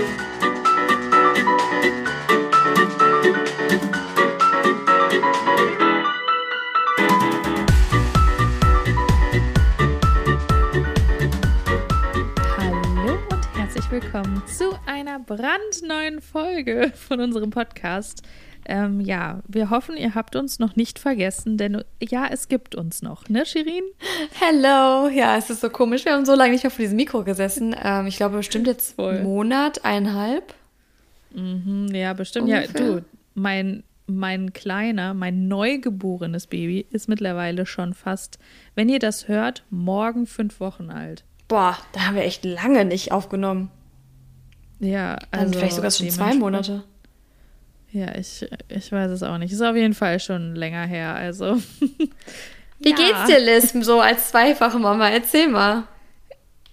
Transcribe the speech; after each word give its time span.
Hallo 0.00 0.06
und 13.30 13.58
herzlich 13.58 13.90
willkommen 13.90 14.42
zu 14.46 14.78
einer 14.86 15.18
brandneuen 15.18 16.22
Folge 16.22 16.92
von 16.96 17.20
unserem 17.20 17.50
Podcast. 17.50 18.22
Ähm, 18.66 19.00
ja, 19.00 19.40
wir 19.48 19.70
hoffen, 19.70 19.96
ihr 19.96 20.14
habt 20.14 20.36
uns 20.36 20.58
noch 20.58 20.76
nicht 20.76 20.98
vergessen, 20.98 21.56
denn 21.56 21.82
ja, 22.00 22.26
es 22.30 22.48
gibt 22.48 22.74
uns 22.74 23.02
noch, 23.02 23.28
ne, 23.28 23.46
Shirin? 23.46 23.84
Hello, 24.38 25.08
ja, 25.08 25.36
es 25.36 25.50
ist 25.50 25.60
so 25.60 25.70
komisch. 25.70 26.04
Wir 26.04 26.12
haben 26.12 26.24
so 26.24 26.34
lange 26.34 26.52
nicht 26.52 26.62
mehr 26.62 26.70
vor 26.70 26.82
diesem 26.82 26.96
Mikro 26.96 27.24
gesessen. 27.24 27.74
Ähm, 27.82 28.06
ich 28.06 28.16
glaube, 28.16 28.36
bestimmt 28.36 28.66
jetzt 28.66 28.96
Voll. 28.96 29.16
einen 29.16 29.24
Monat, 29.24 29.84
eineinhalb. 29.84 30.54
Mhm, 31.32 31.88
ja, 31.92 32.12
bestimmt. 32.12 32.48
Ungefähr. 32.48 32.80
Ja, 32.80 32.94
du, 32.96 33.04
mein, 33.34 33.82
mein 34.06 34.52
kleiner, 34.52 35.14
mein 35.14 35.48
neugeborenes 35.48 36.46
Baby 36.46 36.86
ist 36.90 37.08
mittlerweile 37.08 37.66
schon 37.66 37.94
fast, 37.94 38.38
wenn 38.74 38.88
ihr 38.88 38.98
das 38.98 39.28
hört, 39.28 39.64
morgen 39.70 40.26
fünf 40.26 40.60
Wochen 40.60 40.90
alt. 40.90 41.24
Boah, 41.48 41.76
da 41.92 42.06
haben 42.06 42.14
wir 42.14 42.22
echt 42.22 42.44
lange 42.44 42.84
nicht 42.84 43.12
aufgenommen. 43.12 43.70
Ja, 44.78 45.16
Dann 45.30 45.40
also 45.40 45.58
vielleicht 45.58 45.76
sogar 45.76 45.90
schon 45.90 46.10
zwei 46.10 46.34
Monate. 46.34 46.84
Ja, 47.92 48.14
ich, 48.16 48.46
ich 48.68 48.92
weiß 48.92 49.10
es 49.10 49.22
auch 49.22 49.38
nicht. 49.38 49.52
Ist 49.52 49.62
auf 49.62 49.74
jeden 49.76 49.94
Fall 49.94 50.20
schon 50.20 50.54
länger 50.54 50.86
her. 50.86 51.14
Also. 51.14 51.56
Wie 52.78 52.90
Ja. 52.90 52.96
geht's 52.96 53.24
dir, 53.26 53.40
Liz, 53.40 53.72
so 53.84 54.00
als 54.00 54.28
zweifache 54.30 54.78
Mama? 54.78 55.08
Erzähl 55.10 55.48
mal. 55.48 55.84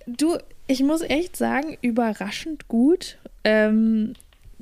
Du, 0.06 0.38
ich 0.68 0.82
muss 0.84 1.02
echt 1.02 1.36
sagen, 1.36 1.78
überraschend 1.82 2.68
gut. 2.68 3.18
Ähm, 3.44 4.14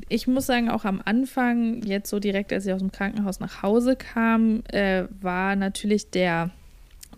ich 0.09 0.27
muss 0.27 0.45
sagen, 0.45 0.69
auch 0.69 0.85
am 0.85 1.01
Anfang, 1.05 1.81
jetzt 1.83 2.09
so 2.09 2.19
direkt, 2.19 2.51
als 2.51 2.65
ich 2.65 2.73
aus 2.73 2.79
dem 2.79 2.91
Krankenhaus 2.91 3.39
nach 3.39 3.61
Hause 3.61 3.95
kam, 3.95 4.63
äh, 4.71 5.03
war 5.21 5.55
natürlich 5.55 6.09
der 6.09 6.49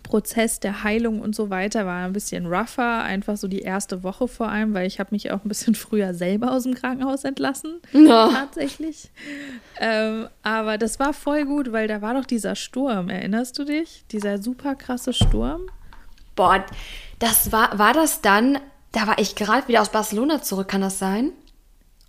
Prozess 0.08 0.58
der 0.58 0.82
Heilung 0.84 1.20
und 1.20 1.34
so 1.34 1.50
weiter 1.50 1.84
war 1.84 2.06
ein 2.06 2.14
bisschen 2.14 2.46
rougher, 2.46 3.02
einfach 3.02 3.36
so 3.36 3.46
die 3.46 3.60
erste 3.60 4.02
Woche 4.02 4.26
vor 4.26 4.48
allem, 4.48 4.72
weil 4.72 4.86
ich 4.86 4.98
habe 5.00 5.10
mich 5.12 5.30
auch 5.30 5.44
ein 5.44 5.48
bisschen 5.48 5.74
früher 5.74 6.14
selber 6.14 6.52
aus 6.52 6.62
dem 6.62 6.74
Krankenhaus 6.74 7.24
entlassen, 7.24 7.80
Ja. 7.92 8.28
tatsächlich. 8.32 9.10
Ähm, 9.78 10.28
aber 10.42 10.78
das 10.78 10.98
war 10.98 11.12
voll 11.12 11.44
gut, 11.44 11.72
weil 11.72 11.88
da 11.88 12.00
war 12.00 12.14
doch 12.14 12.24
dieser 12.24 12.54
Sturm, 12.54 13.10
erinnerst 13.10 13.58
du 13.58 13.64
dich? 13.64 14.04
Dieser 14.10 14.42
super 14.42 14.74
krasse 14.74 15.12
Sturm. 15.12 15.62
Boah, 16.34 16.64
das 17.18 17.52
war, 17.52 17.78
war 17.78 17.92
das 17.92 18.22
dann, 18.22 18.58
da 18.92 19.06
war 19.06 19.18
ich 19.18 19.34
gerade 19.34 19.68
wieder 19.68 19.82
aus 19.82 19.90
Barcelona 19.92 20.40
zurück, 20.40 20.68
kann 20.68 20.80
das 20.80 20.98
sein? 20.98 21.32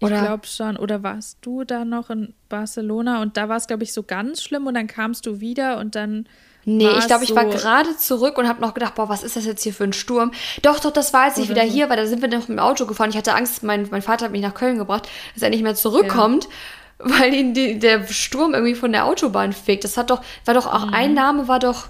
Oder? 0.02 0.16
Ich 0.16 0.22
glaube 0.25 0.47
schon. 0.47 0.77
Oder 0.77 1.03
warst 1.03 1.39
du 1.42 1.66
da 1.66 1.83
noch 1.83 2.09
in 2.09 2.33
Barcelona 2.47 3.22
und 3.22 3.36
da 3.36 3.50
war 3.50 3.58
es, 3.58 3.67
glaube 3.67 3.83
ich, 3.83 3.92
so 3.92 4.03
ganz 4.03 4.42
schlimm 4.42 4.66
und 4.67 4.75
dann 4.75 4.88
kamst 4.88 5.25
du 5.25 5.42
wieder 5.42 5.77
und 5.80 5.95
dann. 5.95 6.25
Nee, 6.66 6.86
war 6.86 6.98
ich 7.00 7.08
glaube, 7.08 7.24
ich 7.24 7.34
war 7.36 7.46
gerade 7.46 7.96
zurück 7.98 8.38
und 8.38 8.48
habe 8.48 8.62
noch 8.62 8.74
gedacht, 8.74 8.96
boah, 8.96 9.10
was 9.10 9.24
ist 9.24 9.36
das 9.36 9.46
jetzt 9.46 9.64
hier 9.64 9.74
für 9.74 9.86
ein 9.86 9.94
Sturm? 9.94 10.32
Doch, 10.62 10.80
doch, 10.80 10.92
das 10.92 11.14
war, 11.14 11.22
als 11.24 11.38
ich 11.38 11.46
Oder 11.50 11.62
wieder 11.62 11.68
so. 11.68 11.74
hier 11.74 11.90
war, 11.90 11.96
da 11.96 12.06
sind 12.06 12.22
wir 12.22 12.28
noch 12.30 12.40
mit 12.48 12.50
dem 12.50 12.60
Auto 12.60 12.86
gefahren. 12.86 13.10
Ich 13.10 13.18
hatte 13.18 13.34
Angst, 13.34 13.64
mein, 13.64 13.88
mein 13.90 14.02
Vater 14.02 14.26
hat 14.26 14.32
mich 14.32 14.42
nach 14.42 14.54
Köln 14.54 14.78
gebracht, 14.78 15.08
dass 15.34 15.42
er 15.44 15.50
nicht 15.50 15.64
mehr 15.64 15.76
zurückkommt, 15.76 16.48
weil 17.00 17.34
ihn 17.34 17.54
die, 17.54 17.80
der 17.80 18.06
Sturm 18.08 18.54
irgendwie 18.54 18.76
von 18.76 18.92
der 18.92 19.06
Autobahn 19.06 19.54
fegt. 19.54 19.84
Das 19.86 19.98
hat 19.98 20.10
doch, 20.10 20.22
war 20.46 20.54
doch 20.54 20.66
Mhm. 20.66 20.72
auch, 20.72 20.92
ein 20.92 21.14
Name 21.14 21.48
war 21.48 21.60
doch, 21.60 21.88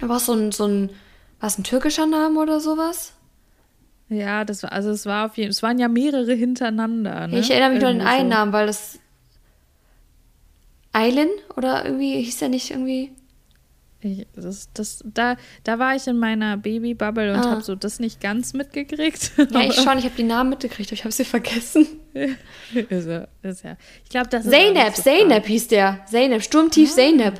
war 0.00 0.20
so 0.20 0.34
ein, 0.34 0.52
so 0.52 0.66
ein, 0.66 0.90
was, 1.40 1.58
ein 1.58 1.64
türkischer 1.64 2.06
Name 2.06 2.38
oder 2.40 2.60
sowas? 2.60 3.12
Ja, 4.10 4.44
das 4.44 4.62
war, 4.62 4.70
also 4.72 4.90
es 4.90 5.06
war 5.06 5.26
auf 5.26 5.36
jeden 5.38 5.50
es 5.50 5.62
waren 5.62 5.78
ja 5.78 5.88
mehrere 5.88 6.34
hintereinander. 6.34 7.26
Ne? 7.26 7.38
Ich 7.38 7.50
erinnere 7.50 7.70
mich 7.70 7.80
nur 7.80 7.88
an 7.88 7.94
den 7.96 8.00
Irgendwie 8.02 8.20
einen 8.20 8.30
so. 8.30 8.36
Namen, 8.36 8.52
weil 8.52 8.66
das 8.66 8.98
Eilen 10.92 11.30
oder 11.56 11.84
irgendwie 11.84 12.20
hieß 12.22 12.38
der 12.38 12.48
nicht 12.50 12.70
irgendwie? 12.70 13.12
Ich, 14.04 14.26
das, 14.34 14.68
das, 14.74 15.02
da, 15.04 15.36
da 15.64 15.78
war 15.78 15.96
ich 15.96 16.06
in 16.06 16.18
meiner 16.18 16.56
Babybubble 16.56 17.32
und 17.32 17.40
Ah. 17.40 17.50
habe 17.52 17.62
so 17.62 17.74
das 17.74 17.98
nicht 18.00 18.20
ganz 18.20 18.52
mitgekriegt. 18.52 19.32
Ja, 19.50 19.60
ich 19.62 19.74
schon, 19.74 19.98
ich 19.98 20.04
habe 20.04 20.14
die 20.16 20.22
Namen 20.24 20.50
mitgekriegt, 20.50 20.90
aber 20.90 20.94
ich 20.94 21.04
habe 21.04 21.12
sie 21.12 21.24
vergessen. 21.24 21.86
ist 22.14 23.06
ja, 23.08 23.26
ist 23.42 23.64
ja. 23.64 23.76
Ich 24.04 24.10
glaube, 24.10 24.28
das 24.28 24.44
ist. 24.44 24.52
Zeynep, 24.52 24.94
so 24.94 25.02
Zeynep 25.02 25.46
hieß 25.46 25.68
der. 25.68 26.00
Zeynep, 26.06 26.42
Sturmtief 26.42 26.90
Zeynep. 26.92 27.34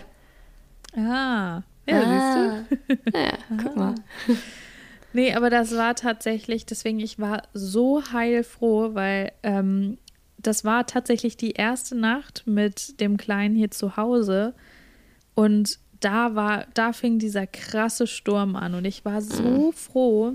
krass. 0.95 1.05
Ah, 1.07 1.63
ja, 1.87 2.65
siehst 2.67 2.79
du. 2.89 3.19
Ah. 3.19 3.21
Ja, 3.21 3.57
guck 3.63 3.77
mal. 3.77 3.95
Nee, 5.17 5.33
aber 5.35 5.49
das 5.49 5.77
war 5.77 5.95
tatsächlich, 5.95 6.67
deswegen, 6.67 6.99
ich 6.99 7.21
war 7.21 7.43
so 7.53 8.03
heilfroh, 8.13 8.95
weil 8.97 9.31
ähm, 9.45 9.97
das 10.39 10.65
war 10.65 10.87
tatsächlich 10.89 11.37
die 11.37 11.53
erste 11.53 11.95
Nacht 11.95 12.43
mit 12.47 12.99
dem 13.01 13.17
Kleinen 13.17 13.55
hier 13.55 13.71
zu 13.71 13.97
Hause. 13.97 14.55
Und 15.37 15.79
da 16.05 16.35
war, 16.35 16.67
da 16.75 16.93
fing 16.93 17.19
dieser 17.19 17.47
krasse 17.47 18.07
Sturm 18.07 18.57
an. 18.57 18.75
Und 18.75 18.85
ich 18.85 19.05
war 19.05 19.21
so 19.23 19.73
froh, 19.73 20.35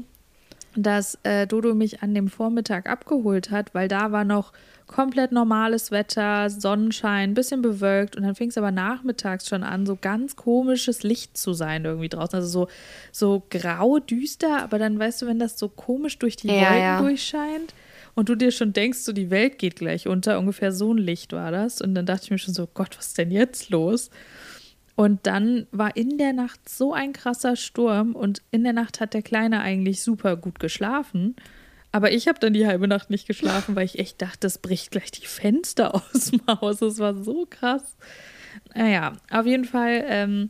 dass 0.76 1.18
äh, 1.24 1.48
Dodo 1.48 1.74
mich 1.74 2.02
an 2.02 2.14
dem 2.14 2.28
Vormittag 2.28 2.90
abgeholt 2.90 3.52
hat, 3.52 3.74
weil 3.74 3.88
da 3.88 4.12
war 4.12 4.24
noch 4.24 4.54
komplett 4.88 5.32
normales 5.32 5.92
Wetter, 5.92 6.50
Sonnenschein, 6.50 7.36
bisschen 7.36 7.62
bewölkt 7.62 8.16
und 8.16 8.24
dann 8.24 8.34
fing 8.34 8.50
es 8.50 8.58
aber 8.58 8.72
nachmittags 8.72 9.48
schon 9.48 9.62
an, 9.62 9.86
so 9.86 9.96
ganz 9.96 10.36
komisches 10.36 11.04
Licht 11.04 11.38
zu 11.38 11.54
sein 11.54 11.86
irgendwie 11.86 12.10
draußen. 12.10 12.36
Also 12.36 12.48
so, 12.48 12.68
so 13.12 13.44
grau, 13.52 14.00
düster, 14.00 14.64
aber 14.64 14.80
dann 14.80 14.98
weißt 14.98 15.22
du, 15.22 15.28
wenn 15.28 15.38
das 15.38 15.60
so 15.60 15.70
komisch 15.70 16.18
durch 16.18 16.36
die 16.38 16.48
Ja, 16.48 16.54
Wolken 16.54 16.80
ja. 16.80 17.02
durchscheint 17.02 17.74
und 18.16 18.30
du 18.30 18.36
dir 18.36 18.52
schon 18.52 18.74
denkst, 18.74 19.00
so 19.00 19.14
die 19.14 19.30
Welt 19.30 19.60
geht 19.60 19.76
gleich 19.76 20.08
unter, 20.08 20.40
ungefähr 20.40 20.72
so 20.72 20.92
ein 20.94 20.98
Licht 20.98 21.34
war 21.34 21.52
das. 21.52 21.82
Und 21.82 21.94
dann 21.94 22.08
dachte 22.08 22.26
ich 22.26 22.32
mir 22.32 22.40
schon 22.40 22.56
so, 22.56 22.68
Gott, 22.74 22.98
was 22.98 23.08
ist 23.08 23.18
denn 23.20 23.32
jetzt 23.32 23.70
los? 23.70 24.10
Und 25.00 25.28
dann 25.28 25.66
war 25.72 25.96
in 25.96 26.18
der 26.18 26.34
Nacht 26.34 26.68
so 26.68 26.94
ein 26.94 27.14
krasser 27.14 27.56
Sturm 27.56 28.16
und 28.16 28.42
in 28.52 28.66
der 28.66 28.74
Nacht 28.74 29.00
hat 29.00 29.14
der 29.14 29.22
Kleine 29.22 29.62
eigentlich 29.62 30.04
super 30.04 30.36
gut 30.36 30.60
geschlafen. 30.60 31.38
Aber 31.94 32.12
ich 32.12 32.28
habe 32.28 32.38
dann 32.38 32.52
die 32.52 32.68
halbe 32.68 32.86
Nacht 32.86 33.10
nicht 33.10 33.26
geschlafen, 33.26 33.78
weil 33.78 33.86
ich 33.86 33.98
echt 33.98 34.22
dachte, 34.22 34.40
das 34.42 34.58
bricht 34.58 34.92
gleich 34.92 35.10
die 35.12 35.26
Fenster 35.26 35.96
aus 36.14 36.32
dem 36.32 36.42
Haus. 36.48 36.80
Das 36.80 37.00
war 37.00 37.16
so 37.16 37.48
krass. 37.50 37.96
Naja, 38.76 39.14
auf 39.32 39.46
jeden 39.46 39.64
Fall 39.64 40.04
ähm, 40.06 40.50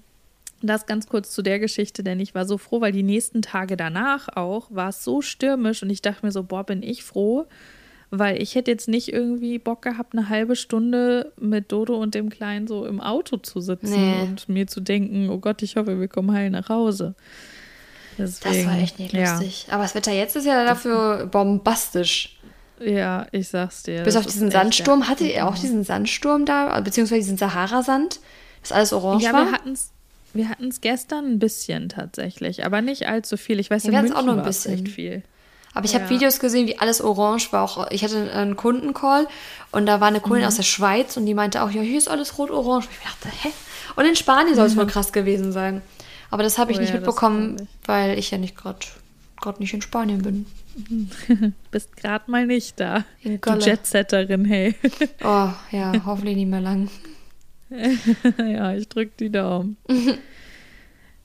das 0.64 0.88
ganz 0.88 1.06
kurz 1.06 1.30
zu 1.30 1.44
der 1.44 1.60
Geschichte, 1.60 2.02
denn 2.02 2.20
ich 2.20 2.34
war 2.34 2.46
so 2.46 2.58
froh, 2.58 2.82
weil 2.82 2.92
die 2.92 3.04
nächsten 3.04 3.44
Tage 3.44 3.78
danach 3.78 4.30
auch 4.36 4.72
war 4.72 4.90
es 4.90 5.04
so 5.04 5.22
stürmisch 5.22 5.84
und 5.84 5.92
ich 5.92 6.02
dachte 6.02 6.26
mir 6.26 6.32
so, 6.32 6.42
boah, 6.42 6.64
bin 6.64 6.82
ich 6.82 7.04
froh, 7.04 7.46
weil 8.12 8.42
ich 8.42 8.56
hätte 8.56 8.72
jetzt 8.72 8.88
nicht 8.88 9.12
irgendwie 9.14 9.60
Bock 9.60 9.82
gehabt, 9.82 10.14
eine 10.14 10.30
halbe 10.30 10.56
Stunde 10.56 11.32
mit 11.40 11.72
Dodo 11.72 11.96
und 11.98 12.16
dem 12.16 12.30
Kleinen 12.30 12.68
so 12.68 12.86
im 12.86 13.00
Auto 13.02 13.38
zu 13.38 13.62
sitzen 13.62 13.92
Nee. 13.92 14.22
und 14.24 14.50
mir 14.50 14.68
zu 14.68 14.80
denken, 14.82 15.30
oh 15.30 15.38
Gott, 15.38 15.62
ich 15.62 15.76
hoffe, 15.76 16.00
wir 16.00 16.08
kommen 16.08 16.32
heil 16.32 16.50
nach 16.50 16.70
Hause. 16.70 17.16
Deswegen, 18.18 18.66
Das 18.66 18.74
war 18.76 18.82
echt 18.82 19.00
nicht 19.00 19.14
ja, 19.14 19.32
lustig. 19.34 19.68
Aber 19.72 19.84
das 19.84 19.96
Wetter 19.96 20.12
jetzt 20.12 20.36
ist 20.36 20.46
ja 20.46 20.66
dafür 20.66 21.28
bombastisch. 21.28 22.38
Ja, 22.82 23.28
ich 23.32 23.48
sag's 23.50 23.84
dir. 23.84 24.04
Bis 24.04 24.16
auf 24.16 24.26
diesen 24.26 24.52
Sandsturm. 24.52 25.08
Hattet 25.08 25.34
ihr 25.34 25.48
auch 25.48 25.58
diesen 25.58 25.84
Sandsturm 25.84 26.46
da? 26.46 26.80
Beziehungsweise 26.82 27.22
diesen 27.22 27.38
Sahara-Sand? 27.38 28.20
Das 28.62 28.72
alles 28.72 28.94
orange 28.94 29.24
Ja, 29.26 29.34
war? 29.34 29.46
wir 29.46 29.52
hatten's, 29.52 29.92
wir 30.34 30.50
hatten's 30.50 30.82
gestern 30.82 31.26
ein 31.26 31.40
bisschen 31.40 31.90
tatsächlich, 31.90 32.66
aber 32.66 32.82
nicht 32.82 33.08
allzu 33.08 33.38
viel. 33.38 33.60
Ich 33.60 33.70
weiß, 33.70 33.84
Ja, 33.84 33.92
wir 33.92 33.98
hatten's 34.00 34.14
München 34.14 34.30
auch 34.30 34.34
noch 34.36 34.42
ein 34.42 34.48
bisschen. 34.48 34.74
echt 34.74 34.88
viel. 34.90 35.24
Aber 35.74 35.86
ich 35.86 35.94
Ja. 35.94 36.00
habe 36.00 36.10
Videos 36.10 36.40
gesehen, 36.40 36.68
wie 36.68 36.80
alles 36.80 37.02
orange 37.02 37.52
war. 37.52 37.64
Auch, 37.64 37.90
ich 37.92 38.04
hatte 38.04 38.32
einen 38.34 38.56
Kundencall 38.56 39.28
und 39.72 39.86
da 39.86 40.00
war 40.02 40.08
eine 40.08 40.18
Mhm. 40.20 40.24
Kundin 40.24 40.46
aus 40.46 40.56
der 40.56 40.64
Schweiz 40.64 41.16
und 41.18 41.26
die 41.26 41.34
meinte 41.34 41.62
auch, 41.64 41.70
ja, 41.72 41.82
hier 41.82 41.98
ist 41.98 42.08
alles 42.10 42.38
rot-orange. 42.38 42.88
Ich 42.92 43.06
dachte, 43.08 43.30
hä? 43.44 43.50
Und 43.96 44.06
in 44.06 44.16
Spanien 44.16 44.56
soll 44.56 44.66
es 44.68 44.76
wohl 44.78 44.88
krass 44.88 45.12
gewesen 45.14 45.52
sein. 45.52 45.82
Aber 46.32 46.44
das 46.44 46.58
habe 46.58 46.72
ich 46.72 46.78
Oh 46.78 46.82
nicht 46.82 46.90
ja, 46.90 46.96
mitbekommen, 46.98 47.58
ich. 47.62 47.88
weil 47.88 48.18
ich 48.20 48.32
ja 48.32 48.38
nicht 48.38 48.56
gerade 48.56 48.80
nicht 49.60 49.74
in 49.74 49.82
Spanien 49.82 50.22
bin. 50.22 50.46
Bist 51.72 51.98
gerade 51.98 52.30
mal 52.30 52.46
nicht 52.46 52.80
da. 52.80 53.04
In 53.22 53.34
Du 53.34 53.40
Gölle. 53.40 53.66
Jetsetterin, 53.66 54.46
hey. 54.46 54.76
Oh, 55.24 55.50
ja, 55.72 55.94
hoffentlich 56.06 56.36
nicht 56.36 56.48
mehr 56.50 56.62
lang. 56.62 56.90
ja, 58.38 58.74
ich 58.74 58.88
drück 58.90 59.16
die 59.18 59.30
Daumen. 59.32 59.78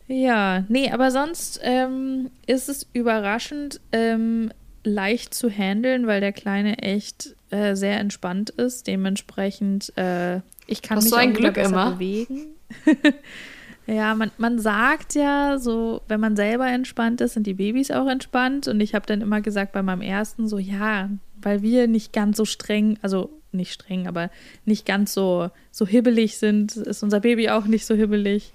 Ja, 0.06 0.64
nee, 0.68 0.90
aber 0.90 1.10
sonst 1.10 1.60
ähm, 1.62 2.30
ist 2.46 2.68
es 2.68 2.86
überraschend 2.92 3.80
ähm, 3.92 4.50
leicht 4.84 5.34
zu 5.34 5.48
handeln, 5.48 6.06
weil 6.06 6.20
der 6.20 6.32
Kleine 6.32 6.78
echt 6.78 7.34
äh, 7.50 7.74
sehr 7.74 7.98
entspannt 7.98 8.50
ist. 8.50 8.86
Dementsprechend, 8.86 9.96
äh, 9.96 10.40
ich 10.66 10.82
kann 10.82 10.98
Hast 10.98 11.04
mich 11.04 11.12
so 11.12 11.16
ein 11.16 11.32
auch 11.32 11.36
Glück 11.36 11.56
immer. 11.56 11.92
bewegen. 11.92 12.48
ja, 13.86 14.14
man, 14.14 14.30
man 14.36 14.58
sagt 14.58 15.14
ja 15.14 15.58
so, 15.58 16.02
wenn 16.08 16.20
man 16.20 16.36
selber 16.36 16.66
entspannt 16.66 17.20
ist, 17.20 17.34
sind 17.34 17.46
die 17.46 17.54
Babys 17.54 17.90
auch 17.90 18.06
entspannt. 18.06 18.68
Und 18.68 18.80
ich 18.80 18.94
habe 18.94 19.06
dann 19.06 19.22
immer 19.22 19.40
gesagt 19.40 19.72
bei 19.72 19.82
meinem 19.82 20.02
ersten 20.02 20.48
so, 20.48 20.58
ja, 20.58 21.08
weil 21.40 21.62
wir 21.62 21.86
nicht 21.88 22.12
ganz 22.12 22.36
so 22.36 22.44
streng, 22.44 22.98
also 23.00 23.30
nicht 23.52 23.72
streng, 23.72 24.06
aber 24.06 24.30
nicht 24.64 24.84
ganz 24.84 25.14
so, 25.14 25.50
so 25.70 25.86
hibbelig 25.86 26.36
sind, 26.38 26.76
ist 26.76 27.02
unser 27.02 27.20
Baby 27.20 27.48
auch 27.48 27.64
nicht 27.64 27.86
so 27.86 27.94
hibbelig. 27.94 28.52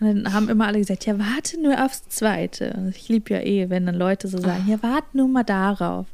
Und 0.00 0.06
dann 0.24 0.32
haben 0.32 0.48
immer 0.48 0.66
alle 0.66 0.78
gesagt, 0.78 1.04
ja, 1.06 1.18
warte 1.18 1.60
nur 1.60 1.84
aufs 1.84 2.08
Zweite. 2.08 2.72
Und 2.76 2.96
ich 2.96 3.08
liebe 3.08 3.34
ja 3.34 3.40
eh, 3.40 3.68
wenn 3.68 3.86
dann 3.86 3.94
Leute 3.94 4.28
so 4.28 4.38
sagen, 4.38 4.64
ja, 4.66 4.82
warte 4.82 5.08
nur 5.12 5.28
mal 5.28 5.44
darauf. 5.44 6.06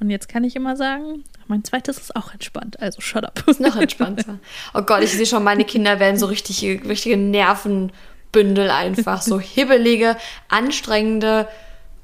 Und 0.00 0.08
jetzt 0.08 0.28
kann 0.28 0.44
ich 0.44 0.56
immer 0.56 0.76
sagen, 0.76 1.24
Mein 1.46 1.62
zweites 1.62 1.98
ist 1.98 2.16
auch 2.16 2.32
entspannt, 2.32 2.80
also 2.80 3.00
shut 3.00 3.24
up. 3.24 3.44
Ist 3.46 3.60
noch 3.60 3.76
entspannter. 3.76 4.38
Oh 4.72 4.82
Gott, 4.82 5.02
ich 5.02 5.12
sehe 5.12 5.26
schon, 5.26 5.44
meine 5.44 5.64
Kinder 5.64 6.00
werden 6.00 6.16
so 6.16 6.26
richtige, 6.26 6.88
richtige 6.88 7.16
Nervenbündel 7.16 8.70
einfach. 8.70 9.20
So 9.20 9.38
hibbelige, 9.38 10.16
anstrengende 10.48 11.46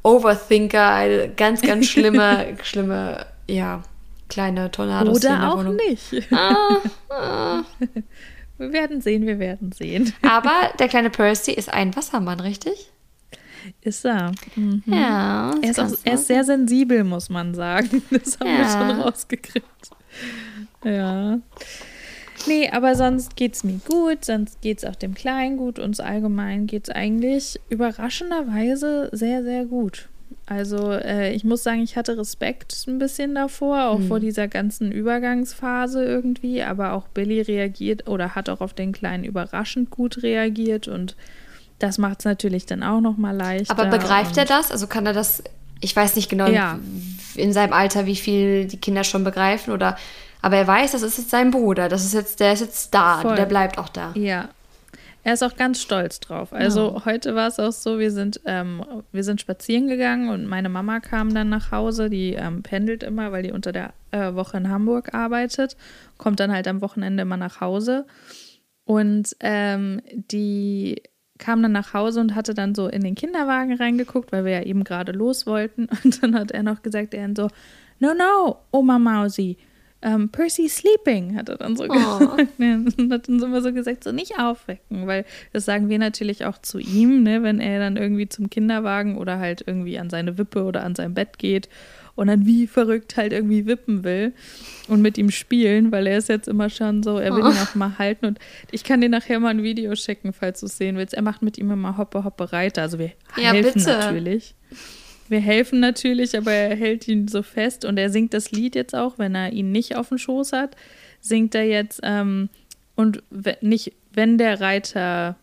Overthinker, 0.02 1.28
ganz, 1.28 1.62
ganz 1.62 1.86
schlimme, 1.86 2.56
schlimme, 2.62 3.24
ja, 3.48 3.82
kleine 4.28 4.70
Tornados. 4.70 5.16
Oder 5.16 5.52
auch 5.52 5.62
nicht. 5.62 6.32
Ah, 6.32 6.76
ah. 7.08 7.62
Wir 8.58 8.72
werden 8.72 9.00
sehen, 9.00 9.26
wir 9.26 9.38
werden 9.38 9.72
sehen. 9.72 10.12
Aber 10.22 10.72
der 10.78 10.88
kleine 10.88 11.10
Percy 11.10 11.52
ist 11.52 11.72
ein 11.72 11.94
Wassermann, 11.94 12.40
richtig? 12.40 12.90
Ist 13.80 14.04
er. 14.04 14.32
Mhm. 14.54 14.82
Ja. 14.86 15.52
Er 15.60 15.70
ist, 15.70 15.80
auch, 15.80 15.90
er 16.04 16.14
ist 16.14 16.26
sehr 16.26 16.44
sensibel, 16.44 17.04
muss 17.04 17.28
man 17.28 17.54
sagen. 17.54 18.02
Das 18.10 18.38
haben 18.38 18.48
ja. 18.48 18.58
wir 18.58 18.68
schon 18.68 19.00
rausgekriegt. 19.00 19.90
Ja. 20.84 21.40
Nee, 22.46 22.70
aber 22.70 22.94
sonst 22.94 23.34
geht 23.34 23.54
es 23.54 23.64
mir 23.64 23.80
gut, 23.88 24.24
sonst 24.24 24.60
geht 24.60 24.78
es 24.78 24.84
auch 24.84 24.94
dem 24.94 25.14
Kleinen 25.14 25.56
gut. 25.56 25.78
Uns 25.78 25.98
allgemein 26.00 26.66
geht 26.66 26.88
es 26.88 26.94
eigentlich 26.94 27.60
überraschenderweise 27.68 29.08
sehr, 29.12 29.42
sehr 29.42 29.64
gut. 29.64 30.08
Also 30.46 30.92
äh, 30.92 31.32
ich 31.32 31.42
muss 31.42 31.64
sagen, 31.64 31.82
ich 31.82 31.96
hatte 31.96 32.16
Respekt 32.16 32.84
ein 32.86 33.00
bisschen 33.00 33.34
davor, 33.34 33.88
auch 33.88 33.98
mhm. 33.98 34.06
vor 34.06 34.20
dieser 34.20 34.46
ganzen 34.46 34.92
Übergangsphase 34.92 36.04
irgendwie, 36.04 36.62
aber 36.62 36.92
auch 36.92 37.08
Billy 37.08 37.40
reagiert 37.40 38.06
oder 38.08 38.36
hat 38.36 38.48
auch 38.48 38.60
auf 38.60 38.72
den 38.72 38.92
Kleinen 38.92 39.24
überraschend 39.24 39.90
gut 39.90 40.22
reagiert 40.22 40.86
und 40.86 41.16
das 41.80 41.98
macht 41.98 42.20
es 42.20 42.24
natürlich 42.24 42.64
dann 42.64 42.84
auch 42.84 43.00
noch 43.00 43.16
mal 43.16 43.36
leichter. 43.36 43.76
Aber 43.76 43.86
begreift 43.86 44.36
er 44.36 44.44
das? 44.44 44.70
Also 44.70 44.86
kann 44.86 45.04
er 45.04 45.12
das, 45.12 45.42
ich 45.80 45.94
weiß 45.94 46.14
nicht 46.14 46.28
genau 46.28 46.46
ja. 46.46 46.78
in 47.34 47.52
seinem 47.52 47.72
Alter, 47.72 48.06
wie 48.06 48.16
viel 48.16 48.66
die 48.66 48.78
Kinder 48.78 49.02
schon 49.02 49.24
begreifen 49.24 49.72
oder 49.72 49.96
aber 50.42 50.58
er 50.58 50.66
weiß, 50.68 50.92
das 50.92 51.02
ist 51.02 51.18
jetzt 51.18 51.30
sein 51.30 51.50
Bruder, 51.50 51.88
das 51.88 52.04
ist 52.04 52.14
jetzt, 52.14 52.38
der 52.38 52.52
ist 52.52 52.60
jetzt 52.60 52.94
da, 52.94 53.18
Voll. 53.18 53.34
der 53.34 53.46
bleibt 53.46 53.78
auch 53.78 53.88
da. 53.88 54.12
Ja, 54.14 54.48
er 55.26 55.32
ist 55.32 55.42
auch 55.42 55.56
ganz 55.56 55.82
stolz 55.82 56.20
drauf. 56.20 56.52
Also 56.52 56.94
ja. 56.94 57.04
heute 57.04 57.34
war 57.34 57.48
es 57.48 57.58
auch 57.58 57.72
so, 57.72 57.98
wir 57.98 58.12
sind, 58.12 58.40
ähm, 58.44 58.84
wir 59.10 59.24
sind 59.24 59.40
spazieren 59.40 59.88
gegangen 59.88 60.28
und 60.28 60.46
meine 60.46 60.68
Mama 60.68 61.00
kam 61.00 61.34
dann 61.34 61.48
nach 61.48 61.72
Hause. 61.72 62.08
Die 62.08 62.34
ähm, 62.34 62.62
pendelt 62.62 63.02
immer, 63.02 63.32
weil 63.32 63.42
die 63.42 63.50
unter 63.50 63.72
der 63.72 63.92
äh, 64.12 64.34
Woche 64.34 64.56
in 64.56 64.68
Hamburg 64.68 65.14
arbeitet. 65.14 65.76
Kommt 66.16 66.38
dann 66.38 66.52
halt 66.52 66.68
am 66.68 66.80
Wochenende 66.80 67.24
immer 67.24 67.36
nach 67.36 67.60
Hause. 67.60 68.06
Und 68.84 69.34
ähm, 69.40 70.00
die 70.12 71.02
kam 71.38 71.60
dann 71.60 71.72
nach 71.72 71.92
Hause 71.92 72.20
und 72.20 72.36
hatte 72.36 72.54
dann 72.54 72.76
so 72.76 72.86
in 72.86 73.02
den 73.02 73.16
Kinderwagen 73.16 73.74
reingeguckt, 73.74 74.30
weil 74.30 74.44
wir 74.44 74.52
ja 74.52 74.62
eben 74.62 74.84
gerade 74.84 75.10
los 75.10 75.44
wollten. 75.44 75.88
Und 76.04 76.22
dann 76.22 76.36
hat 76.36 76.52
er 76.52 76.62
noch 76.62 76.82
gesagt, 76.82 77.14
er 77.14 77.28
so, 77.36 77.48
no, 77.98 78.14
no, 78.14 78.58
Oma 78.70 79.00
Mausi, 79.00 79.58
um, 80.06 80.12
ähm, 80.12 80.28
Percy 80.28 80.68
sleeping, 80.68 81.36
hat 81.36 81.48
er 81.48 81.56
dann 81.56 81.76
so 81.76 81.84
oh. 81.84 81.88
gesagt. 81.88 82.58
und 82.58 83.12
hat 83.12 83.28
dann 83.28 83.42
immer 83.42 83.60
so 83.60 83.72
gesagt, 83.72 84.04
so 84.04 84.12
nicht 84.12 84.38
aufwecken, 84.38 85.06
weil 85.06 85.24
das 85.52 85.64
sagen 85.64 85.88
wir 85.88 85.98
natürlich 85.98 86.44
auch 86.44 86.58
zu 86.58 86.78
ihm, 86.78 87.22
ne, 87.22 87.42
wenn 87.42 87.60
er 87.60 87.80
dann 87.80 87.96
irgendwie 87.96 88.28
zum 88.28 88.48
Kinderwagen 88.48 89.18
oder 89.18 89.38
halt 89.38 89.64
irgendwie 89.66 89.98
an 89.98 90.08
seine 90.08 90.38
Wippe 90.38 90.64
oder 90.64 90.84
an 90.84 90.94
sein 90.94 91.14
Bett 91.14 91.38
geht 91.38 91.68
und 92.14 92.28
dann 92.28 92.46
wie 92.46 92.66
verrückt 92.66 93.16
halt 93.16 93.32
irgendwie 93.32 93.66
wippen 93.66 94.04
will 94.04 94.32
und 94.88 95.02
mit 95.02 95.18
ihm 95.18 95.30
spielen, 95.30 95.90
weil 95.90 96.06
er 96.06 96.18
ist 96.18 96.28
jetzt 96.28 96.48
immer 96.48 96.70
schon 96.70 97.02
so, 97.02 97.18
er 97.18 97.34
will 97.34 97.42
oh. 97.42 97.50
ihn 97.50 97.58
auch 97.58 97.74
mal 97.74 97.98
halten 97.98 98.26
und 98.26 98.38
ich 98.70 98.84
kann 98.84 99.00
dir 99.00 99.08
nachher 99.08 99.40
mal 99.40 99.50
ein 99.50 99.62
Video 99.62 99.94
schicken, 99.96 100.32
falls 100.32 100.60
du 100.60 100.66
es 100.66 100.78
sehen 100.78 100.96
willst. 100.96 101.14
Er 101.14 101.22
macht 101.22 101.42
mit 101.42 101.58
ihm 101.58 101.70
immer 101.70 101.96
Hoppe 101.98 102.22
Hoppe 102.22 102.52
Reiter, 102.52 102.82
also 102.82 102.98
wir 102.98 103.10
ja, 103.36 103.52
helfen 103.52 103.74
bitte. 103.74 103.90
natürlich. 103.90 104.54
Wir 105.28 105.40
helfen 105.40 105.80
natürlich, 105.80 106.36
aber 106.36 106.52
er 106.52 106.76
hält 106.76 107.08
ihn 107.08 107.28
so 107.28 107.42
fest 107.42 107.84
und 107.84 107.98
er 107.98 108.10
singt 108.10 108.34
das 108.34 108.50
Lied 108.52 108.74
jetzt 108.74 108.94
auch, 108.94 109.18
wenn 109.18 109.34
er 109.34 109.52
ihn 109.52 109.72
nicht 109.72 109.96
auf 109.96 110.08
dem 110.08 110.18
Schoß 110.18 110.52
hat, 110.52 110.76
singt 111.20 111.54
er 111.54 111.64
jetzt 111.64 112.00
ähm, 112.02 112.48
und 112.94 113.22
nicht, 113.60 113.92
wenn 114.12 114.38
der 114.38 114.60
Reiter, 114.60 115.36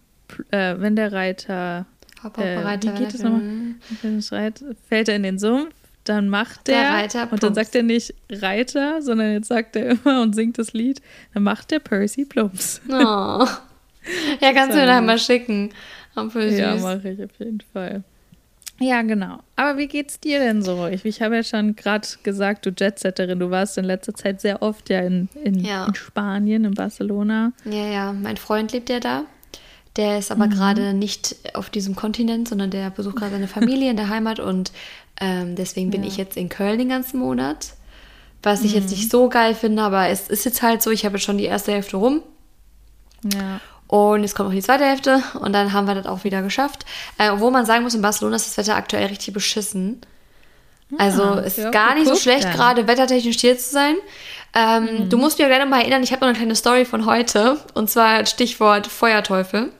äh, 0.52 0.76
wenn 0.78 0.96
der 0.96 1.12
Reiter, 1.12 1.86
äh, 2.38 2.58
wie 2.82 3.00
geht 3.00 3.14
es 3.14 3.22
nochmal? 3.24 3.76
Fällt 4.88 5.10
er 5.10 5.16
in 5.16 5.24
den 5.24 5.40
Sumpf, 5.40 5.74
dann 6.04 6.30
macht 6.30 6.68
der, 6.68 6.82
der 6.82 6.92
Reiter 6.92 7.32
und 7.32 7.44
dann 7.44 7.54
sagt 7.54 7.76
er 7.76 7.84
nicht 7.84 8.14
Reiter, 8.30 9.02
sondern 9.02 9.34
jetzt 9.34 9.48
sagt 9.48 9.76
er 9.76 9.92
immer 9.92 10.22
und 10.22 10.34
singt 10.36 10.58
das 10.58 10.74
Lied, 10.74 11.02
dann 11.34 11.44
macht 11.44 11.72
der 11.72 11.80
Percy 11.80 12.26
Plumps. 12.26 12.82
Oh. 12.90 12.92
Ja, 12.92 13.48
kannst 14.54 14.76
du 14.76 14.80
mir 14.80 14.86
nachher 14.86 15.02
mal 15.02 15.20
schicken. 15.20 15.70
Ja, 16.58 16.76
mache 16.96 17.10
ich 17.10 17.24
auf 17.24 17.40
jeden 17.40 17.62
Fall. 17.62 18.04
Ja, 18.80 19.02
genau. 19.04 19.40
Aber 19.56 19.78
wie 19.78 19.88
geht's 19.88 20.20
dir 20.20 20.40
denn 20.40 20.62
so? 20.64 20.88
Ich, 20.88 21.06
ich 21.06 21.22
habe 21.22 21.36
ja 21.36 21.44
schon 21.44 21.76
gerade 21.76 22.08
gesagt, 22.24 22.66
du 22.66 22.72
Jetsetterin, 22.72 23.40
du 23.40 23.52
warst 23.52 23.78
in 23.78 23.86
letzter 23.86 24.14
Zeit 24.14 24.42
sehr 24.42 24.62
oft 24.62 24.90
ja 24.90 25.02
in, 25.02 25.30
in, 25.44 25.60
ja. 25.64 25.86
in, 25.86 25.96
Spanien, 25.96 26.66
in 26.66 26.74
Barcelona. 26.74 27.54
Ja, 27.66 27.88
ja, 27.88 28.14
mein 28.14 28.38
Freund 28.38 28.72
lebt 28.72 28.90
ja 28.90 29.00
da. 29.00 29.24
Der 29.96 30.18
ist 30.18 30.32
aber 30.32 30.48
mhm. 30.48 30.52
gerade 30.52 30.94
nicht 30.94 31.36
auf 31.54 31.70
diesem 31.70 31.96
Kontinent, 31.96 32.48
sondern 32.48 32.72
der 32.72 32.90
besucht 32.90 33.18
gerade 33.18 33.34
seine 33.34 33.48
Familie 33.48 33.92
in 33.92 33.98
der 33.98 34.10
Heimat 34.10 34.40
und 34.40 34.72
ähm, 35.22 35.56
deswegen 35.56 35.92
bin 35.92 36.02
ja. 36.02 36.08
ich 36.08 36.18
jetzt 36.18 36.36
in 36.36 36.50
Köln 36.50 36.80
den 36.80 36.90
ganzen 36.90 37.20
Monat. 37.20 37.74
Was 38.42 38.64
ich 38.64 38.72
mhm. 38.72 38.82
jetzt 38.82 38.90
nicht 38.90 39.12
so 39.12 39.30
geil 39.30 39.54
finde, 39.54 39.84
aber 39.84 40.08
es 40.08 40.28
ist 40.28 40.46
jetzt 40.46 40.64
halt 40.64 40.82
so, 40.82 40.90
ich 40.90 41.06
habe 41.06 41.16
jetzt 41.16 41.26
schon 41.26 41.38
die 41.38 41.46
erste 41.46 41.72
Hälfte 41.72 41.98
rum. 41.98 42.24
Ja. 43.24 43.62
Und 43.94 44.24
jetzt 44.24 44.34
kommt 44.34 44.50
noch 44.50 44.56
die 44.56 44.62
zweite 44.64 44.86
Hälfte 44.86 45.22
und 45.40 45.54
dann 45.54 45.72
haben 45.72 45.86
wir 45.86 45.94
das 45.94 46.08
auch 46.08 46.24
wieder 46.24 46.42
geschafft. 46.42 46.84
Äh, 47.20 47.30
obwohl 47.30 47.52
man 47.52 47.68
sagen 47.68 47.84
muss, 47.84 47.94
in 47.94 48.02
Barcelona 48.02 48.38
ist 48.38 48.48
das 48.48 48.58
Wetter 48.58 48.76
aktuell 48.76 49.06
richtig 49.06 49.36
beschissen. 49.36 50.02
Also 50.98 51.22
ah, 51.22 51.40
ist 51.42 51.60
ja, 51.60 51.70
gar 51.70 51.94
nicht 51.94 52.08
so 52.08 52.16
schlecht, 52.16 52.46
dann. 52.46 52.54
gerade 52.54 52.88
wettertechnisch 52.88 53.40
hier 53.40 53.56
zu 53.56 53.70
sein. 53.70 53.96
Ähm, 54.56 54.84
mhm. 54.84 55.10
Du 55.10 55.18
musst 55.20 55.38
mir 55.38 55.48
gerne 55.48 55.68
mal 55.68 55.82
erinnern, 55.82 56.02
ich 56.02 56.12
habe 56.12 56.22
noch 56.22 56.30
eine 56.30 56.38
kleine 56.38 56.56
Story 56.56 56.86
von 56.86 57.06
heute. 57.06 57.60
Und 57.76 57.88
zwar 57.88 58.26
Stichwort 58.26 58.88
Feuerteufel. 58.88 59.72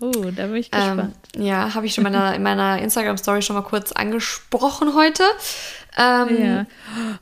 Oh, 0.00 0.10
da 0.10 0.46
bin 0.46 0.56
ich 0.56 0.72
gespannt. 0.72 1.14
Ähm, 1.36 1.42
ja, 1.42 1.74
habe 1.74 1.86
ich 1.86 1.94
schon 1.94 2.02
meiner, 2.02 2.34
in 2.34 2.42
meiner 2.42 2.82
Instagram-Story 2.82 3.40
schon 3.40 3.54
mal 3.54 3.62
kurz 3.62 3.92
angesprochen 3.92 4.96
heute. 4.96 5.22
Ähm, 5.98 6.42
ja. 6.42 6.66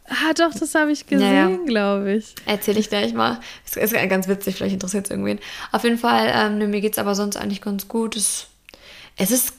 Ah, 0.08 0.32
doch, 0.36 0.52
das 0.58 0.74
habe 0.74 0.90
ich 0.90 1.06
gesehen, 1.06 1.34
ja, 1.34 1.64
glaube 1.64 2.14
ich. 2.14 2.34
Erzähle 2.44 2.80
ich 2.80 2.88
gleich 2.88 3.14
mal. 3.14 3.40
Ist, 3.64 3.76
ist 3.76 3.94
ganz 4.08 4.26
witzig, 4.26 4.56
vielleicht 4.56 4.74
interessiert 4.74 5.04
es 5.04 5.10
irgendwen. 5.10 5.38
Auf 5.70 5.84
jeden 5.84 5.98
Fall, 5.98 6.32
ähm, 6.34 6.58
ne, 6.58 6.66
mir 6.66 6.80
geht 6.80 6.94
es 6.94 6.98
aber 6.98 7.14
sonst 7.14 7.36
eigentlich 7.36 7.60
ganz 7.60 7.86
gut. 7.86 8.16
Es, 8.16 8.48
es 9.16 9.30
ist 9.30 9.54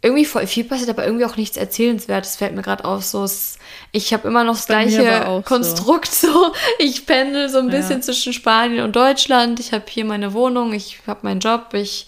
irgendwie 0.00 0.24
voll 0.24 0.46
viel 0.46 0.64
passiert, 0.64 0.90
aber 0.90 1.04
irgendwie 1.04 1.24
auch 1.24 1.36
nichts 1.36 1.56
Erzählenswertes, 1.56 2.36
fällt 2.36 2.54
mir 2.54 2.62
gerade 2.62 2.84
auf. 2.84 3.04
So, 3.04 3.24
es, 3.24 3.58
ich 3.90 4.12
habe 4.12 4.28
immer 4.28 4.44
noch 4.44 4.56
das 4.56 4.66
Bei 4.66 4.84
gleiche 4.84 5.42
Konstrukt. 5.44 6.12
So. 6.14 6.28
so. 6.28 6.52
Ich 6.78 7.06
pendel 7.06 7.48
so 7.48 7.58
ein 7.58 7.68
bisschen 7.68 7.98
ja. 7.98 8.00
zwischen 8.00 8.32
Spanien 8.32 8.84
und 8.84 8.94
Deutschland. 8.94 9.58
Ich 9.60 9.72
habe 9.72 9.84
hier 9.88 10.04
meine 10.04 10.34
Wohnung, 10.34 10.72
ich 10.72 11.00
habe 11.06 11.20
meinen 11.22 11.40
Job, 11.40 11.72
ich 11.72 12.06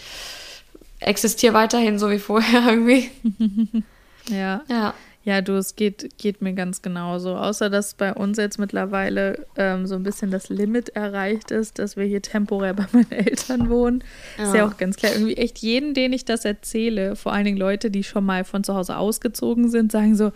existiere 1.01 1.55
weiterhin 1.55 1.99
so 1.99 2.11
wie 2.11 2.19
vorher 2.19 2.63
irgendwie. 2.69 3.11
ja. 4.29 4.63
Ja. 4.69 4.95
Ja, 5.23 5.43
du, 5.43 5.53
es 5.53 5.77
geht, 5.77 6.17
geht 6.17 6.41
mir 6.41 6.55
ganz 6.55 6.81
genauso. 6.81 7.37
Außer, 7.37 7.69
dass 7.69 7.93
bei 7.93 8.15
uns 8.15 8.39
jetzt 8.39 8.59
mittlerweile 8.59 9.47
ähm, 9.57 9.87
so 9.87 9.95
ein 9.95 10.03
bisschen 10.03 10.31
das 10.31 10.49
Limit 10.49 10.91
erreicht 10.91 11.51
ist, 11.51 11.79
dass 11.79 11.97
wir 11.97 12.05
hier 12.05 12.23
temporär 12.23 12.73
bei 12.75 12.87
meinen 12.93 13.13
Eltern 13.13 13.69
wohnen. 13.69 14.03
Ja. 14.39 14.45
Ist 14.45 14.55
ja 14.55 14.67
auch 14.67 14.79
ganz 14.79 14.97
klar. 14.97 15.13
Irgendwie 15.13 15.37
echt 15.37 15.59
jeden, 15.59 15.93
den 15.93 16.15
ich 16.15 16.25
das 16.25 16.47
erzähle, 16.47 17.17
vor 17.17 17.33
allen 17.33 17.45
Dingen 17.45 17.59
Leute, 17.59 17.91
die 17.91 18.03
schon 18.03 18.25
mal 18.25 18.45
von 18.45 18.65
zu 18.65 18.75
Hause 18.75 18.97
ausgezogen 18.97 19.69
sind, 19.69 19.93
sagen 19.93 20.17
so, 20.17 20.33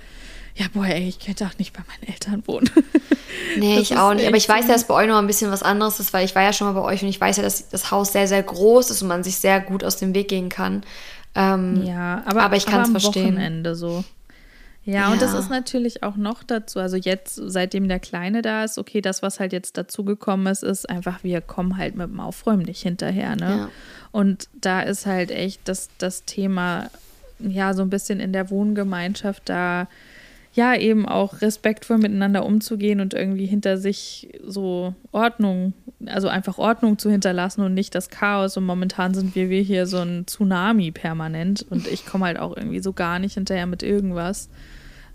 ja, 0.57 0.67
boah, 0.73 0.87
ey, 0.87 1.09
ich 1.09 1.19
könnte 1.19 1.47
auch 1.47 1.59
nicht 1.59 1.73
bei 1.73 1.81
meinen 1.89 2.13
Eltern 2.13 2.43
wohnen. 2.47 2.71
Nee, 3.57 3.77
das 3.77 3.91
ich 3.91 3.97
auch 3.97 4.15
nicht. 4.15 4.27
Aber 4.27 4.37
ich 4.37 4.49
weiß 4.49 4.67
ja, 4.67 4.73
dass 4.73 4.87
bei 4.87 4.95
euch 4.95 5.09
noch 5.09 5.19
ein 5.19 5.27
bisschen 5.27 5.51
was 5.51 5.63
anderes 5.63 6.01
ist, 6.01 6.13
weil 6.13 6.25
ich 6.25 6.35
war 6.35 6.43
ja 6.43 6.53
schon 6.53 6.67
mal 6.67 6.81
bei 6.81 6.87
euch 6.87 7.03
und 7.03 7.09
ich 7.09 7.21
weiß 7.21 7.37
ja, 7.37 7.43
dass 7.43 7.69
das 7.69 7.91
Haus 7.91 8.13
sehr, 8.13 8.29
sehr 8.29 8.43
groß 8.43 8.91
ist 8.91 9.03
und 9.03 9.09
man 9.09 9.25
sich 9.25 9.37
sehr 9.37 9.61
gut 9.61 9.85
aus 9.85 9.97
dem 9.97 10.15
Weg 10.15 10.29
gehen 10.29 10.49
kann. 10.49 10.83
Ähm, 11.35 11.85
ja, 11.85 12.23
aber, 12.27 12.43
aber 12.43 12.57
ich 12.57 12.67
kann 12.67 12.83
es 12.83 12.91
verstehen. 12.91 13.35
Wochenende 13.35 13.75
so. 13.75 14.05
Ja, 14.85 14.95
ja, 14.95 15.13
und 15.13 15.23
das 15.23 15.33
ist 15.33 15.49
natürlich 15.49 16.03
auch 16.03 16.17
noch 16.17 16.43
dazu, 16.43 16.79
also 16.79 16.97
jetzt, 16.97 17.37
seitdem 17.37 17.89
der 17.89 18.01
Kleine 18.01 18.43
da 18.43 18.65
ist, 18.65 18.77
okay, 18.77 19.01
das, 19.01 19.23
was 19.23 19.41
halt 19.41 19.55
jetzt 19.55 19.79
dazugekommen 19.79 20.47
ist, 20.47 20.63
ist 20.63 20.89
einfach, 20.91 21.25
wir 21.25 21.41
kommen 21.41 21.79
halt 21.79 21.97
mit 21.97 22.09
dem 22.09 22.21
Aufräumen 22.21 22.65
nicht 22.65 22.83
hinterher, 22.83 23.35
ne? 23.35 23.57
Ja. 23.59 23.69
Und 24.13 24.49
da 24.61 24.83
ist 24.83 25.07
halt 25.07 25.31
echt 25.31 25.63
das, 25.65 25.89
das 25.97 26.25
Thema, 26.25 26.91
ja, 27.39 27.73
so 27.73 27.83
ein 27.83 27.91
bisschen 27.91 28.21
in 28.21 28.33
der 28.35 28.51
Wohngemeinschaft 28.51 29.49
da, 29.49 29.89
ja, 30.55 30.77
eben 30.77 31.07
auch 31.07 31.41
respektvoll 31.41 31.99
miteinander 31.99 32.47
umzugehen 32.47 33.01
und 33.01 33.13
irgendwie 33.13 33.47
hinter 33.47 33.77
sich 33.77 34.29
so 34.45 34.95
Ordnung, 35.11 35.75
also 36.07 36.29
einfach 36.29 36.59
Ordnung 36.59 36.97
zu 36.97 37.11
hinterlassen 37.11 37.63
und 37.63 37.75
nicht 37.75 37.95
das 37.97 38.09
Chaos. 38.09 38.57
Und 38.57 38.65
momentan 38.65 39.15
sind 39.15 39.35
wir, 39.35 39.51
wir 39.51 39.63
hier 39.63 39.87
so 39.87 39.99
ein 39.99 40.27
Tsunami 40.29 40.93
permanent 40.93 41.67
und 41.69 41.89
ich 41.89 42.07
komme 42.07 42.27
halt 42.27 42.39
auch 42.39 42.57
irgendwie 42.57 42.79
so 42.79 42.93
gar 42.93 43.19
nicht 43.19 43.35
hinterher 43.35 43.67
mit 43.67 43.83
irgendwas. 43.83 44.49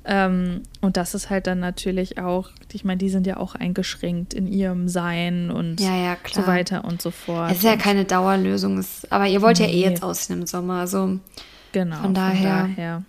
Ähm, 0.03 0.63
und 0.81 0.98
das 0.98 1.13
ist 1.13 1.29
halt 1.29 1.48
dann 1.48 1.60
natürlich 1.60 2.17
auch, 2.17 2.50
ich 2.74 2.84
meine, 2.84 2.98
die 2.98 3.10
sind 3.10 3.25
ja 3.25 3.38
auch 3.38 3.55
eingeschränkt 3.55 4.34
in 4.34 4.46
ihrem 4.48 4.89
Sein 4.89 5.51
und 5.51 5.79
ja, 5.79 5.96
ja, 5.96 6.17
so 6.29 6.48
weiter 6.48 6.84
und 6.84 7.01
so 7.01 7.12
fort. 7.12 7.51
Es 7.51 7.60
ist 7.60 7.63
ja 7.63 7.77
keine 7.77 8.03
Dauerlösung, 8.03 8.84
aber 9.10 9.27
ihr 9.27 9.41
wollt 9.41 9.60
nee. 9.60 9.67
ja 9.67 9.72
eh 9.72 9.89
jetzt 9.89 10.03
ausziehen 10.03 10.41
im 10.41 10.48
Sommer, 10.48 10.81
also 10.81 11.19
genau, 11.72 12.01
von 12.01 12.13
daher. 12.13 12.62
Von 12.62 12.75
daher. 12.75 13.03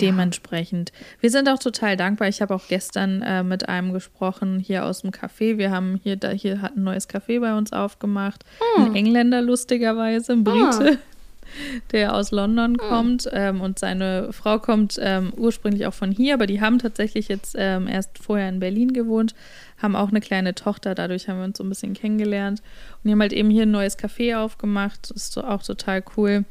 Dementsprechend. 0.00 0.92
Wir 1.20 1.30
sind 1.30 1.48
auch 1.48 1.58
total 1.58 1.96
dankbar. 1.96 2.28
Ich 2.28 2.42
habe 2.42 2.54
auch 2.54 2.68
gestern 2.68 3.22
äh, 3.22 3.42
mit 3.42 3.68
einem 3.68 3.92
gesprochen 3.92 4.58
hier 4.58 4.84
aus 4.84 5.02
dem 5.02 5.10
Café. 5.10 5.58
Wir 5.58 5.70
haben 5.70 6.00
hier, 6.02 6.16
da, 6.16 6.30
hier 6.30 6.62
hat 6.62 6.76
ein 6.76 6.84
neues 6.84 7.08
Café 7.08 7.40
bei 7.40 7.56
uns 7.56 7.72
aufgemacht. 7.72 8.44
Hm. 8.76 8.84
Ein 8.84 8.94
Engländer 8.94 9.42
lustigerweise, 9.42 10.32
ein 10.32 10.44
Brite. 10.44 10.98
Ah 11.00 11.14
der 11.92 12.14
aus 12.14 12.30
London 12.30 12.72
hm. 12.72 12.88
kommt 12.88 13.28
ähm, 13.32 13.60
und 13.60 13.78
seine 13.78 14.32
Frau 14.32 14.58
kommt 14.58 14.98
ähm, 15.00 15.32
ursprünglich 15.36 15.86
auch 15.86 15.94
von 15.94 16.10
hier, 16.10 16.34
aber 16.34 16.46
die 16.46 16.60
haben 16.60 16.78
tatsächlich 16.78 17.28
jetzt 17.28 17.54
ähm, 17.58 17.86
erst 17.86 18.18
vorher 18.18 18.48
in 18.48 18.60
Berlin 18.60 18.92
gewohnt, 18.92 19.34
haben 19.78 19.96
auch 19.96 20.08
eine 20.08 20.20
kleine 20.20 20.54
Tochter, 20.54 20.94
dadurch 20.94 21.28
haben 21.28 21.38
wir 21.38 21.44
uns 21.44 21.58
so 21.58 21.64
ein 21.64 21.68
bisschen 21.68 21.94
kennengelernt 21.94 22.62
und 22.92 23.08
die 23.08 23.12
haben 23.12 23.20
halt 23.20 23.32
eben 23.32 23.50
hier 23.50 23.64
ein 23.64 23.70
neues 23.70 23.98
Café 23.98 24.36
aufgemacht, 24.36 25.10
das 25.10 25.24
ist 25.24 25.32
so 25.32 25.44
auch 25.44 25.62
total 25.62 26.02
cool 26.16 26.44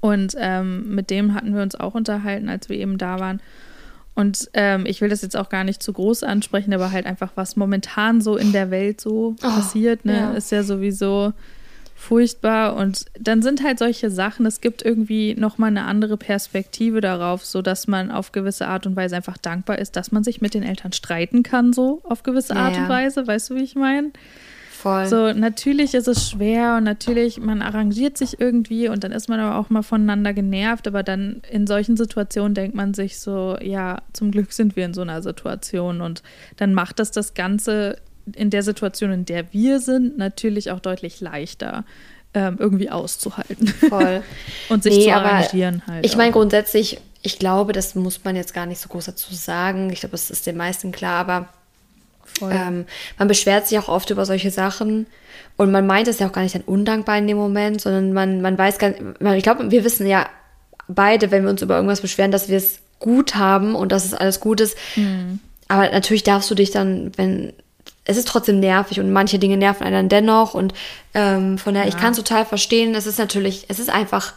und 0.00 0.34
ähm, 0.38 0.94
mit 0.94 1.10
dem 1.10 1.34
hatten 1.34 1.54
wir 1.54 1.62
uns 1.62 1.74
auch 1.74 1.94
unterhalten, 1.94 2.48
als 2.48 2.68
wir 2.68 2.76
eben 2.76 2.98
da 2.98 3.18
waren 3.20 3.40
und 4.18 4.50
ähm, 4.54 4.84
ich 4.84 5.00
will 5.00 5.08
das 5.08 5.22
jetzt 5.22 5.36
auch 5.36 5.48
gar 5.48 5.62
nicht 5.62 5.80
zu 5.80 5.92
groß 5.92 6.24
ansprechen, 6.24 6.74
aber 6.74 6.90
halt 6.90 7.06
einfach, 7.06 7.30
was 7.36 7.54
momentan 7.54 8.20
so 8.20 8.36
in 8.36 8.50
der 8.50 8.72
Welt 8.72 9.00
so 9.00 9.36
oh, 9.40 9.48
passiert, 9.48 10.04
ne, 10.04 10.16
ja. 10.16 10.30
ist 10.32 10.50
ja 10.50 10.64
sowieso 10.64 11.32
furchtbar. 11.94 12.74
Und 12.74 13.04
dann 13.16 13.42
sind 13.42 13.62
halt 13.62 13.78
solche 13.78 14.10
Sachen, 14.10 14.44
es 14.44 14.60
gibt 14.60 14.84
irgendwie 14.84 15.36
nochmal 15.36 15.68
eine 15.68 15.84
andere 15.84 16.16
Perspektive 16.16 17.00
darauf, 17.00 17.44
so 17.44 17.62
dass 17.62 17.86
man 17.86 18.10
auf 18.10 18.32
gewisse 18.32 18.66
Art 18.66 18.88
und 18.88 18.96
Weise 18.96 19.14
einfach 19.14 19.38
dankbar 19.38 19.78
ist, 19.78 19.94
dass 19.94 20.10
man 20.10 20.24
sich 20.24 20.40
mit 20.40 20.52
den 20.52 20.64
Eltern 20.64 20.92
streiten 20.92 21.44
kann, 21.44 21.72
so 21.72 22.00
auf 22.02 22.24
gewisse 22.24 22.56
Art 22.56 22.74
ja, 22.74 22.82
und 22.82 22.88
Weise. 22.88 23.24
Weißt 23.24 23.50
du, 23.50 23.54
wie 23.54 23.62
ich 23.62 23.76
meine? 23.76 24.10
Voll. 24.80 25.06
So, 25.06 25.32
natürlich 25.32 25.94
ist 25.94 26.06
es 26.06 26.30
schwer 26.30 26.76
und 26.76 26.84
natürlich, 26.84 27.40
man 27.40 27.62
arrangiert 27.62 28.16
sich 28.16 28.38
irgendwie 28.38 28.88
und 28.88 29.02
dann 29.02 29.10
ist 29.10 29.28
man 29.28 29.40
aber 29.40 29.58
auch 29.58 29.70
mal 29.70 29.82
voneinander 29.82 30.32
genervt, 30.32 30.86
aber 30.86 31.02
dann 31.02 31.42
in 31.50 31.66
solchen 31.66 31.96
Situationen 31.96 32.54
denkt 32.54 32.76
man 32.76 32.94
sich 32.94 33.18
so, 33.18 33.56
ja, 33.60 34.02
zum 34.12 34.30
Glück 34.30 34.52
sind 34.52 34.76
wir 34.76 34.84
in 34.84 34.94
so 34.94 35.00
einer 35.00 35.20
Situation 35.20 36.00
und 36.00 36.22
dann 36.58 36.74
macht 36.74 37.00
das 37.00 37.10
das 37.10 37.34
Ganze 37.34 37.96
in 38.36 38.50
der 38.50 38.62
Situation, 38.62 39.10
in 39.10 39.24
der 39.24 39.52
wir 39.52 39.80
sind, 39.80 40.16
natürlich 40.16 40.70
auch 40.70 40.78
deutlich 40.78 41.20
leichter 41.20 41.84
ähm, 42.32 42.56
irgendwie 42.60 42.88
auszuhalten. 42.88 43.66
Voll. 43.66 44.22
und 44.68 44.84
sich 44.84 44.96
nee, 44.96 45.04
zu 45.06 45.12
arrangieren 45.12 45.82
halt. 45.88 46.06
Ich 46.06 46.16
meine 46.16 46.30
grundsätzlich, 46.30 47.00
ich 47.22 47.40
glaube, 47.40 47.72
das 47.72 47.96
muss 47.96 48.22
man 48.22 48.36
jetzt 48.36 48.54
gar 48.54 48.66
nicht 48.66 48.80
so 48.80 48.88
groß 48.88 49.06
dazu 49.06 49.34
sagen. 49.34 49.90
Ich 49.90 50.00
glaube, 50.00 50.12
das 50.12 50.30
ist 50.30 50.46
den 50.46 50.56
meisten 50.56 50.92
klar, 50.92 51.18
aber 51.18 51.48
ähm, 52.42 52.86
man 53.18 53.28
beschwert 53.28 53.66
sich 53.66 53.78
auch 53.78 53.88
oft 53.88 54.10
über 54.10 54.24
solche 54.24 54.50
Sachen 54.50 55.06
und 55.56 55.70
man 55.70 55.86
meint 55.86 56.08
es 56.08 56.18
ja 56.18 56.28
auch 56.28 56.32
gar 56.32 56.42
nicht 56.42 56.54
dann 56.54 56.62
undankbar 56.62 57.18
in 57.18 57.26
dem 57.26 57.36
Moment, 57.36 57.80
sondern 57.80 58.12
man, 58.12 58.40
man 58.40 58.56
weiß 58.56 58.78
gar 58.78 58.90
nicht, 58.90 59.02
ich 59.36 59.42
glaube, 59.42 59.70
wir 59.70 59.84
wissen 59.84 60.06
ja 60.06 60.26
beide, 60.88 61.30
wenn 61.30 61.44
wir 61.44 61.50
uns 61.50 61.62
über 61.62 61.76
irgendwas 61.76 62.00
beschweren, 62.00 62.30
dass 62.30 62.48
wir 62.48 62.56
es 62.56 62.80
gut 62.98 63.34
haben 63.34 63.74
und 63.74 63.92
dass 63.92 64.04
es 64.04 64.14
alles 64.14 64.40
gut 64.40 64.60
ist. 64.60 64.76
Mhm. 64.96 65.40
Aber 65.68 65.90
natürlich 65.90 66.22
darfst 66.22 66.50
du 66.50 66.54
dich 66.54 66.70
dann, 66.70 67.12
wenn 67.16 67.52
es 68.04 68.16
ist 68.16 68.26
trotzdem 68.26 68.58
nervig 68.58 69.00
und 69.00 69.12
manche 69.12 69.38
Dinge 69.38 69.58
nerven 69.58 69.84
einen 69.84 69.94
dann 69.94 70.08
dennoch. 70.08 70.54
Und 70.54 70.72
ähm, 71.12 71.58
von 71.58 71.74
daher, 71.74 71.86
ja. 71.86 71.94
ich 71.94 72.00
kann 72.00 72.12
es 72.12 72.16
total 72.16 72.46
verstehen. 72.46 72.94
Es 72.94 73.06
ist 73.06 73.18
natürlich, 73.18 73.66
es 73.68 73.78
ist 73.78 73.90
einfach 73.90 74.32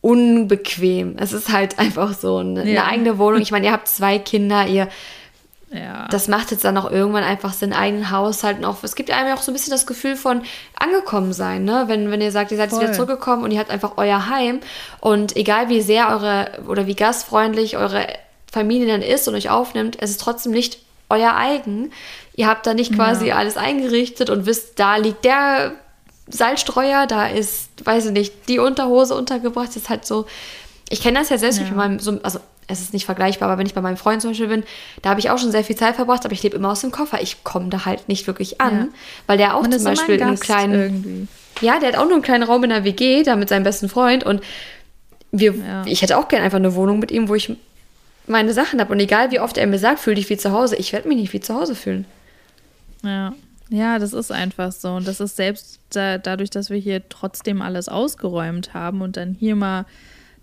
unbequem. 0.00 1.16
Es 1.16 1.32
ist 1.32 1.52
halt 1.52 1.78
einfach 1.78 2.14
so 2.14 2.38
eine, 2.38 2.68
ja. 2.70 2.82
eine 2.82 2.84
eigene 2.84 3.18
Wohnung. 3.18 3.40
Ich 3.46 3.52
meine, 3.52 3.66
ihr 3.66 3.72
habt 3.72 3.88
zwei 3.88 4.18
Kinder, 4.18 4.66
ihr. 4.66 4.88
Ja. 5.70 6.06
Das 6.08 6.28
macht 6.28 6.52
jetzt 6.52 6.64
dann 6.64 6.76
auch 6.76 6.90
irgendwann 6.90 7.24
einfach 7.24 7.52
seinen 7.52 7.72
eigenen 7.72 8.10
Haushalt. 8.10 8.58
Und 8.58 8.64
auch, 8.64 8.82
es 8.82 8.94
gibt 8.94 9.10
einem 9.10 9.28
ja 9.28 9.34
auch 9.34 9.42
so 9.42 9.50
ein 9.50 9.54
bisschen 9.54 9.72
das 9.72 9.86
Gefühl 9.86 10.16
von 10.16 10.42
angekommen 10.78 11.32
sein, 11.32 11.64
ne? 11.64 11.84
Wenn, 11.88 12.10
wenn 12.10 12.20
ihr 12.20 12.30
sagt, 12.30 12.52
ihr 12.52 12.56
seid 12.56 12.70
Voll. 12.70 12.80
jetzt 12.80 12.88
wieder 12.88 12.96
zurückgekommen 12.96 13.42
und 13.42 13.50
ihr 13.50 13.58
habt 13.58 13.70
einfach 13.70 13.94
euer 13.96 14.28
Heim. 14.28 14.60
Und 15.00 15.34
egal 15.36 15.68
wie 15.68 15.80
sehr 15.82 16.08
eure 16.08 16.50
oder 16.68 16.86
wie 16.86 16.94
gastfreundlich 16.94 17.76
eure 17.76 18.06
Familie 18.50 18.86
dann 18.86 19.02
ist 19.02 19.26
und 19.26 19.34
euch 19.34 19.50
aufnimmt, 19.50 19.96
es 20.00 20.10
ist 20.10 20.20
trotzdem 20.20 20.52
nicht 20.52 20.78
euer 21.08 21.34
eigen. 21.36 21.92
Ihr 22.34 22.46
habt 22.46 22.66
da 22.66 22.74
nicht 22.74 22.94
quasi 22.94 23.28
ja. 23.28 23.36
alles 23.36 23.56
eingerichtet 23.56 24.30
und 24.30 24.46
wisst, 24.46 24.78
da 24.78 24.96
liegt 24.96 25.24
der 25.24 25.72
Salzstreuer, 26.28 27.06
da 27.06 27.26
ist, 27.26 27.70
weiß 27.84 28.06
ich 28.06 28.12
nicht, 28.12 28.48
die 28.48 28.58
Unterhose 28.58 29.14
untergebracht. 29.14 29.68
Das 29.68 29.76
ist 29.76 29.88
halt 29.88 30.06
so. 30.06 30.26
Ich 30.88 31.00
kenne 31.00 31.18
das 31.18 31.30
ja 31.30 31.38
selbst, 31.38 31.60
ja. 31.60 31.70
meinem, 31.72 31.98
so, 31.98 32.20
also 32.22 32.38
es 32.68 32.80
ist 32.80 32.92
nicht 32.92 33.06
vergleichbar, 33.06 33.48
aber 33.48 33.58
wenn 33.58 33.66
ich 33.66 33.74
bei 33.74 33.80
meinem 33.80 33.96
Freund 33.96 34.20
zum 34.20 34.30
Beispiel 34.30 34.48
bin, 34.48 34.64
da 35.02 35.10
habe 35.10 35.20
ich 35.20 35.30
auch 35.30 35.38
schon 35.38 35.50
sehr 35.50 35.64
viel 35.64 35.76
Zeit 35.76 35.96
verbracht, 35.96 36.24
aber 36.24 36.34
ich 36.34 36.42
lebe 36.42 36.56
immer 36.56 36.70
aus 36.70 36.80
dem 36.80 36.90
Koffer. 36.90 37.20
Ich 37.22 37.44
komme 37.44 37.68
da 37.68 37.84
halt 37.84 38.08
nicht 38.08 38.26
wirklich 38.26 38.60
an, 38.60 38.76
ja. 38.76 38.88
weil 39.26 39.38
der 39.38 39.56
auch 39.56 39.66
zum 39.68 39.84
Beispiel 39.84 40.22
einen 40.22 40.40
kleinen. 40.40 40.80
Irgendwie. 40.80 41.28
Ja, 41.60 41.78
der 41.78 41.90
hat 41.90 41.96
auch 41.96 42.04
nur 42.04 42.14
einen 42.14 42.22
kleinen 42.22 42.42
Raum 42.42 42.64
in 42.64 42.70
der 42.70 42.84
WG, 42.84 43.22
da 43.22 43.36
mit 43.36 43.48
seinem 43.48 43.62
besten 43.62 43.88
Freund 43.88 44.24
und 44.24 44.42
wir, 45.30 45.54
ja. 45.54 45.84
ich 45.86 46.02
hätte 46.02 46.18
auch 46.18 46.28
gerne 46.28 46.44
einfach 46.44 46.58
eine 46.58 46.74
Wohnung 46.74 46.98
mit 46.98 47.10
ihm, 47.10 47.28
wo 47.28 47.34
ich 47.34 47.52
meine 48.26 48.52
Sachen 48.52 48.80
habe. 48.80 48.92
Und 48.92 49.00
egal 49.00 49.30
wie 49.30 49.40
oft 49.40 49.56
er 49.56 49.66
mir 49.66 49.78
sagt, 49.78 50.00
fühl 50.00 50.14
dich 50.14 50.28
wie 50.28 50.36
zu 50.36 50.52
Hause, 50.52 50.76
ich 50.76 50.92
werde 50.92 51.08
mich 51.08 51.18
nicht 51.18 51.32
wie 51.32 51.40
zu 51.40 51.54
Hause 51.54 51.74
fühlen. 51.74 52.04
Ja. 53.02 53.32
Ja, 53.68 53.98
das 53.98 54.12
ist 54.12 54.30
einfach 54.30 54.70
so. 54.70 54.90
Und 54.90 55.08
das 55.08 55.20
ist 55.20 55.36
selbst 55.36 55.80
da, 55.90 56.18
dadurch, 56.18 56.50
dass 56.50 56.70
wir 56.70 56.78
hier 56.78 57.08
trotzdem 57.08 57.62
alles 57.62 57.88
ausgeräumt 57.88 58.74
haben 58.74 59.02
und 59.02 59.16
dann 59.16 59.34
hier 59.38 59.56
mal 59.56 59.86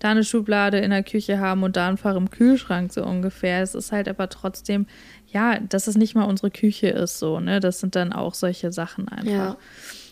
da 0.04 0.10
eine 0.10 0.24
Schublade 0.24 0.78
in 0.78 0.90
der 0.90 1.02
Küche 1.02 1.38
haben 1.40 1.62
und 1.62 1.76
da 1.76 1.88
einfach 1.88 2.14
im 2.14 2.30
Kühlschrank 2.30 2.92
so 2.92 3.02
ungefähr. 3.02 3.62
Es 3.62 3.74
ist 3.74 3.90
halt 3.90 4.06
aber 4.06 4.28
trotzdem, 4.28 4.86
ja, 5.32 5.58
dass 5.58 5.86
es 5.86 5.96
nicht 5.96 6.14
mal 6.14 6.24
unsere 6.24 6.50
Küche 6.50 6.88
ist 6.88 7.18
so, 7.18 7.40
ne? 7.40 7.58
Das 7.58 7.80
sind 7.80 7.96
dann 7.96 8.12
auch 8.12 8.34
solche 8.34 8.70
Sachen 8.70 9.08
einfach. 9.08 9.32
Ja. 9.32 9.56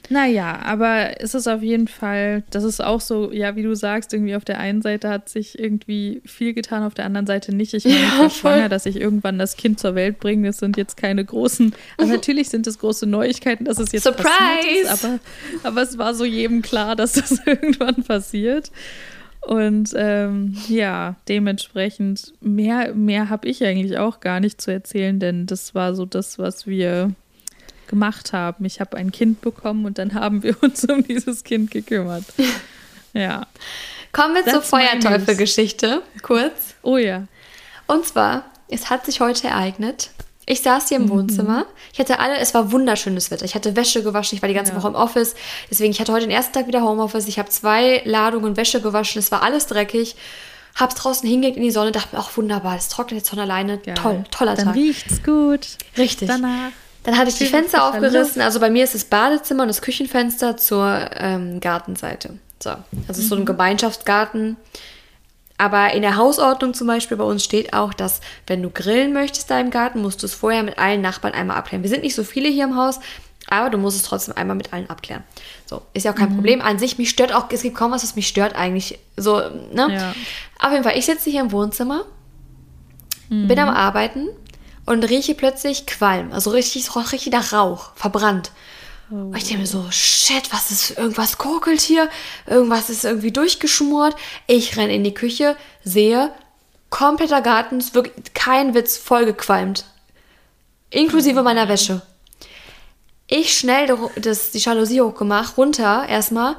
Naja, 0.09 0.59
aber 0.65 1.21
es 1.21 1.35
ist 1.35 1.47
auf 1.47 1.63
jeden 1.63 1.89
Fall, 1.89 2.43
das 2.51 2.65
ist 2.65 2.83
auch 2.83 3.01
so, 3.01 3.33
ja, 3.33 3.55
wie 3.55 3.63
du 3.63 3.75
sagst, 3.77 4.13
irgendwie 4.13 4.35
auf 4.35 4.45
der 4.45 4.59
einen 4.59 4.83
Seite 4.83 5.09
hat 5.09 5.29
sich 5.29 5.59
irgendwie 5.59 6.23
viel 6.25 6.55
getan, 6.55 6.83
auf 6.83 6.95
der 6.95 7.05
anderen 7.05 7.27
Seite 7.27 7.55
nicht. 7.55 7.73
Ich 7.75 7.85
bin 7.85 7.93
ja, 7.93 8.29
schwanger, 8.31 8.69
dass 8.69 8.87
ich 8.87 8.97
irgendwann 8.97 9.39
das 9.39 9.57
Kind 9.57 9.79
zur 9.79 9.95
Welt 9.95 10.19
bringe. 10.19 10.49
Das 10.49 10.59
sind 10.59 10.77
jetzt 10.77 10.97
keine 10.97 11.25
großen, 11.25 11.75
also 11.99 12.13
natürlich 12.15 12.49
sind 12.49 12.67
es 12.67 12.79
große 12.79 13.07
Neuigkeiten, 13.07 13.67
dass 13.67 13.79
es 13.79 13.93
jetzt 13.93 14.05
Surprise! 14.05 14.29
passiert 14.29 14.85
ist, 14.85 15.05
aber, 15.05 15.19
aber 15.63 15.83
es 15.83 15.99
war 15.99 16.15
so 16.15 16.25
jedem 16.25 16.63
klar, 16.63 16.97
dass 16.97 17.13
das 17.13 17.41
irgendwann 17.47 18.03
passiert. 18.03 18.71
Und 19.43 19.91
ähm, 19.97 20.57
ja, 20.69 21.17
dementsprechend 21.29 22.33
mehr, 22.41 22.95
mehr 22.95 23.29
habe 23.29 23.49
ich 23.49 23.65
eigentlich 23.65 23.99
auch 23.99 24.21
gar 24.21 24.39
nicht 24.39 24.61
zu 24.61 24.71
erzählen, 24.71 25.19
denn 25.19 25.47
das 25.47 25.75
war 25.75 25.95
so 25.95 26.07
das, 26.07 26.39
was 26.39 26.67
wir 26.67 27.13
gemacht 27.89 28.33
haben. 28.33 28.65
Ich 28.65 28.81
habe 28.81 28.97
ein 28.97 29.11
Kind 29.11 29.41
bekommen 29.41 29.85
und 29.85 29.99
dann 29.99 30.15
haben 30.23 30.43
wir 30.43 30.61
uns 30.63 30.85
um 30.85 31.03
dieses 31.05 31.45
Kind 31.45 31.71
gekümmert. 31.71 32.25
Ja. 33.15 33.47
Kommen 34.13 34.35
wir 34.35 34.43
That's 34.43 34.55
zur 34.55 34.63
Feuerteufel-Geschichte, 34.63 36.01
kurz. 36.23 36.75
Oh 36.81 36.97
ja. 36.97 37.27
Und 37.87 38.07
zwar, 38.07 38.47
es 38.69 38.89
hat 38.89 39.05
sich 39.05 39.21
heute 39.21 39.49
ereignet. 39.49 40.13
Ich 40.47 40.63
saß 40.63 40.89
hier 40.89 40.97
im 40.99 41.05
mhm. 41.05 41.11
Wohnzimmer. 41.11 41.67
Ich 41.93 41.99
hatte 41.99 42.19
alle, 42.19 42.37
es 42.39 42.53
war 42.55 42.73
wunderschönes 42.73 43.31
Wetter. 43.31 43.45
Ich 43.45 43.55
hatte 43.55 43.77
Wäsche 43.77 44.03
gewaschen, 44.03 44.37
ich 44.37 44.43
war 44.43 44.49
die 44.49 44.55
ganze 44.55 44.73
ja. 44.73 44.79
Woche 44.79 44.89
im 44.89 44.95
Office. 44.95 45.35
Deswegen, 45.71 45.93
ich 45.93 46.01
hatte 46.01 46.13
heute 46.13 46.27
den 46.27 46.35
ersten 46.35 46.53
Tag 46.53 46.67
wieder 46.67 46.83
Homeoffice. 46.83 47.29
Ich 47.29 47.39
habe 47.39 47.49
zwei 47.49 48.03
Ladungen 48.05 48.57
Wäsche 48.57 48.81
gewaschen. 48.81 49.21
Es 49.21 49.31
war 49.31 49.43
alles 49.43 49.67
dreckig. 49.67 50.17
Hab's 50.75 50.95
draußen 50.95 51.29
hingelegt 51.29 51.59
in 51.59 51.63
die 51.63 51.71
Sonne, 51.71 51.93
dachte 51.93 52.17
mir, 52.17 52.23
ach 52.23 52.37
wunderbar, 52.37 52.77
es 52.77 52.89
trocknet 52.89 53.19
jetzt 53.19 53.31
von 53.31 53.39
alleine. 53.39 53.79
Geil. 53.79 53.95
Toll, 53.95 54.25
toller 54.31 54.55
Dann 54.55 54.67
Tag. 54.67 54.75
Dann 54.75 54.83
riecht's 54.83 55.23
gut. 55.23 55.67
Richtig. 55.99 56.29
Danach. 56.29 56.73
Dann 57.05 57.19
hatte 57.19 57.31
ich 57.31 57.37
die 57.37 57.47
Fenster 57.47 57.89
aufgerissen. 57.89 58.41
Also 58.41 58.61
bei 58.61 58.71
mir 58.71 58.85
ist 58.85 58.95
das 58.95 59.05
Badezimmer 59.05 59.63
und 59.63 59.69
das 59.69 59.83
Küchenfenster 59.83 60.57
zur 60.57 61.11
ähm, 61.17 61.61
Gartenseite. 61.61 62.39
So, 62.63 62.71
das 63.09 63.19
ist 63.19 63.25
mhm. 63.25 63.29
so 63.29 63.35
ein 63.35 63.41
mhm. 63.41 63.47
Gemeinschaftsgarten. 63.47 64.57
Aber 65.63 65.93
in 65.93 66.03
der 66.03 66.17
Hausordnung 66.17 66.75
zum 66.75 66.89
Beispiel 66.89 67.17
bei 67.17 67.23
uns 67.23 67.45
steht 67.45 67.73
auch, 67.73 67.95
dass 67.95 68.21
wenn 68.49 68.65
du 68.65 68.69
grillen 68.69 69.13
möchtest 69.13 69.49
da 69.49 69.61
im 69.61 69.71
Garten, 69.71 70.03
musst 70.03 70.21
du 70.21 70.27
es 70.27 70.35
vorher 70.35 70.65
mit 70.65 70.77
allen 70.77 71.01
Nachbarn 71.01 71.35
einmal 71.35 71.57
abklären. 71.57 71.85
Wir 71.85 71.89
sind 71.89 72.03
nicht 72.03 72.17
so 72.17 72.25
viele 72.25 72.49
hier 72.49 72.65
im 72.65 72.75
Haus, 72.75 72.99
aber 73.47 73.71
du 73.71 73.79
musst 73.79 73.97
es 73.97 74.03
trotzdem 74.03 74.37
einmal 74.37 74.57
mit 74.57 74.73
allen 74.73 74.91
abklären. 74.91 75.23
So, 75.65 75.83
ist 75.95 76.03
ja 76.03 76.11
auch 76.11 76.17
kein 76.17 76.31
mhm. 76.31 76.35
Problem. 76.35 76.63
An 76.63 76.81
sich, 76.81 76.99
mich 76.99 77.11
stört 77.11 77.33
auch, 77.33 77.47
es 77.53 77.63
gibt 77.63 77.77
kaum 77.77 77.93
was, 77.93 78.03
was 78.03 78.17
mich 78.17 78.27
stört 78.27 78.57
eigentlich. 78.57 78.99
So, 79.17 79.37
ne? 79.73 79.87
Ja. 79.89 80.15
Auf 80.59 80.73
jeden 80.73 80.83
Fall, 80.83 80.99
ich 80.99 81.07
sitze 81.07 81.31
hier 81.31 81.43
im 81.43 81.53
Wohnzimmer, 81.53 82.07
mhm. 83.29 83.47
bin 83.47 83.61
am 83.61 83.69
Arbeiten 83.69 84.31
und 84.85 85.05
rieche 85.09 85.37
plötzlich 85.37 85.87
Qualm. 85.87 86.33
Also 86.33 86.51
richtig, 86.51 86.91
richtig 86.97 87.33
nach 87.33 87.53
Rauch, 87.53 87.93
verbrannt. 87.95 88.51
Oh. 89.13 89.27
Und 89.27 89.37
ich 89.37 89.45
denke 89.45 89.61
mir 89.61 89.67
so, 89.67 89.85
shit, 89.91 90.53
was 90.53 90.71
ist, 90.71 90.97
irgendwas 90.97 91.37
kokelt 91.37 91.81
hier, 91.81 92.09
irgendwas 92.47 92.89
ist 92.89 93.05
irgendwie 93.05 93.33
durchgeschmort. 93.33 94.17
Ich 94.47 94.77
renne 94.77 94.95
in 94.95 95.05
die 95.05 95.13
Küche, 95.13 95.57
sehe, 95.85 96.33
kompletter 96.89 97.43
Garten, 97.43 97.79
ist 97.79 97.95
wirklich 97.95 98.33
kein 98.33 98.75
Witz, 98.75 98.97
vollgequalmt. 98.97 99.85
Inklusive 100.91 101.41
oh. 101.41 101.43
meiner 101.43 101.69
Wäsche. 101.69 102.01
Ich 103.27 103.59
schnell 103.59 103.95
das, 104.17 104.51
die 104.51 104.59
Jalousie 104.59 105.01
hochgemacht, 105.03 105.57
runter 105.59 106.07
erstmal, 106.09 106.57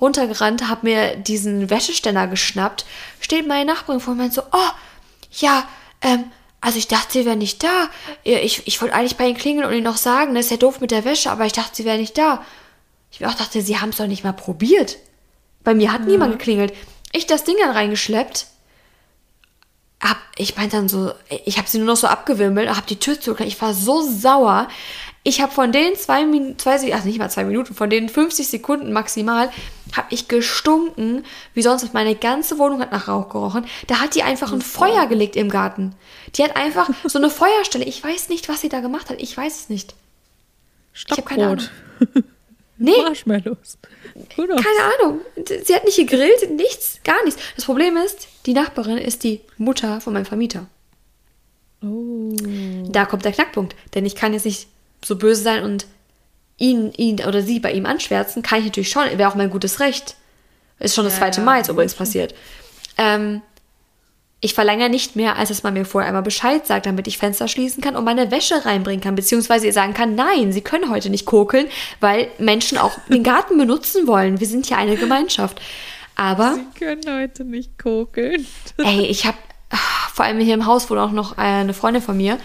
runtergerannt, 0.00 0.68
hab 0.68 0.84
mir 0.84 1.16
diesen 1.16 1.70
Wäscheständer 1.70 2.28
geschnappt, 2.28 2.84
steht 3.20 3.48
meine 3.48 3.72
Nachbarin 3.72 4.00
vor 4.00 4.14
mir 4.14 4.24
und 4.24 4.34
so, 4.34 4.42
oh, 4.52 4.70
ja, 5.32 5.68
ähm, 6.02 6.30
also 6.60 6.78
ich 6.78 6.88
dachte, 6.88 7.12
sie 7.12 7.24
wäre 7.24 7.36
nicht 7.36 7.62
da. 7.62 7.88
Ich, 8.24 8.66
ich 8.66 8.80
wollte 8.80 8.94
eigentlich 8.94 9.16
bei 9.16 9.28
ihnen 9.28 9.36
klingeln 9.36 9.66
und 9.66 9.72
ihnen 9.72 9.84
noch 9.84 9.96
sagen, 9.96 10.34
das 10.34 10.46
ist 10.46 10.50
ja 10.50 10.56
doof 10.56 10.80
mit 10.80 10.90
der 10.90 11.04
Wäsche, 11.04 11.30
aber 11.30 11.46
ich 11.46 11.52
dachte, 11.52 11.76
sie 11.76 11.84
wäre 11.84 11.98
nicht 11.98 12.18
da. 12.18 12.44
Ich 13.10 13.24
auch 13.24 13.34
dachte, 13.34 13.62
sie 13.62 13.78
haben 13.78 13.90
es 13.90 13.96
doch 13.96 14.06
nicht 14.06 14.24
mal 14.24 14.32
probiert. 14.32 14.98
Bei 15.62 15.74
mir 15.74 15.92
hat 15.92 16.02
ja. 16.02 16.06
niemand 16.06 16.32
geklingelt. 16.32 16.72
Ich 17.12 17.26
das 17.26 17.44
Ding 17.44 17.56
dann 17.60 17.70
reingeschleppt. 17.70 18.46
hab, 20.02 20.18
ich 20.36 20.56
meinte 20.56 20.76
dann 20.76 20.88
so, 20.88 21.12
ich 21.44 21.58
habe 21.58 21.68
sie 21.68 21.78
nur 21.78 21.86
noch 21.86 21.96
so 21.96 22.06
abgewimmelt, 22.06 22.68
habe 22.68 22.86
die 22.86 22.98
Tür 22.98 23.20
zugekriegt. 23.20 23.52
Ich 23.52 23.62
war 23.62 23.72
so 23.72 24.02
sauer. 24.02 24.68
Ich 25.28 25.42
habe 25.42 25.52
von 25.52 25.72
den 25.72 25.94
zwei 25.94 26.24
Minuten, 26.24 26.58
zwei, 26.58 26.78
ach 26.94 27.04
nicht 27.04 27.18
mal 27.18 27.28
zwei 27.28 27.44
Minuten, 27.44 27.74
von 27.74 27.90
den 27.90 28.08
50 28.08 28.48
Sekunden 28.48 28.94
maximal, 28.94 29.50
habe 29.94 30.06
ich 30.08 30.26
gestunken, 30.26 31.22
wie 31.52 31.60
sonst. 31.60 31.92
Meine 31.92 32.14
ganze 32.14 32.56
Wohnung 32.56 32.80
hat 32.80 32.92
nach 32.92 33.08
Rauch 33.08 33.28
gerochen. 33.28 33.66
Da 33.88 34.00
hat 34.00 34.14
die 34.14 34.22
einfach 34.22 34.54
ein 34.54 34.62
Feuer 34.62 35.04
gelegt 35.04 35.36
im 35.36 35.50
Garten. 35.50 35.94
Die 36.34 36.42
hat 36.42 36.56
einfach 36.56 36.88
so 37.04 37.18
eine 37.18 37.28
Feuerstelle. 37.42 37.84
Ich 37.84 38.02
weiß 38.02 38.30
nicht, 38.30 38.48
was 38.48 38.62
sie 38.62 38.70
da 38.70 38.80
gemacht 38.80 39.10
hat. 39.10 39.20
Ich 39.20 39.36
weiß 39.36 39.54
es 39.60 39.68
nicht. 39.68 39.94
Stockbrot. 40.94 41.70
Nee. 42.78 43.02
Marshmallows. 43.02 43.76
Keine 44.34 44.54
Ahnung. 44.98 45.20
Sie 45.64 45.74
hat 45.74 45.84
nicht 45.84 45.98
gegrillt, 45.98 46.50
nichts, 46.52 47.00
gar 47.04 47.22
nichts. 47.24 47.42
Das 47.54 47.66
Problem 47.66 47.98
ist, 47.98 48.28
die 48.46 48.54
Nachbarin 48.54 48.96
ist 48.96 49.24
die 49.24 49.42
Mutter 49.58 50.00
von 50.00 50.14
meinem 50.14 50.24
Vermieter. 50.24 50.68
Oh. 51.82 52.32
Da 52.88 53.04
kommt 53.04 53.26
der 53.26 53.32
Knackpunkt. 53.32 53.76
Denn 53.94 54.06
ich 54.06 54.14
kann 54.14 54.32
jetzt 54.32 54.46
nicht 54.46 54.68
so 55.04 55.16
böse 55.16 55.42
sein 55.42 55.62
und 55.64 55.86
ihn, 56.56 56.92
ihn 56.96 57.20
oder 57.24 57.42
sie 57.42 57.60
bei 57.60 57.72
ihm 57.72 57.86
anschwärzen. 57.86 58.42
Kann 58.42 58.58
ich 58.60 58.66
natürlich 58.66 58.90
schon. 58.90 59.04
Wäre 59.16 59.30
auch 59.30 59.34
mein 59.36 59.50
gutes 59.50 59.80
Recht. 59.80 60.16
Ist 60.78 60.94
schon 60.94 61.04
das 61.04 61.14
Ja, 61.14 61.20
zweite. 61.20 61.40
Mal 61.40 61.58
jetzt 61.58 61.68
übrigens 61.68 61.94
passiert. 61.94 62.34
Ähm, 62.96 63.42
ich 64.40 64.54
verlange 64.54 64.88
nicht 64.88 65.16
mehr, 65.16 65.36
als 65.36 65.48
dass 65.48 65.64
man 65.64 65.74
mir 65.74 65.84
vorher 65.84 66.08
einmal 66.08 66.22
Bescheid 66.22 66.64
sagt, 66.66 66.86
damit 66.86 67.08
ich 67.08 67.18
Fenster 67.18 67.48
schließen 67.48 67.82
kann 67.82 67.96
und 67.96 68.04
meine 68.04 68.30
Wäsche 68.30 68.64
reinbringen 68.64 69.00
kann, 69.00 69.16
beziehungsweise 69.16 69.66
ihr 69.66 69.72
sagen 69.72 69.94
kann, 69.94 70.14
nein, 70.14 70.52
sie 70.52 70.60
können 70.60 70.90
heute 70.90 71.10
nicht 71.10 71.26
kokeln, 71.26 71.66
weil 71.98 72.28
Menschen 72.38 72.78
auch 72.78 72.92
den 73.08 73.24
Garten 73.24 73.58
benutzen 73.58 74.06
wollen. 74.06 74.38
Wir 74.38 74.46
sind 74.46 74.68
ja 74.70 74.76
eine 74.76 74.96
Gemeinschaft. 74.96 75.60
Aber, 76.14 76.54
Sie 76.54 76.78
können 76.84 77.02
heute 77.08 77.44
nicht 77.44 77.78
kokeln. 77.78 78.46
ey, 78.78 79.06
ich 79.06 79.24
habe 79.26 79.36
vor 80.12 80.24
allem 80.24 80.38
hier 80.40 80.54
im 80.54 80.66
Haus 80.66 80.88
wohnt 80.90 81.00
auch 81.00 81.12
noch 81.12 81.36
eine 81.38 81.74
Freundin 81.74 82.02
von 82.02 82.16
mir 82.16 82.38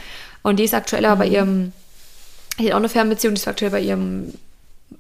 und 0.43 0.57
die 0.60 0.63
ist 0.63 0.74
aktuell 0.75 1.05
aber 1.05 1.19
bei 1.24 1.27
ihrem, 1.27 1.72
die 2.60 2.65
hat 2.67 2.74
auch 2.74 2.77
eine 2.77 2.89
Fernbeziehung, 2.89 3.33
die 3.36 3.39
ist 3.41 3.48
aktuell 3.48 3.72
bei 3.72 3.79
ihrem 3.81 4.33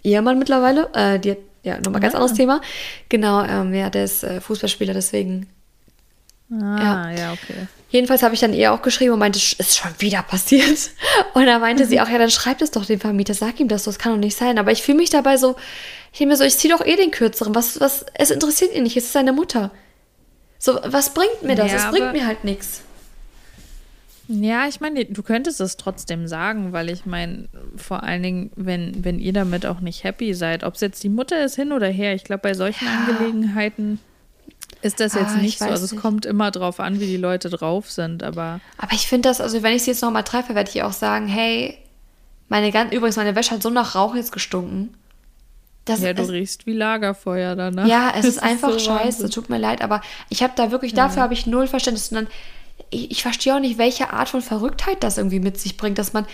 Ehemann 0.03 0.39
mittlerweile. 0.39 0.89
Äh, 0.93 1.19
die 1.19 1.31
hat, 1.31 1.37
ja, 1.63 1.77
nochmal 1.79 2.01
ganz 2.01 2.13
Ah. 2.13 2.17
anderes 2.17 2.35
Thema. 2.37 2.61
Genau, 3.09 3.43
ähm, 3.43 3.73
ja, 3.73 3.89
der 3.89 4.03
ist 4.05 4.23
äh, 4.23 4.41
Fußballspieler, 4.41 4.93
deswegen 4.93 5.47
Ah, 6.61 7.09
ja, 7.17 7.31
okay. 7.33 7.67
Jedenfalls 7.89 8.21
habe 8.21 8.35
ich 8.35 8.39
dann 8.41 8.53
ihr 8.53 8.73
auch 8.73 8.81
geschrieben 8.83 9.13
und 9.13 9.19
meinte, 9.19 9.39
"Sch- 9.39 9.59
ist 9.59 9.75
schon 9.77 9.89
wieder 9.99 10.21
passiert. 10.21 10.91
Und 11.33 11.45
da 11.47 11.57
meinte 11.57 11.85
sie 11.87 11.99
auch, 11.99 12.07
ja, 12.07 12.19
dann 12.19 12.29
schreibt 12.29 12.61
es 12.61 12.69
doch 12.69 12.85
dem 12.85 12.99
Vermieter, 12.99 13.33
sag 13.33 13.59
ihm 13.59 13.67
das, 13.67 13.85
so, 13.85 13.91
das 13.91 13.97
kann 13.97 14.11
doch 14.11 14.19
nicht 14.19 14.37
sein. 14.37 14.59
Aber 14.59 14.71
ich 14.71 14.83
fühle 14.83 14.97
mich 14.97 15.09
dabei 15.09 15.37
so, 15.37 15.55
ich 16.11 16.19
denke 16.19 16.33
mir 16.33 16.37
so, 16.37 16.43
ich 16.43 16.55
ziehe 16.57 16.71
doch 16.75 16.85
eh 16.85 16.95
den 16.95 17.09
kürzeren. 17.09 17.55
Was, 17.55 17.79
was, 17.79 18.05
es 18.13 18.29
interessiert 18.29 18.75
ihn 18.75 18.83
nicht, 18.83 18.95
es 18.97 19.05
ist 19.05 19.13
seine 19.13 19.31
Mutter. 19.33 19.71
So, 20.59 20.79
was 20.85 21.13
bringt 21.15 21.41
mir 21.41 21.55
das? 21.55 21.71
Ja, 21.71 21.77
es 21.77 21.85
bringt 21.89 22.13
mir 22.13 22.27
halt 22.27 22.43
nichts. 22.43 22.81
Ja, 24.27 24.67
ich 24.67 24.79
meine, 24.79 25.05
du 25.05 25.21
könntest 25.21 25.59
es 25.59 25.75
trotzdem 25.77 26.27
sagen, 26.27 26.71
weil 26.71 26.89
ich 26.89 27.05
meine, 27.05 27.49
vor 27.75 28.03
allen 28.03 28.23
Dingen, 28.23 28.51
wenn, 28.55 29.03
wenn 29.03 29.19
ihr 29.19 29.33
damit 29.33 29.65
auch 29.65 29.81
nicht 29.81 30.03
happy 30.03 30.33
seid, 30.33 30.63
ob 30.63 30.75
es 30.75 30.81
jetzt 30.81 31.03
die 31.03 31.09
Mutter 31.09 31.43
ist 31.43 31.55
hin 31.55 31.71
oder 31.73 31.87
her, 31.87 32.13
ich 32.15 32.23
glaube, 32.23 32.41
bei 32.41 32.53
solchen 32.53 32.85
Ja. 32.85 33.05
Angelegenheiten 33.05 33.99
ist 34.81 34.99
das 34.99 35.13
jetzt 35.13 35.31
Ah, 35.31 35.35
ich 35.37 35.41
nicht 35.41 35.59
so. 35.59 35.65
Also 35.65 35.85
es 35.85 35.91
nicht. 35.91 36.01
kommt 36.01 36.25
immer 36.25 36.51
drauf 36.51 36.79
an, 36.79 36.99
wie 36.99 37.05
die 37.05 37.17
Leute 37.17 37.49
drauf 37.49 37.91
sind, 37.91 38.23
aber 38.23 38.59
Aber 38.77 38.93
ich 38.93 39.07
finde 39.07 39.29
das, 39.29 39.41
also 39.41 39.61
wenn 39.63 39.75
ich 39.75 39.83
sie 39.83 39.91
jetzt 39.91 40.01
nochmal 40.01 40.23
treffe, 40.23 40.55
werde 40.55 40.69
ich 40.73 40.83
auch 40.83 40.93
sagen, 40.93 41.27
hey, 41.27 41.77
meine 42.49 42.71
ganz, 42.71 42.93
übrigens, 42.93 43.15
meine 43.17 43.35
Wäsche 43.35 43.51
hat 43.51 43.63
so 43.63 43.69
nach 43.69 43.95
Rauch 43.95 44.15
jetzt 44.15 44.31
gestunken. 44.31 44.93
Das, 45.85 45.99
ja, 46.01 46.13
du 46.13 46.23
es, 46.23 46.29
riechst 46.31 46.65
wie 46.65 46.73
Lagerfeuer 46.73 47.55
danach. 47.57 47.87
Ja, 47.87 48.09
es 48.15 48.15
Das 48.21 48.25
ist 48.25 48.43
einfach 48.43 48.71
so 48.71 48.79
scheiße. 48.79 49.23
Wahnsinn. 49.23 49.29
Tut 49.31 49.49
mir 49.49 49.57
leid, 49.57 49.81
aber 49.81 50.01
ich 50.29 50.43
habe 50.43 50.53
da 50.55 50.71
wirklich, 50.71 50.93
dafür 50.93 51.21
habe 51.23 51.33
ich 51.33 51.45
null 51.45 51.67
Verständnis. 51.67 52.09
Und 52.09 52.15
dann, 52.15 52.27
ich, 52.89 53.11
ich 53.11 53.21
verstehe 53.21 53.55
auch 53.55 53.59
nicht, 53.59 53.77
welche 53.77 54.11
Art 54.11 54.29
von 54.29 54.41
Verrücktheit 54.41 55.03
das 55.03 55.17
irgendwie 55.17 55.39
mit 55.39 55.59
sich 55.59 55.77
bringt, 55.77 55.97
dass 55.97 56.13
man, 56.13 56.25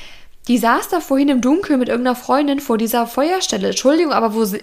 die 0.47 0.57
saß 0.57 0.89
da 0.89 0.99
vorhin 0.99 1.29
im 1.29 1.41
Dunkeln 1.41 1.79
mit 1.79 1.89
irgendeiner 1.89 2.15
Freundin 2.15 2.59
vor 2.59 2.77
dieser 2.77 3.07
Feuerstelle. 3.07 3.67
Entschuldigung, 3.67 4.13
aber 4.13 4.33
wo 4.33 4.45
sie, 4.45 4.61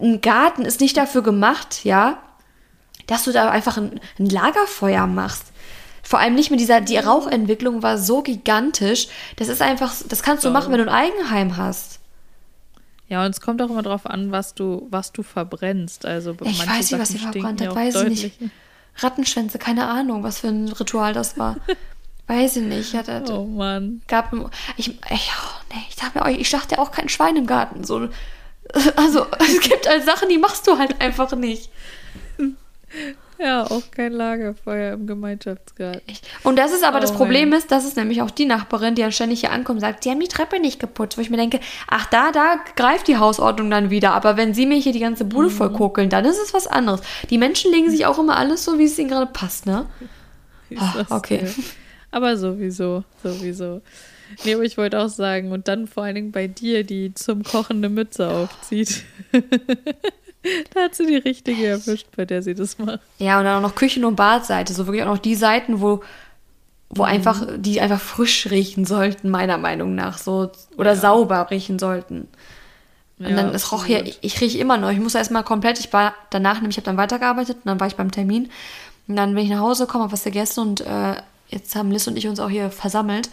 ein 0.00 0.20
Garten 0.20 0.62
ist 0.62 0.80
nicht 0.80 0.96
dafür 0.96 1.22
gemacht, 1.22 1.84
ja, 1.84 2.18
dass 3.06 3.24
du 3.24 3.32
da 3.32 3.50
einfach 3.50 3.76
ein, 3.76 4.00
ein 4.18 4.26
Lagerfeuer 4.26 5.06
machst. 5.06 5.52
Vor 6.02 6.20
allem 6.20 6.34
nicht 6.34 6.50
mit 6.50 6.60
dieser, 6.60 6.80
die 6.80 6.98
Rauchentwicklung 6.98 7.82
war 7.82 7.98
so 7.98 8.22
gigantisch. 8.22 9.08
Das 9.36 9.48
ist 9.48 9.60
einfach, 9.60 9.92
das 10.08 10.22
kannst 10.22 10.44
du 10.44 10.50
machen, 10.50 10.72
wenn 10.72 10.78
du 10.78 10.84
ein 10.84 10.94
Eigenheim 10.94 11.56
hast. 11.56 11.98
Ja, 13.08 13.24
und 13.24 13.30
es 13.30 13.40
kommt 13.40 13.62
auch 13.62 13.70
immer 13.70 13.82
drauf 13.82 14.06
an, 14.06 14.32
was 14.32 14.54
du, 14.54 14.86
was 14.90 15.12
du 15.12 15.22
verbrennst. 15.22 16.06
Also 16.06 16.36
Ich 16.44 16.66
weiß 16.66 16.90
nicht, 16.90 17.00
was 17.00 17.08
sie 17.08 17.18
verbrannt 17.18 17.60
hat, 17.60 17.74
weiß 17.74 18.02
ich 18.02 18.08
nicht. 18.08 18.40
Rattenschwänze, 18.98 19.58
keine 19.58 19.86
Ahnung, 19.86 20.22
was 20.22 20.40
für 20.40 20.48
ein 20.48 20.68
Ritual 20.68 21.12
das 21.12 21.38
war. 21.38 21.56
weiß 22.26 22.56
ich 22.56 22.62
nicht. 22.62 22.94
Hat, 22.94 23.08
hat, 23.08 23.30
Oh 23.30 23.44
Mann. 23.44 24.02
gab, 24.08 24.32
ich, 24.76 24.88
ich, 24.88 25.32
oh, 25.38 25.74
nee, 25.74 25.82
ich 25.88 25.96
dachte 25.96 26.18
mir, 26.18 26.24
auch, 26.24 26.28
ich 26.28 26.50
dachte 26.50 26.78
auch 26.78 26.90
kein 26.90 27.08
Schwein 27.08 27.36
im 27.36 27.46
Garten. 27.46 27.84
So, 27.84 28.08
also, 28.96 29.26
es 29.38 29.60
gibt 29.60 29.88
halt 29.88 30.04
Sachen, 30.04 30.28
die 30.28 30.38
machst 30.38 30.66
du 30.66 30.78
halt 30.78 31.00
einfach 31.00 31.32
nicht. 31.36 31.70
Ja, 33.38 33.64
auch 33.64 33.82
kein 33.90 34.12
Lagerfeuer 34.12 34.94
im 34.94 35.06
Gemeinschaftsgarten. 35.06 36.00
Und 36.42 36.58
das 36.58 36.72
ist 36.72 36.82
aber 36.84 37.00
das 37.00 37.12
Oh, 37.12 37.16
Problem 37.16 37.50
man. 37.50 37.58
ist, 37.58 37.70
das 37.70 37.84
ist 37.84 37.96
nämlich 37.96 38.22
auch 38.22 38.30
die 38.30 38.46
Nachbarin, 38.46 38.94
die 38.94 39.02
dann 39.02 39.12
ständig 39.12 39.40
hier 39.40 39.50
ankommt 39.52 39.76
und 39.76 39.80
sagt, 39.80 40.04
sie 40.04 40.10
haben 40.10 40.20
die 40.20 40.28
Treppe 40.28 40.58
nicht 40.58 40.80
geputzt. 40.80 41.18
Wo 41.18 41.20
ich 41.22 41.28
mir 41.30 41.36
denke, 41.36 41.60
ach, 41.86 42.06
da, 42.06 42.32
da 42.32 42.56
greift 42.76 43.08
die 43.08 43.18
Hausordnung 43.18 43.70
dann 43.70 43.90
wieder. 43.90 44.12
Aber 44.12 44.36
wenn 44.36 44.54
sie 44.54 44.64
mir 44.66 44.78
hier 44.78 44.92
die 44.92 45.00
ganze 45.00 45.24
Bude 45.26 45.50
voll 45.50 45.72
kokeln, 45.72 46.08
dann 46.08 46.24
ist 46.24 46.38
es 46.38 46.54
was 46.54 46.66
anderes. 46.66 47.02
Die 47.30 47.38
Menschen 47.38 47.70
legen 47.72 47.90
sich 47.90 48.06
auch 48.06 48.18
immer 48.18 48.36
alles 48.36 48.64
so, 48.64 48.78
wie 48.78 48.84
es 48.84 48.98
ihnen 48.98 49.10
gerade 49.10 49.30
passt, 49.32 49.66
ne? 49.66 49.86
Ist 50.70 50.80
Ah, 50.82 50.94
das, 50.96 51.10
okay. 51.10 51.36
äh, 51.44 51.50
Aber 52.10 52.36
sowieso, 52.36 53.04
sowieso. 53.22 53.82
Nee, 54.44 54.54
aber 54.54 54.64
ich 54.64 54.76
wollte 54.76 54.98
auch 54.98 55.08
sagen, 55.08 55.52
und 55.52 55.68
dann 55.68 55.86
vor 55.86 56.02
allen 56.02 56.16
Dingen 56.16 56.32
bei 56.32 56.48
dir, 56.48 56.82
die 56.82 57.14
zum 57.14 57.44
Kochen 57.44 57.76
eine 57.76 57.88
Mütze 57.88 58.28
aufzieht. 58.28 59.04
da 60.74 60.82
hat 60.82 60.94
sie 60.94 61.06
die 61.06 61.16
richtige 61.16 61.66
erwischt, 61.66 62.06
bei 62.16 62.24
der 62.24 62.42
sie 62.42 62.54
das 62.54 62.78
macht. 62.78 63.00
Ja, 63.18 63.38
und 63.38 63.44
dann 63.44 63.58
auch 63.58 63.68
noch 63.68 63.74
Küchen- 63.74 64.04
und 64.04 64.16
Badseite. 64.16 64.72
So 64.74 64.86
wirklich 64.86 65.02
auch 65.04 65.08
noch 65.08 65.18
die 65.18 65.34
Seiten, 65.34 65.80
wo, 65.80 66.02
wo 66.90 67.02
Mhm. 67.02 67.08
einfach, 67.08 67.46
die 67.56 67.80
einfach 67.80 68.00
frisch 68.00 68.48
riechen 68.50 68.84
sollten, 68.84 69.30
meiner 69.30 69.58
Meinung 69.58 69.94
nach. 69.94 70.18
So, 70.18 70.50
oder 70.76 70.96
sauber 70.96 71.48
riechen 71.50 71.78
sollten. 71.78 72.28
Und 73.18 73.28
Ja, 73.28 73.36
dann, 73.36 73.54
es 73.54 73.72
roch 73.72 73.86
hier, 73.86 74.04
ich, 74.06 74.18
ich 74.20 74.40
rieche 74.40 74.58
immer 74.58 74.76
noch. 74.76 74.90
Ich 74.90 74.98
muss 74.98 75.14
erstmal 75.14 75.42
komplett, 75.42 75.80
ich 75.80 75.92
war 75.92 76.14
danach, 76.30 76.56
nämlich, 76.56 76.76
ich 76.76 76.78
habe 76.78 76.86
dann 76.86 76.96
weitergearbeitet 76.98 77.56
und 77.56 77.66
dann 77.66 77.80
war 77.80 77.86
ich 77.86 77.96
beim 77.96 78.10
Termin. 78.10 78.50
Und 79.08 79.16
dann 79.16 79.34
bin 79.34 79.44
ich 79.44 79.50
nach 79.50 79.60
Hause 79.60 79.86
gekommen, 79.86 80.04
habe 80.04 80.12
was 80.12 80.24
gegessen 80.24 80.60
und 80.60 80.80
äh, 80.82 81.14
jetzt 81.48 81.74
haben 81.76 81.90
Liz 81.90 82.06
und 82.06 82.16
ich 82.18 82.28
uns 82.28 82.40
auch 82.40 82.50
hier 82.50 82.70
versammelt. 82.70 83.30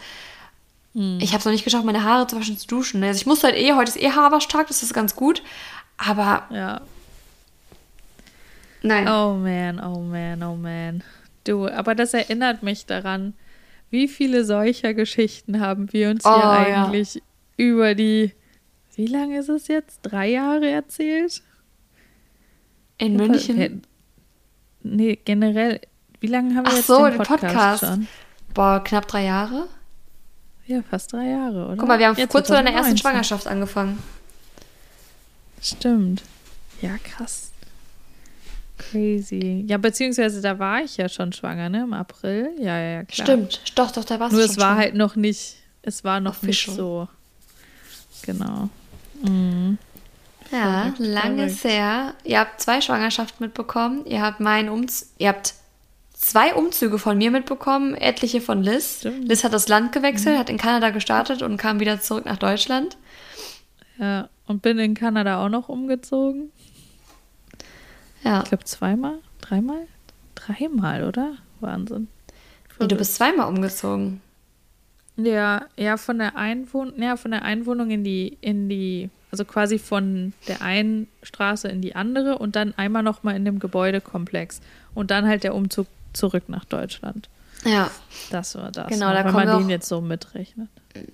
Hm. 0.94 1.18
Ich 1.20 1.30
habe 1.32 1.40
es 1.40 1.44
noch 1.44 1.52
nicht 1.52 1.64
geschafft, 1.64 1.84
meine 1.84 2.04
Haare 2.04 2.26
zu 2.26 2.36
waschen, 2.38 2.56
zu 2.56 2.66
duschen. 2.66 3.02
Also 3.04 3.18
ich 3.18 3.26
musste 3.26 3.48
halt 3.48 3.56
eh, 3.56 3.72
heute 3.74 3.90
ist 3.90 4.00
eh 4.00 4.10
Haarwaschtag, 4.12 4.68
das 4.68 4.82
ist 4.82 4.94
ganz 4.94 5.16
gut. 5.16 5.42
Aber 5.98 6.44
Ja. 6.50 6.80
Nein. 8.84 9.08
Oh 9.08 9.34
man, 9.34 9.80
oh 9.80 10.00
man, 10.00 10.42
oh 10.42 10.54
man. 10.56 11.02
Du, 11.44 11.68
aber 11.68 11.94
das 11.94 12.14
erinnert 12.14 12.62
mich 12.62 12.86
daran, 12.86 13.34
wie 13.90 14.08
viele 14.08 14.44
solcher 14.44 14.94
Geschichten 14.94 15.60
haben 15.60 15.92
wir 15.92 16.10
uns 16.10 16.24
Oh, 16.24 16.34
hier 16.34 16.42
ja. 16.70 16.84
eigentlich 16.86 17.22
über 17.56 17.94
die, 17.94 18.32
wie 18.96 19.06
lange 19.06 19.38
ist 19.38 19.48
es 19.48 19.68
jetzt? 19.68 20.00
Drei 20.02 20.28
Jahre 20.30 20.68
erzählt? 20.70 21.42
In 22.98 23.16
München. 23.16 23.56
Wir- 23.58 23.80
Nee, 24.86 25.18
generell, 25.24 25.80
wie 26.20 26.26
lange 26.26 26.54
haben 26.54 26.66
wir 26.66 26.72
Ach 26.72 26.76
jetzt 26.76 26.86
so, 26.88 27.04
den 27.04 27.12
den 27.12 27.22
Podcast, 27.22 27.42
Podcast. 27.54 27.80
schon? 27.84 28.06
Boah, 28.52 28.84
knapp 28.84 29.08
drei 29.08 29.24
Jahre. 29.24 29.66
Ja, 30.66 30.82
fast 30.82 31.12
drei 31.14 31.30
Jahre, 31.30 31.66
oder? 31.68 31.76
Guck 31.76 31.88
mal, 31.88 31.98
wir 31.98 32.06
haben 32.08 32.18
Ja, 32.18 32.26
kurz 32.26 32.48
vor 32.48 32.56
deiner 32.56 32.70
ersten 32.70 32.96
2019. 32.96 32.98
Schwangerschaft 32.98 33.46
angefangen. 33.46 33.98
Stimmt. 35.62 36.22
Ja, 36.82 36.96
krass. 37.02 37.50
Crazy. 38.78 39.64
Ja, 39.68 39.78
beziehungsweise 39.78 40.40
da 40.40 40.58
war 40.58 40.82
ich 40.82 40.96
ja 40.96 41.08
schon 41.08 41.32
schwanger, 41.32 41.68
ne? 41.68 41.82
Im 41.82 41.92
April. 41.92 42.50
Ja, 42.58 42.78
ja, 42.78 42.90
ja, 42.96 43.04
klar. 43.04 43.26
Stimmt, 43.26 43.60
doch, 43.76 43.90
doch, 43.92 44.04
da 44.04 44.18
warst 44.20 44.32
Nur 44.32 44.42
du 44.42 44.46
es 44.46 44.54
schon 44.54 44.62
war 44.62 44.70
schwanger. 44.72 44.80
halt 44.80 44.94
noch 44.94 45.16
nicht, 45.16 45.56
es 45.82 46.02
war 46.04 46.20
noch 46.20 46.42
nicht 46.42 46.68
Official. 46.68 46.76
so. 46.76 47.08
Genau. 48.26 48.68
Mhm. 49.22 49.78
Ja, 50.50 50.82
Verrückt, 50.82 50.98
lange 50.98 51.48
verrückt. 51.48 51.64
her. 51.64 52.14
Ihr 52.24 52.40
habt 52.40 52.60
zwei 52.60 52.80
Schwangerschaften 52.80 53.46
mitbekommen. 53.46 54.04
Ihr 54.06 54.20
habt 54.22 54.40
meinen 54.40 54.68
Umz 54.68 55.10
ihr 55.18 55.28
habt 55.28 55.54
zwei 56.12 56.54
Umzüge 56.54 56.98
von 56.98 57.18
mir 57.18 57.30
mitbekommen, 57.30 57.94
etliche 57.94 58.40
von 58.40 58.62
Liz. 58.62 58.98
Stimmt. 59.00 59.28
Liz 59.28 59.44
hat 59.44 59.52
das 59.52 59.68
Land 59.68 59.92
gewechselt, 59.92 60.38
hat 60.38 60.48
in 60.50 60.58
Kanada 60.58 60.90
gestartet 60.90 61.42
und 61.42 61.56
kam 61.58 61.80
wieder 61.80 62.00
zurück 62.00 62.24
nach 62.24 62.38
Deutschland. 62.38 62.96
Ja, 63.98 64.28
und 64.46 64.62
bin 64.62 64.78
in 64.78 64.94
Kanada 64.94 65.44
auch 65.44 65.48
noch 65.48 65.68
umgezogen. 65.68 66.50
Ja. 68.24 68.42
Ich 68.42 68.48
glaube 68.48 68.64
zweimal, 68.64 69.18
dreimal? 69.40 69.86
Dreimal, 70.34 71.04
oder? 71.04 71.34
Wahnsinn. 71.60 72.08
Nee, 72.80 72.88
du 72.88 72.96
bist 72.96 73.14
zweimal 73.14 73.48
umgezogen. 73.48 74.20
Ja, 75.16 75.66
ja, 75.76 75.96
von 75.96 76.18
der 76.18 76.36
Einwohnung, 76.36 77.00
ja, 77.00 77.16
von 77.16 77.30
der 77.30 77.42
Einwohnung 77.42 77.90
in 77.90 78.02
die, 78.02 78.36
in 78.40 78.68
die, 78.68 79.10
also 79.30 79.44
quasi 79.44 79.78
von 79.78 80.32
der 80.48 80.60
einen 80.62 81.06
Straße 81.22 81.68
in 81.68 81.80
die 81.82 81.94
andere 81.94 82.38
und 82.38 82.56
dann 82.56 82.74
einmal 82.76 83.04
nochmal 83.04 83.36
in 83.36 83.44
dem 83.44 83.60
Gebäudekomplex. 83.60 84.60
Und 84.94 85.10
dann 85.10 85.26
halt 85.26 85.44
der 85.44 85.54
Umzug 85.54 85.86
zurück 86.12 86.44
nach 86.48 86.64
Deutschland. 86.64 87.28
Ja. 87.64 87.90
Das 88.30 88.54
war 88.56 88.72
das. 88.72 88.88
Genau, 88.88 89.08
noch, 89.08 89.14
da 89.14 89.24
wenn 89.24 89.34
man 89.34 89.58
den 89.58 89.70
jetzt 89.70 89.88
so 89.88 90.00
mitrechnet. 90.00 90.68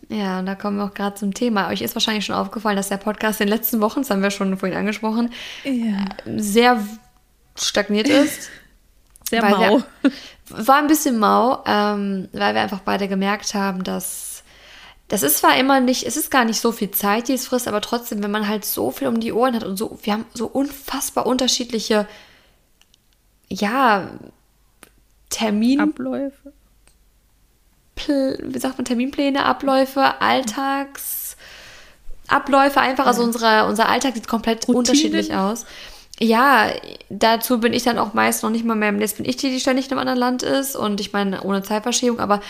Ja, 0.09 0.41
und 0.41 0.47
da 0.47 0.55
kommen 0.55 0.77
wir 0.77 0.85
auch 0.85 0.95
gerade 0.95 1.17
zum 1.17 1.33
Thema. 1.33 1.69
Euch 1.69 1.81
ist 1.81 1.95
wahrscheinlich 1.95 2.25
schon 2.27 2.35
aufgefallen, 2.35 2.77
dass 2.77 2.89
der 2.91 2.99
Podcast 2.99 3.41
in 3.41 3.47
den 3.47 3.57
letzten 3.57 3.81
Wochen, 3.81 4.01
das 4.01 4.11
haben 4.11 4.23
wir 4.23 4.31
schon 4.31 4.57
vorhin 4.59 4.77
angesprochen, 4.77 5.33
Ja. 5.65 6.05
sehr 6.37 6.85
stagniert 7.57 8.09
ist. 8.09 8.51
Sehr 9.31 9.45
mau. 9.49 9.79
wir- 10.03 10.13
War 10.67 10.79
ein 10.79 10.89
bisschen 10.89 11.19
mau, 11.19 11.63
ähm, 11.65 12.29
weil 12.33 12.55
wir 12.55 12.61
einfach 12.63 12.81
beide 12.81 13.07
gemerkt 13.07 13.55
haben, 13.55 13.85
dass 13.85 14.43
das 15.07 15.23
ist 15.23 15.39
zwar 15.39 15.57
immer 15.57 15.79
nicht, 15.81 16.05
es 16.05 16.17
ist 16.17 16.31
gar 16.33 16.45
nicht 16.45 16.61
so 16.61 16.73
viel 16.73 16.91
Zeit, 16.91 17.29
die 17.29 17.35
es 17.35 17.47
frisst, 17.47 17.69
aber 17.69 17.81
trotzdem, 17.81 18.23
wenn 18.25 18.31
man 18.33 18.49
halt 18.49 18.65
so 18.65 18.91
viel 18.91 19.07
um 19.09 19.21
die 19.21 19.33
Ohren 19.33 19.55
hat 19.55 19.63
und 19.65 19.77
so, 19.77 19.99
wir 20.03 20.13
haben 20.13 20.25
so 20.35 20.47
unfassbar 20.47 21.27
unterschiedliche, 21.27 22.07
ja, 23.49 24.11
Termin, 25.29 25.81
Abläufe. 25.81 26.53
Wie 28.09 28.59
sagt 28.59 28.79
man, 28.79 28.85
Terminpläne, 28.85 29.45
Abläufe, 29.45 30.21
Alltags, 30.21 31.37
Abläufe 32.29 32.81
einfach. 32.81 33.07
Also 33.07 33.23
unsere, 33.23 33.67
unser 33.67 33.89
Alltag 33.89 34.15
sieht 34.15 34.29
komplett 34.29 34.63
Routinen? 34.63 34.79
unterschiedlich 34.79 35.35
aus. 35.35 35.67
Ja, 36.23 36.71
dazu 37.09 37.61
bin 37.61 37.73
ich 37.73 37.83
dann 37.83 37.99
auch 37.99 38.13
meist 38.13 38.43
noch 38.43 38.51
nicht 38.51 38.65
mal 38.65 38.75
mehr, 38.75 38.93
jetzt 39.01 39.17
bin 39.17 39.25
ich 39.27 39.37
die, 39.37 39.51
die 39.51 39.59
ständig 39.59 39.87
in 39.87 39.93
einem 39.93 40.01
anderen 40.01 40.19
Land 40.19 40.43
ist 40.43 40.77
und 40.77 41.01
ich 41.01 41.15
meine, 41.15 41.43
ohne 41.43 41.63
Zeitverschiebung, 41.63 42.21
aber 42.21 42.41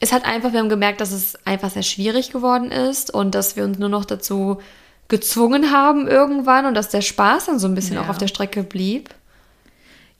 es 0.00 0.12
hat 0.12 0.24
einfach, 0.24 0.52
wir 0.52 0.58
haben 0.58 0.68
gemerkt, 0.68 1.00
dass 1.00 1.12
es 1.12 1.38
einfach 1.44 1.70
sehr 1.70 1.84
schwierig 1.84 2.32
geworden 2.32 2.72
ist 2.72 3.14
und 3.14 3.34
dass 3.36 3.54
wir 3.54 3.64
uns 3.64 3.78
nur 3.78 3.90
noch 3.90 4.04
dazu 4.06 4.58
gezwungen 5.06 5.70
haben 5.70 6.08
irgendwann 6.08 6.66
und 6.66 6.74
dass 6.74 6.88
der 6.88 7.02
Spaß 7.02 7.46
dann 7.46 7.58
so 7.60 7.68
ein 7.68 7.74
bisschen 7.76 7.96
Ja. 7.96 8.02
auch 8.02 8.08
auf 8.08 8.18
der 8.18 8.28
Strecke 8.28 8.62
blieb. 8.64 9.10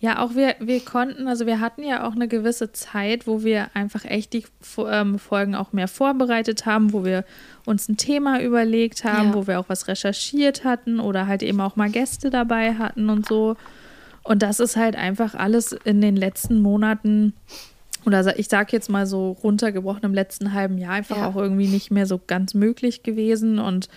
Ja, 0.02 0.20
auch 0.24 0.34
wir, 0.34 0.56
wir 0.60 0.80
konnten, 0.80 1.28
also 1.28 1.44
wir 1.44 1.60
hatten 1.60 1.82
ja 1.82 2.08
auch 2.08 2.14
eine 2.14 2.26
gewisse 2.26 2.72
Zeit, 2.72 3.26
wo 3.26 3.44
wir 3.44 3.68
einfach 3.74 4.06
echt 4.06 4.32
die 4.32 4.44
ähm, 4.78 5.18
Folgen 5.18 5.54
auch 5.54 5.74
mehr 5.74 5.88
vorbereitet 5.88 6.64
haben, 6.64 6.94
wo 6.94 7.04
wir 7.04 7.24
uns 7.66 7.86
ein 7.86 7.98
Thema 7.98 8.40
überlegt 8.40 9.04
haben, 9.04 9.28
Ja. 9.28 9.34
wo 9.34 9.46
wir 9.46 9.60
auch 9.60 9.68
was 9.68 9.88
recherchiert 9.88 10.64
hatten 10.64 11.00
oder 11.00 11.26
halt 11.26 11.42
eben 11.42 11.60
auch 11.60 11.76
mal 11.76 11.90
Gäste 11.90 12.30
dabei 12.30 12.74
hatten 12.76 13.10
und 13.10 13.26
so. 13.26 13.56
Und 14.22 14.42
das 14.42 14.58
ist 14.58 14.76
halt 14.76 14.96
einfach 14.96 15.34
alles 15.34 15.72
in 15.72 16.00
den 16.00 16.16
letzten 16.16 16.60
Monaten 16.60 17.34
oder 18.06 18.38
ich 18.38 18.48
sag 18.48 18.72
jetzt 18.72 18.88
mal 18.88 19.06
so 19.06 19.32
runtergebrochen 19.42 20.04
im 20.04 20.14
letzten 20.14 20.54
halben 20.54 20.78
Jahr 20.78 20.92
einfach 20.94 21.18
Ja. 21.18 21.26
auch 21.28 21.36
irgendwie 21.36 21.68
nicht 21.68 21.90
mehr 21.90 22.06
so 22.06 22.18
ganz 22.26 22.54
möglich 22.54 23.02
gewesen 23.02 23.58
und 23.58 23.90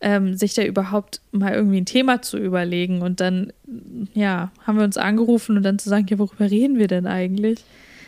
ähm, 0.00 0.36
sich 0.36 0.54
da 0.54 0.62
überhaupt 0.62 1.20
mal 1.32 1.54
irgendwie 1.54 1.80
ein 1.80 1.86
Thema 1.86 2.22
zu 2.22 2.38
überlegen 2.38 3.02
und 3.02 3.20
dann, 3.20 3.52
ja, 4.14 4.50
haben 4.66 4.78
wir 4.78 4.84
uns 4.84 4.96
angerufen 4.96 5.56
und 5.56 5.62
dann 5.62 5.78
zu 5.78 5.88
sagen, 5.88 6.06
ja, 6.08 6.18
worüber 6.18 6.50
reden 6.50 6.78
wir 6.78 6.88
denn 6.88 7.06
eigentlich? 7.06 7.64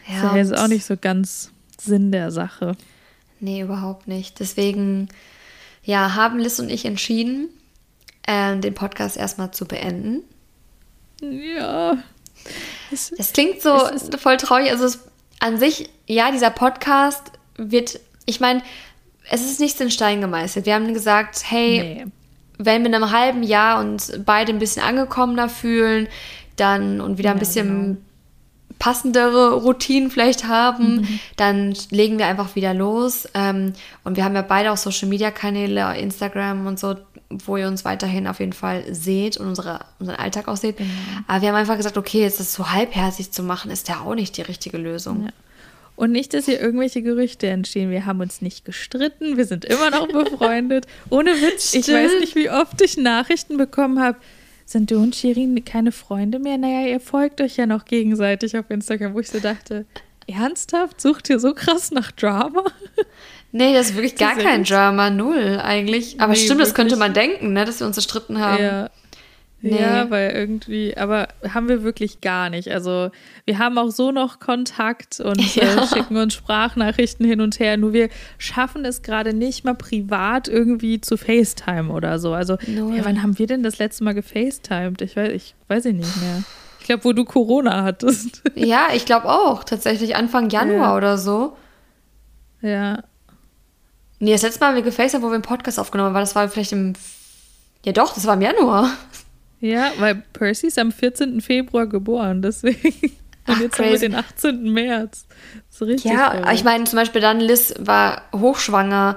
Ja, 0.06 0.22
das 0.22 0.30
ist 0.30 0.36
jetzt 0.50 0.60
auch 0.60 0.68
nicht 0.68 0.84
so 0.84 0.96
ganz 0.96 1.50
Sinn 1.80 2.12
der 2.12 2.30
Sache. 2.30 2.76
Nee, 3.40 3.62
überhaupt 3.62 4.08
nicht. 4.08 4.40
Deswegen, 4.40 5.08
ja, 5.82 6.14
haben 6.14 6.38
Liz 6.38 6.58
und 6.58 6.70
ich 6.70 6.84
entschieden, 6.84 7.48
ähm, 8.26 8.60
den 8.60 8.74
Podcast 8.74 9.16
erstmal 9.16 9.52
zu 9.52 9.66
beenden. 9.66 10.22
Ja. 11.20 11.96
Es, 12.90 13.12
Das 13.16 13.32
klingt 13.32 13.62
so 13.62 13.74
Es 13.74 14.10
voll 14.20 14.36
traurig. 14.36 14.70
Also 14.70 14.84
es, 14.84 15.08
an 15.40 15.58
sich, 15.58 15.88
ja, 16.06 16.30
dieser 16.30 16.50
Podcast 16.50 17.32
wird, 17.56 18.00
ich 18.26 18.40
meine, 18.40 18.62
es 19.30 19.42
ist 19.42 19.60
nichts 19.60 19.80
in 19.80 19.90
Stein 19.90 20.20
gemeißelt. 20.20 20.66
Wir 20.66 20.74
haben 20.74 20.92
gesagt, 20.94 21.42
hey, 21.46 21.80
nee. 21.80 22.06
wenn 22.58 22.82
wir 22.82 22.88
in 22.88 22.94
einem 22.94 23.10
halben 23.12 23.42
Jahr 23.42 23.80
uns 23.80 24.12
beide 24.24 24.52
ein 24.52 24.58
bisschen 24.58 24.82
angekommener 24.82 25.48
fühlen, 25.48 26.08
dann 26.56 27.00
und 27.00 27.18
wieder 27.18 27.30
ein 27.30 27.36
Ja, 27.36 27.40
bisschen 27.40 27.68
genau. 27.68 27.96
passendere 28.78 29.54
Routinen 29.54 30.10
vielleicht 30.10 30.46
haben, 30.46 31.20
dann 31.36 31.74
legen 31.90 32.18
wir 32.18 32.26
einfach 32.26 32.54
wieder 32.56 32.74
los. 32.74 33.28
Ähm, 33.34 33.72
und 34.04 34.16
wir 34.16 34.24
haben 34.24 34.34
ja 34.34 34.42
beide 34.42 34.72
auch 34.72 34.76
Social 34.76 35.08
Media 35.08 35.30
Kanäle, 35.30 35.96
Instagram 35.98 36.66
und 36.66 36.78
so, 36.78 36.96
wo 37.30 37.56
ihr 37.56 37.68
uns 37.68 37.84
weiterhin 37.84 38.26
auf 38.26 38.40
jeden 38.40 38.54
Fall 38.54 38.84
seht 38.92 39.36
und 39.36 39.48
unsere, 39.48 39.80
unseren 39.98 40.16
Alltag 40.16 40.48
auch 40.48 40.56
seht. 40.56 40.76
Aber 41.26 41.42
wir 41.42 41.48
haben 41.50 41.56
einfach 41.56 41.76
gesagt, 41.76 41.98
okay, 41.98 42.22
jetzt 42.22 42.40
das 42.40 42.54
so 42.54 42.70
halbherzig 42.70 43.30
zu 43.32 43.42
machen, 43.42 43.70
ist 43.70 43.88
ja 43.88 44.00
auch 44.00 44.14
nicht 44.14 44.36
die 44.36 44.42
richtige 44.42 44.78
Lösung. 44.78 45.24
Ja. 45.24 45.30
Und 45.98 46.12
nicht, 46.12 46.32
dass 46.32 46.44
hier 46.44 46.60
irgendwelche 46.60 47.02
Gerüchte 47.02 47.48
entstehen. 47.48 47.90
Wir 47.90 48.06
haben 48.06 48.20
uns 48.20 48.40
nicht 48.40 48.64
gestritten, 48.64 49.36
wir 49.36 49.46
sind 49.46 49.64
immer 49.64 49.90
noch 49.90 50.06
befreundet. 50.06 50.86
Ohne 51.10 51.32
Witz, 51.32 51.74
ich 51.74 51.86
Stimmt. 51.86 51.98
weiß 51.98 52.20
nicht, 52.20 52.36
wie 52.36 52.48
oft 52.50 52.80
ich 52.80 52.96
Nachrichten 52.96 53.56
bekommen 53.56 53.98
habe. 53.98 54.16
Sind 54.64 54.92
du 54.92 54.98
und 54.98 55.16
Shirin 55.16 55.64
keine 55.64 55.90
Freunde 55.90 56.38
mehr? 56.38 56.56
Naja, 56.56 56.86
ihr 56.86 57.00
folgt 57.00 57.40
euch 57.40 57.56
ja 57.56 57.66
noch 57.66 57.84
gegenseitig 57.84 58.56
auf 58.56 58.70
Instagram, 58.70 59.12
wo 59.14 59.18
ich 59.18 59.28
so 59.28 59.40
dachte, 59.40 59.86
ernsthaft? 60.28 61.00
Sucht 61.00 61.30
ihr 61.30 61.40
so 61.40 61.52
krass 61.52 61.90
nach 61.90 62.12
Drama? 62.12 62.62
Nee, 63.50 63.72
das 63.72 63.88
ist 63.88 63.94
wirklich 63.94 64.16
gar 64.16 64.36
kein 64.36 64.62
Drama, 64.62 65.08
null 65.08 65.58
eigentlich. 65.64 66.20
Aber 66.20 66.34
Nee, 66.34 66.38
stimmt, 66.38 66.60
das 66.60 66.74
könnte 66.74 66.98
wirklich. 66.98 66.98
man 66.98 67.14
denken, 67.14 67.54
ne, 67.54 67.64
dass 67.64 67.80
wir 67.80 67.86
uns 67.86 67.94
zerstritten 67.94 68.38
haben. 68.40 68.62
Ja. 68.62 68.90
Nee. 69.60 69.80
Ja, 69.80 70.08
weil 70.08 70.30
irgendwie, 70.30 70.96
aber 70.96 71.26
haben 71.52 71.68
wir 71.68 71.82
wirklich 71.82 72.20
gar 72.20 72.48
nicht. 72.48 72.70
Also 72.70 73.10
wir 73.44 73.58
haben 73.58 73.76
auch 73.76 73.90
so 73.90 74.12
noch 74.12 74.38
Kontakt 74.38 75.18
und 75.18 75.40
Ja. 75.56 75.82
äh, 75.82 75.86
schicken 75.88 76.16
uns 76.16 76.34
Sprachnachrichten 76.34 77.26
hin 77.26 77.40
und 77.40 77.58
her. 77.58 77.76
Nur 77.76 77.92
wir 77.92 78.08
schaffen 78.38 78.84
es 78.84 79.02
gerade 79.02 79.32
nicht 79.34 79.64
mal 79.64 79.74
privat 79.74 80.46
irgendwie 80.46 81.00
zu 81.00 81.16
FaceTime 81.16 81.92
oder 81.92 82.20
so. 82.20 82.34
Also 82.34 82.54
ja, 82.66 83.04
wann 83.04 83.20
haben 83.22 83.36
wir 83.38 83.48
denn 83.48 83.64
das 83.64 83.78
letzte 83.78 84.04
Mal 84.04 84.14
gefacetimed? 84.14 85.02
Ich 85.02 85.16
weiß, 85.16 85.32
ich 85.32 85.54
weiß 85.66 85.86
ich 85.86 85.94
nicht 85.94 86.16
mehr. 86.22 86.44
Ich 86.78 86.86
glaube, 86.86 87.04
wo 87.04 87.12
du 87.12 87.24
Corona 87.24 87.82
hattest. 87.82 88.42
Ja, 88.54 88.88
ich 88.94 89.06
glaube 89.06 89.28
auch. 89.28 89.64
Tatsächlich 89.64 90.14
Anfang 90.14 90.50
Januar 90.50 90.90
Ja. 90.90 90.96
oder 90.96 91.18
so. 91.18 91.56
ja. 92.62 93.02
Nee, 94.20 94.32
das 94.32 94.42
letzte 94.42 94.60
Mal 94.60 94.68
haben 94.68 94.74
wir 94.76 94.82
gefacet, 94.82 95.20
wo 95.22 95.26
wir 95.28 95.34
einen 95.34 95.42
Podcast 95.42 95.78
aufgenommen 95.78 96.08
haben, 96.08 96.14
war 96.14 96.20
das 96.22 96.34
war 96.34 96.48
vielleicht 96.48 96.72
im. 96.72 96.94
Ja, 97.84 97.92
doch, 97.92 98.14
das 98.14 98.26
war 98.26 98.34
im 98.34 98.40
Januar. 98.42 98.90
Ja, 99.60 99.90
weil 99.98 100.22
Percy 100.32 100.68
ist 100.68 100.78
am 100.78 100.92
14. 100.92 101.40
Februar 101.40 101.86
geboren, 101.86 102.42
deswegen. 102.42 102.88
Und 103.46 103.54
Ach, 103.56 103.60
jetzt 103.60 103.78
haben 103.78 103.90
wir 103.90 103.98
den 103.98 104.14
18. 104.14 104.72
März. 104.72 105.26
Das 105.70 105.80
ist 105.80 105.82
richtig. 105.88 106.12
Ja, 106.12 106.30
verrückt. 106.32 106.52
ich 106.52 106.64
meine, 106.64 106.84
zum 106.84 106.96
Beispiel 106.98 107.20
dann 107.20 107.40
Liz 107.40 107.74
war 107.78 108.22
hochschwanger 108.36 109.16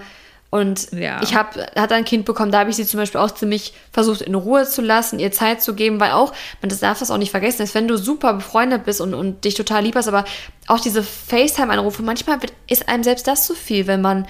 und 0.49 0.91
Ja. 0.93 1.21
ich 1.21 1.35
hab, 1.35 1.55
hat 1.77 1.91
ein 1.91 2.05
Kind 2.05 2.25
bekommen, 2.25 2.51
da 2.51 2.59
habe 2.59 2.69
ich 2.69 2.75
sie 2.75 2.85
zum 2.85 2.99
Beispiel 2.99 3.21
auch 3.21 3.31
ziemlich 3.31 3.73
versucht 3.91 4.21
in 4.21 4.35
Ruhe 4.35 4.65
zu 4.65 4.81
lassen, 4.81 5.19
ihr 5.19 5.31
Zeit 5.31 5.61
zu 5.61 5.75
geben, 5.75 5.99
weil 5.99 6.11
auch, 6.11 6.33
man 6.61 6.69
das 6.69 6.79
darf 6.79 6.99
das 6.99 7.11
auch 7.11 7.17
nicht 7.17 7.31
vergessen, 7.31 7.61
ist, 7.61 7.75
wenn 7.75 7.87
du 7.87 7.97
super 7.97 8.33
befreundet 8.33 8.83
bist 8.85 8.99
und, 8.99 9.13
und 9.13 9.43
dich 9.45 9.53
total 9.55 9.83
lieb 9.83 9.95
hast, 9.95 10.07
aber 10.07 10.25
auch 10.67 10.79
diese 10.79 11.03
FaceTime-Anrufe, 11.03 12.01
manchmal 12.03 12.41
wird, 12.41 12.51
ist 12.69 12.89
einem 12.89 13.03
selbst 13.03 13.27
das 13.27 13.45
zu 13.45 13.53
viel, 13.53 13.85
wenn 13.87 14.01
man 14.01 14.27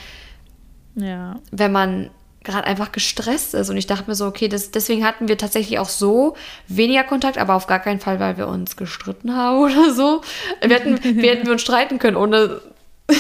Ja. 0.96 1.40
wenn 1.52 1.72
man 1.72 2.10
gerade 2.44 2.66
einfach 2.66 2.92
gestresst 2.92 3.54
ist. 3.54 3.70
Und 3.70 3.78
ich 3.78 3.88
dachte 3.88 4.10
mir 4.10 4.16
so, 4.16 4.26
okay, 4.26 4.48
das, 4.48 4.72
deswegen 4.72 5.06
hatten 5.06 5.28
wir 5.28 5.38
tatsächlich 5.38 5.80
auch 5.80 5.90
so 5.90 6.36
weniger 6.68 7.04
Kontakt, 7.04 7.38
aber 7.38 7.54
auf 7.56 7.68
gar 7.68 7.80
keinen 7.80 8.00
Fall, 8.00 8.20
weil 8.20 8.38
wir 8.38 8.48
uns 8.48 8.76
gestritten 8.76 9.36
haben 9.36 9.60
oder 9.64 9.94
so. 9.94 10.22
Wir 10.62 10.76
hätten, 10.76 11.00
wir 11.04 11.32
hätten 11.32 11.46
wir 11.46 11.54
uns 11.54 11.62
streiten 11.62 12.00
können, 12.00 12.18
ohne, 12.18 12.62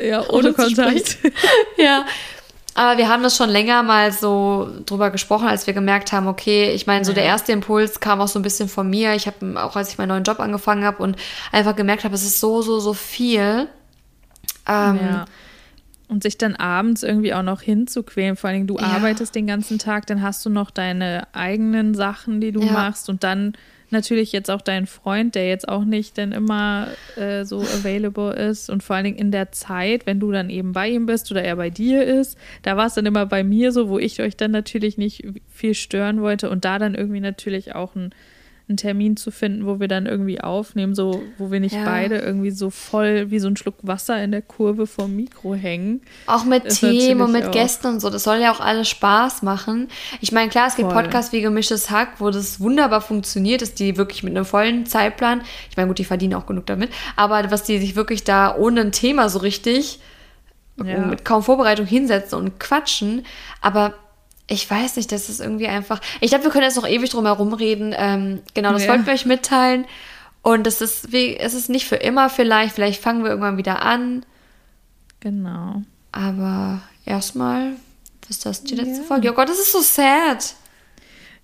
Ja, 0.00 0.20
ohne 0.28 0.48
ohne 0.48 0.52
Kontakt. 0.52 1.18
ja. 1.76 2.04
Aber 2.74 2.96
wir 2.96 3.08
haben 3.08 3.24
das 3.24 3.36
schon 3.36 3.50
länger 3.50 3.82
mal 3.82 4.12
so 4.12 4.68
drüber 4.86 5.10
gesprochen, 5.10 5.48
als 5.48 5.66
wir 5.66 5.74
gemerkt 5.74 6.12
haben, 6.12 6.28
okay, 6.28 6.70
ich 6.70 6.86
meine, 6.86 7.04
so 7.04 7.12
der 7.12 7.24
erste 7.24 7.50
Impuls 7.50 7.98
kam 7.98 8.20
auch 8.20 8.28
so 8.28 8.38
ein 8.38 8.42
bisschen 8.42 8.68
von 8.68 8.88
mir. 8.88 9.14
Ich 9.14 9.26
habe 9.26 9.60
auch, 9.60 9.74
als 9.74 9.90
ich 9.90 9.98
meinen 9.98 10.10
neuen 10.10 10.22
Job 10.22 10.38
angefangen 10.38 10.84
habe 10.84 11.02
und 11.02 11.16
einfach 11.50 11.74
gemerkt 11.74 12.04
habe, 12.04 12.14
es 12.14 12.22
ist 12.22 12.38
so, 12.38 12.62
so, 12.62 12.78
so 12.78 12.94
viel. 12.94 13.66
Ähm, 14.68 15.00
Ja. 15.02 15.24
Und 16.08 16.22
sich 16.22 16.38
dann 16.38 16.56
abends 16.56 17.02
irgendwie 17.02 17.34
auch 17.34 17.42
noch 17.42 17.60
hinzuquälen. 17.60 18.34
Vor 18.36 18.48
allen 18.48 18.56
Dingen, 18.60 18.66
du 18.66 18.78
Ja. 18.78 18.84
arbeitest 18.96 19.34
den 19.34 19.46
ganzen 19.46 19.78
Tag, 19.78 20.06
dann 20.06 20.22
hast 20.22 20.44
du 20.46 20.50
noch 20.50 20.70
deine 20.70 21.26
eigenen 21.34 21.94
Sachen, 21.94 22.40
die 22.40 22.50
du 22.52 22.62
Ja. 22.62 22.72
machst. 22.72 23.10
Und 23.10 23.24
dann 23.24 23.52
natürlich 23.90 24.32
jetzt 24.32 24.50
auch 24.50 24.62
dein 24.62 24.86
Freund, 24.86 25.34
der 25.34 25.48
jetzt 25.48 25.68
auch 25.68 25.84
nicht 25.84 26.16
dann 26.18 26.32
immer 26.32 26.96
äh, 27.16 27.44
so 27.44 27.68
available 27.68 28.32
ist. 28.34 28.70
Und 28.70 28.82
vor 28.82 28.96
allen 28.96 29.04
Dingen 29.04 29.18
in 29.18 29.30
der 29.32 29.52
Zeit, 29.52 30.06
wenn 30.06 30.18
du 30.20 30.30
dann 30.32 30.50
eben 30.50 30.72
bei 30.72 30.88
ihm 30.88 31.04
bist 31.06 31.30
oder 31.30 31.42
er 31.42 31.56
bei 31.56 31.68
dir 31.68 32.04
ist, 32.04 32.38
da 32.62 32.76
war 32.76 32.86
es 32.86 32.94
dann 32.94 33.06
immer 33.06 33.26
bei 33.26 33.44
mir 33.44 33.72
so, 33.72 33.88
wo 33.88 33.98
ich 33.98 34.20
euch 34.22 34.36
dann 34.36 34.50
natürlich 34.50 34.96
nicht 34.98 35.26
viel 35.48 35.74
stören 35.74 36.20
wollte. 36.22 36.48
Und 36.48 36.64
da 36.64 36.78
dann 36.78 36.94
irgendwie 36.94 37.20
natürlich 37.20 37.74
auch 37.74 37.94
ein 37.96 38.10
einen 38.68 38.76
Termin 38.76 39.16
zu 39.16 39.30
finden, 39.30 39.64
wo 39.66 39.80
wir 39.80 39.88
dann 39.88 40.04
irgendwie 40.06 40.40
aufnehmen, 40.40 40.94
so 40.94 41.22
wo 41.38 41.50
wir 41.50 41.58
nicht 41.58 41.74
Ja. 41.74 41.84
beide 41.84 42.18
irgendwie 42.18 42.50
so 42.50 42.68
voll 42.68 43.30
wie 43.30 43.38
so 43.38 43.48
ein 43.48 43.56
Schluck 43.56 43.76
Wasser 43.82 44.22
in 44.22 44.30
der 44.30 44.42
Kurve 44.42 44.86
vom 44.86 45.16
Mikro 45.16 45.54
hängen. 45.54 46.02
Auch 46.26 46.44
mit 46.44 46.68
Themen 46.68 47.22
und 47.22 47.32
mit 47.32 47.46
auch- 47.46 47.50
Gästen 47.50 47.86
und 47.86 48.00
so. 48.00 48.10
Das 48.10 48.24
soll 48.24 48.38
ja 48.38 48.52
auch 48.52 48.60
alles 48.60 48.88
Spaß 48.88 49.42
machen. 49.42 49.88
Ich 50.20 50.32
meine, 50.32 50.50
klar, 50.50 50.66
es 50.68 50.76
gibt 50.76 50.92
Voll. 50.92 51.02
Podcasts 51.02 51.32
wie 51.32 51.40
Gemischtes 51.40 51.90
Hack, 51.90 52.20
wo 52.20 52.30
das 52.30 52.60
wunderbar 52.60 53.00
funktioniert, 53.00 53.62
dass 53.62 53.72
die 53.74 53.96
wirklich 53.96 54.22
mit 54.22 54.36
einem 54.36 54.44
vollen 54.44 54.84
Zeitplan, 54.84 55.40
ich 55.70 55.76
meine, 55.76 55.88
gut, 55.88 55.98
die 55.98 56.04
verdienen 56.04 56.34
auch 56.34 56.46
genug 56.46 56.66
damit, 56.66 56.90
aber 57.16 57.50
was 57.50 57.62
die 57.62 57.78
sich 57.78 57.96
wirklich 57.96 58.24
da 58.24 58.54
ohne 58.54 58.82
ein 58.82 58.92
Thema 58.92 59.28
so 59.30 59.38
richtig 59.38 59.98
Ja. 60.84 60.98
mit 61.06 61.24
kaum 61.24 61.42
Vorbereitung 61.42 61.86
hinsetzen 61.86 62.38
und 62.38 62.60
quatschen. 62.60 63.24
Aber 63.60 63.94
ich 64.48 64.68
weiß 64.68 64.96
nicht, 64.96 65.12
das 65.12 65.28
ist 65.28 65.40
irgendwie 65.40 65.68
einfach. 65.68 66.00
Ich 66.20 66.30
glaube, 66.30 66.44
wir 66.44 66.50
können 66.50 66.64
jetzt 66.64 66.76
noch 66.76 66.88
ewig 66.88 67.10
drum 67.10 67.26
herum 67.26 67.52
reden. 67.52 67.94
Ähm, 67.96 68.40
genau, 68.54 68.72
das 68.72 68.84
Ja. 68.84 68.90
wollten 68.90 69.06
wir 69.06 69.12
euch 69.12 69.26
mitteilen. 69.26 69.84
Und 70.42 70.66
es 70.66 70.80
ist 70.80 71.12
wie, 71.12 71.36
es 71.36 71.52
ist 71.54 71.68
nicht 71.68 71.86
für 71.86 71.96
immer 71.96 72.30
vielleicht. 72.30 72.74
Vielleicht 72.74 73.02
fangen 73.02 73.22
wir 73.22 73.30
irgendwann 73.30 73.58
wieder 73.58 73.82
an. 73.82 74.24
Genau. 75.20 75.82
Aber 76.12 76.80
erstmal 77.04 77.72
ist 78.28 78.46
das 78.46 78.62
die 78.64 78.74
letzte 78.74 79.02
ja. 79.02 79.06
Folge. 79.06 79.30
Oh 79.30 79.34
Gott, 79.34 79.48
das 79.48 79.58
ist 79.58 79.72
so 79.72 79.80
sad. 79.82 80.54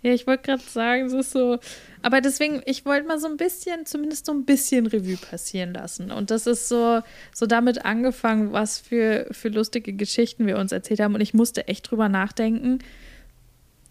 Ja, 0.05 0.12
ich 0.12 0.27
wollte 0.27 0.43
gerade 0.43 0.62
sagen, 0.62 1.07
es 1.07 1.14
ist 1.14 1.31
so. 1.33 1.59
Aber 2.03 2.21
deswegen, 2.21 2.61
ich 2.67 2.85
wollte 2.85 3.09
mal 3.09 3.19
so 3.19 3.27
ein 3.27 3.38
bisschen, 3.38 3.87
zumindest 3.87 4.27
so 4.27 4.33
ein 4.33 4.45
bisschen 4.45 4.87
Revue 4.87 5.17
passieren 5.17 5.73
lassen. 5.73 6.11
Und 6.11 6.31
das 6.31 6.47
ist 6.47 6.69
so, 6.69 7.01
so 7.33 7.47
damit 7.47 7.87
angefangen, 7.87 8.53
was 8.53 8.79
für, 8.79 9.27
für 9.31 9.49
lustige 9.49 9.95
Geschichten 9.95 10.47
wir 10.47 10.59
uns 10.59 10.73
erzählt 10.73 11.01
haben. 11.01 11.14
Und 11.14 11.23
ich 11.23 11.33
musste 11.33 11.69
echt 11.69 11.90
drüber 11.90 12.11
nachdenken, 12.11 12.81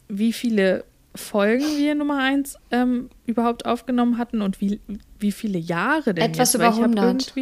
wie 0.07 0.33
viele 0.33 0.83
Folgen 1.15 1.65
wir 1.77 1.95
Nummer 1.95 2.19
eins 2.19 2.59
ähm, 2.69 3.09
überhaupt 3.25 3.65
aufgenommen 3.65 4.19
hatten 4.19 4.43
und 4.43 4.61
wie, 4.61 4.79
wie 5.17 5.31
viele 5.31 5.57
Jahre 5.57 6.13
denn 6.13 6.25
Etwas 6.25 6.53
jetzt, 6.53 6.61
über 6.61 6.67
100. 6.67 7.33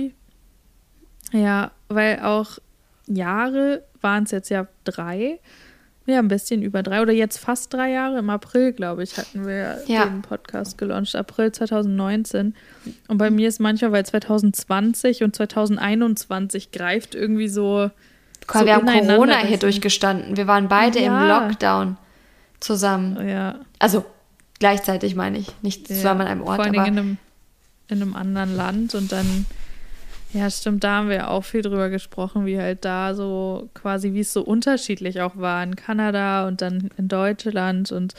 Ja, 1.33 1.71
weil 1.89 2.21
auch 2.21 2.57
Jahre 3.07 3.83
waren 3.99 4.23
es 4.23 4.31
jetzt 4.31 4.49
ja 4.49 4.67
drei. 4.85 5.39
Ja, 6.07 6.17
ein 6.19 6.27
bisschen 6.27 6.63
über 6.63 6.81
drei 6.81 7.01
oder 7.01 7.13
jetzt 7.13 7.37
fast 7.37 7.73
drei 7.73 7.91
Jahre. 7.91 8.19
Im 8.19 8.29
April, 8.31 8.73
glaube 8.73 9.03
ich, 9.03 9.17
hatten 9.17 9.45
wir 9.45 9.83
ja. 9.85 10.05
den 10.05 10.23
Podcast 10.23 10.77
gelauncht. 10.77 11.15
April 11.15 11.51
2019. 11.51 12.55
Und 13.07 13.17
bei 13.17 13.29
mir 13.29 13.47
ist 13.47 13.59
manchmal, 13.59 13.91
weil 13.91 14.05
2020 14.05 15.23
und 15.23 15.35
2021 15.35 16.71
greift 16.71 17.13
irgendwie 17.13 17.47
so. 17.47 17.91
so 18.51 18.65
wir 18.65 18.75
haben 18.75 18.87
Corona 18.87 19.37
hier 19.39 19.57
durchgestanden. 19.59 20.37
Wir 20.37 20.47
waren 20.47 20.67
beide 20.67 20.99
ja. 20.99 21.21
im 21.21 21.27
Lockdown 21.27 21.97
zusammen. 22.59 23.27
Ja. 23.27 23.59
Also 23.77 24.03
gleichzeitig 24.57 25.15
meine 25.15 25.37
ich. 25.37 25.49
Nicht 25.61 25.87
zusammen 25.87 26.21
an 26.21 26.27
einem 26.27 26.41
Ort. 26.41 26.55
Vor 26.55 26.65
allem 26.65 26.73
in 26.73 26.79
einem, 26.79 27.17
in 27.89 28.01
einem 28.01 28.15
anderen 28.15 28.55
Land 28.55 28.95
und 28.95 29.11
dann 29.11 29.45
ja, 30.33 30.49
stimmt, 30.49 30.83
da 30.83 30.97
haben 30.97 31.09
wir 31.09 31.29
auch 31.29 31.43
viel 31.43 31.61
drüber 31.61 31.89
gesprochen, 31.89 32.45
wie 32.45 32.57
halt 32.57 32.85
da 32.85 33.13
so 33.13 33.69
quasi, 33.73 34.13
wie 34.13 34.21
es 34.21 34.31
so 34.31 34.41
unterschiedlich 34.41 35.21
auch 35.21 35.35
war 35.35 35.61
in 35.63 35.75
Kanada 35.75 36.47
und 36.47 36.61
dann 36.61 36.89
in 36.97 37.07
Deutschland 37.07 37.91
und 37.91 38.13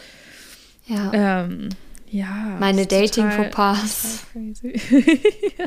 ja, 0.87 1.44
ähm, 1.44 1.70
ja 2.11 2.57
meine 2.61 2.87
Dating-Fauxpas. 2.87 4.27
ja. 4.35 5.66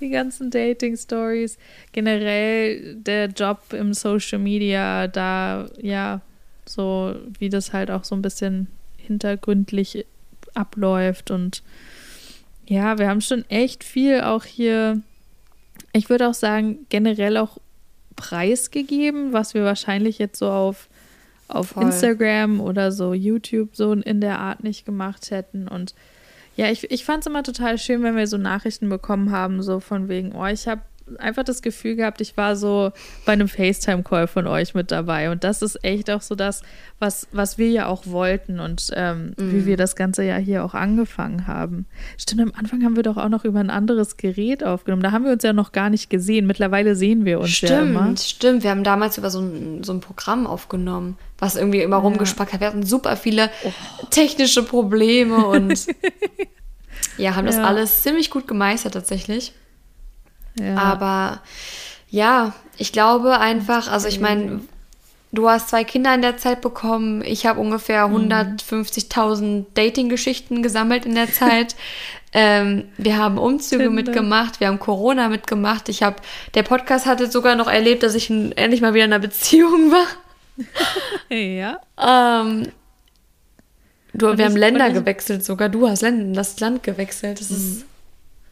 Die 0.00 0.10
ganzen 0.10 0.50
Dating-Stories, 0.50 1.58
generell 1.92 2.96
der 2.96 3.26
Job 3.26 3.72
im 3.72 3.94
Social 3.94 4.38
Media, 4.38 5.08
da 5.08 5.68
ja, 5.80 6.20
so 6.66 7.14
wie 7.38 7.48
das 7.48 7.72
halt 7.72 7.90
auch 7.90 8.04
so 8.04 8.14
ein 8.14 8.22
bisschen 8.22 8.68
hintergründlich 8.96 10.04
abläuft 10.54 11.30
und 11.30 11.62
ja, 12.66 12.98
wir 12.98 13.08
haben 13.08 13.20
schon 13.20 13.44
echt 13.48 13.82
viel 13.82 14.20
auch 14.20 14.44
hier 14.44 15.02
ich 15.92 16.08
würde 16.10 16.28
auch 16.28 16.34
sagen, 16.34 16.86
generell 16.88 17.36
auch 17.36 17.58
preisgegeben, 18.16 19.32
was 19.32 19.54
wir 19.54 19.64
wahrscheinlich 19.64 20.18
jetzt 20.18 20.38
so 20.38 20.50
auf, 20.50 20.88
auf 21.48 21.76
Instagram 21.76 22.60
oder 22.60 22.92
so 22.92 23.14
YouTube 23.14 23.74
so 23.74 23.92
in 23.92 24.20
der 24.20 24.38
Art 24.38 24.62
nicht 24.62 24.84
gemacht 24.84 25.30
hätten. 25.30 25.68
Und 25.68 25.94
ja, 26.56 26.70
ich, 26.70 26.90
ich 26.90 27.04
fand 27.04 27.20
es 27.22 27.26
immer 27.26 27.42
total 27.42 27.78
schön, 27.78 28.02
wenn 28.02 28.16
wir 28.16 28.26
so 28.26 28.36
Nachrichten 28.36 28.88
bekommen 28.88 29.30
haben, 29.30 29.62
so 29.62 29.80
von 29.80 30.08
wegen, 30.08 30.32
oh, 30.32 30.46
ich 30.46 30.68
habe 30.68 30.82
einfach 31.18 31.44
das 31.44 31.62
Gefühl 31.62 31.96
gehabt, 31.96 32.20
ich 32.20 32.36
war 32.36 32.56
so 32.56 32.92
bei 33.24 33.32
einem 33.32 33.48
FaceTime-Call 33.48 34.26
von 34.26 34.46
euch 34.46 34.74
mit 34.74 34.90
dabei. 34.90 35.30
Und 35.30 35.44
das 35.44 35.62
ist 35.62 35.82
echt 35.84 36.10
auch 36.10 36.22
so 36.22 36.34
das, 36.34 36.62
was, 36.98 37.26
was 37.32 37.58
wir 37.58 37.70
ja 37.70 37.86
auch 37.86 38.06
wollten 38.06 38.60
und 38.60 38.90
ähm, 38.94 39.30
mm. 39.30 39.34
wie 39.38 39.56
mhm. 39.56 39.66
wir 39.66 39.76
das 39.76 39.96
ganze 39.96 40.22
ja 40.22 40.36
hier 40.36 40.64
auch 40.64 40.74
angefangen 40.74 41.46
haben. 41.46 41.86
Stimmt, 42.18 42.42
am 42.42 42.52
Anfang 42.56 42.84
haben 42.84 42.96
wir 42.96 43.02
doch 43.02 43.16
auch 43.16 43.28
noch 43.28 43.44
über 43.44 43.60
ein 43.60 43.70
anderes 43.70 44.16
Gerät 44.16 44.62
aufgenommen. 44.62 45.02
Da 45.02 45.12
haben 45.12 45.24
wir 45.24 45.32
uns 45.32 45.42
ja 45.42 45.52
noch 45.52 45.72
gar 45.72 45.90
nicht 45.90 46.10
gesehen. 46.10 46.46
Mittlerweile 46.46 46.94
sehen 46.94 47.24
wir 47.24 47.40
uns 47.40 47.50
stimmt, 47.50 47.70
ja 47.70 47.80
immer. 47.80 48.02
Stimmt, 48.02 48.20
stimmt. 48.20 48.62
Wir 48.64 48.70
haben 48.70 48.84
damals 48.84 49.18
über 49.18 49.30
so 49.30 49.40
ein, 49.40 49.82
so 49.82 49.92
ein 49.92 50.00
Programm 50.00 50.46
aufgenommen, 50.46 51.16
was 51.38 51.56
irgendwie 51.56 51.80
immer 51.80 51.96
ja. 51.96 52.02
rumgespackt 52.02 52.52
hat. 52.52 52.60
Wir 52.60 52.68
hatten 52.68 52.84
super 52.84 53.16
viele 53.16 53.50
oh. 53.64 53.72
technische 54.10 54.62
Probleme 54.62 55.46
und 55.46 55.86
ja, 57.16 57.34
haben 57.34 57.46
das 57.46 57.56
ja. 57.56 57.64
alles 57.64 58.02
ziemlich 58.02 58.30
gut 58.30 58.46
gemeistert 58.46 58.94
tatsächlich. 58.94 59.52
Ja. 60.58 60.76
Aber 60.76 61.40
ja, 62.08 62.52
ich 62.76 62.92
glaube 62.92 63.38
einfach, 63.38 63.90
also 63.90 64.08
ich 64.08 64.20
meine, 64.20 64.60
du 65.32 65.48
hast 65.48 65.68
zwei 65.68 65.84
Kinder 65.84 66.14
in 66.14 66.22
der 66.22 66.36
Zeit 66.36 66.60
bekommen. 66.60 67.22
Ich 67.24 67.46
habe 67.46 67.60
ungefähr 67.60 68.06
150.000 68.06 69.42
mhm. 69.42 69.66
Dating-Geschichten 69.74 70.62
gesammelt 70.62 71.06
in 71.06 71.14
der 71.14 71.32
Zeit. 71.32 71.76
ähm, 72.32 72.88
wir 72.96 73.16
haben 73.16 73.38
Umzüge 73.38 73.84
Tinder. 73.84 73.94
mitgemacht, 74.02 74.60
wir 74.60 74.68
haben 74.68 74.78
Corona 74.78 75.28
mitgemacht. 75.28 75.88
Ich 75.88 76.02
habe, 76.02 76.16
der 76.54 76.62
Podcast 76.62 77.06
hatte 77.06 77.30
sogar 77.30 77.54
noch 77.54 77.68
erlebt, 77.68 78.02
dass 78.02 78.14
ich 78.14 78.30
endlich 78.30 78.80
mal 78.80 78.94
wieder 78.94 79.04
in 79.04 79.12
einer 79.12 79.20
Beziehung 79.20 79.92
war. 79.92 80.06
ja. 81.36 81.80
Ähm, 81.96 82.68
du, 84.12 84.36
wir 84.36 84.44
haben 84.44 84.56
Länder 84.56 84.90
gewechselt 84.90 85.44
sogar. 85.44 85.68
Du 85.68 85.88
hast 85.88 86.02
das 86.02 86.60
Land 86.60 86.82
gewechselt. 86.82 87.40
Das 87.40 87.50
mhm. 87.50 87.56
ist 87.56 87.84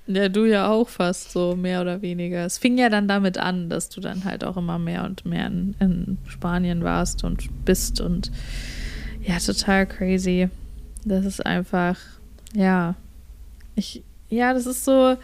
ja, 0.08 0.28
du 0.28 0.46
ja 0.46 0.68
auch 0.68 0.88
fast 0.88 1.32
so, 1.32 1.54
mehr 1.54 1.82
oder 1.82 2.02
weniger. 2.02 2.44
Es 2.44 2.58
fing 2.58 2.78
ja 2.78 2.88
dann 2.88 3.08
damit 3.08 3.38
an, 3.38 3.68
dass 3.68 3.90
du 3.90 4.00
dann 4.00 4.24
halt 4.24 4.42
auch 4.42 4.56
immer 4.56 4.78
mehr 4.78 5.04
und 5.04 5.24
mehr 5.26 5.46
in, 5.46 5.76
in 5.78 6.18
Spanien 6.26 6.82
warst 6.82 7.24
und 7.24 7.64
bist 7.64 8.00
und 8.00 8.32
ja, 9.22 9.38
total 9.38 9.86
crazy. 9.86 10.48
Das 11.04 11.26
ist 11.26 11.44
einfach, 11.44 11.98
ja, 12.54 12.94
ich, 13.74 14.02
ja, 14.30 14.54
das 14.54 14.66
ist 14.66 14.84
so, 14.84 15.16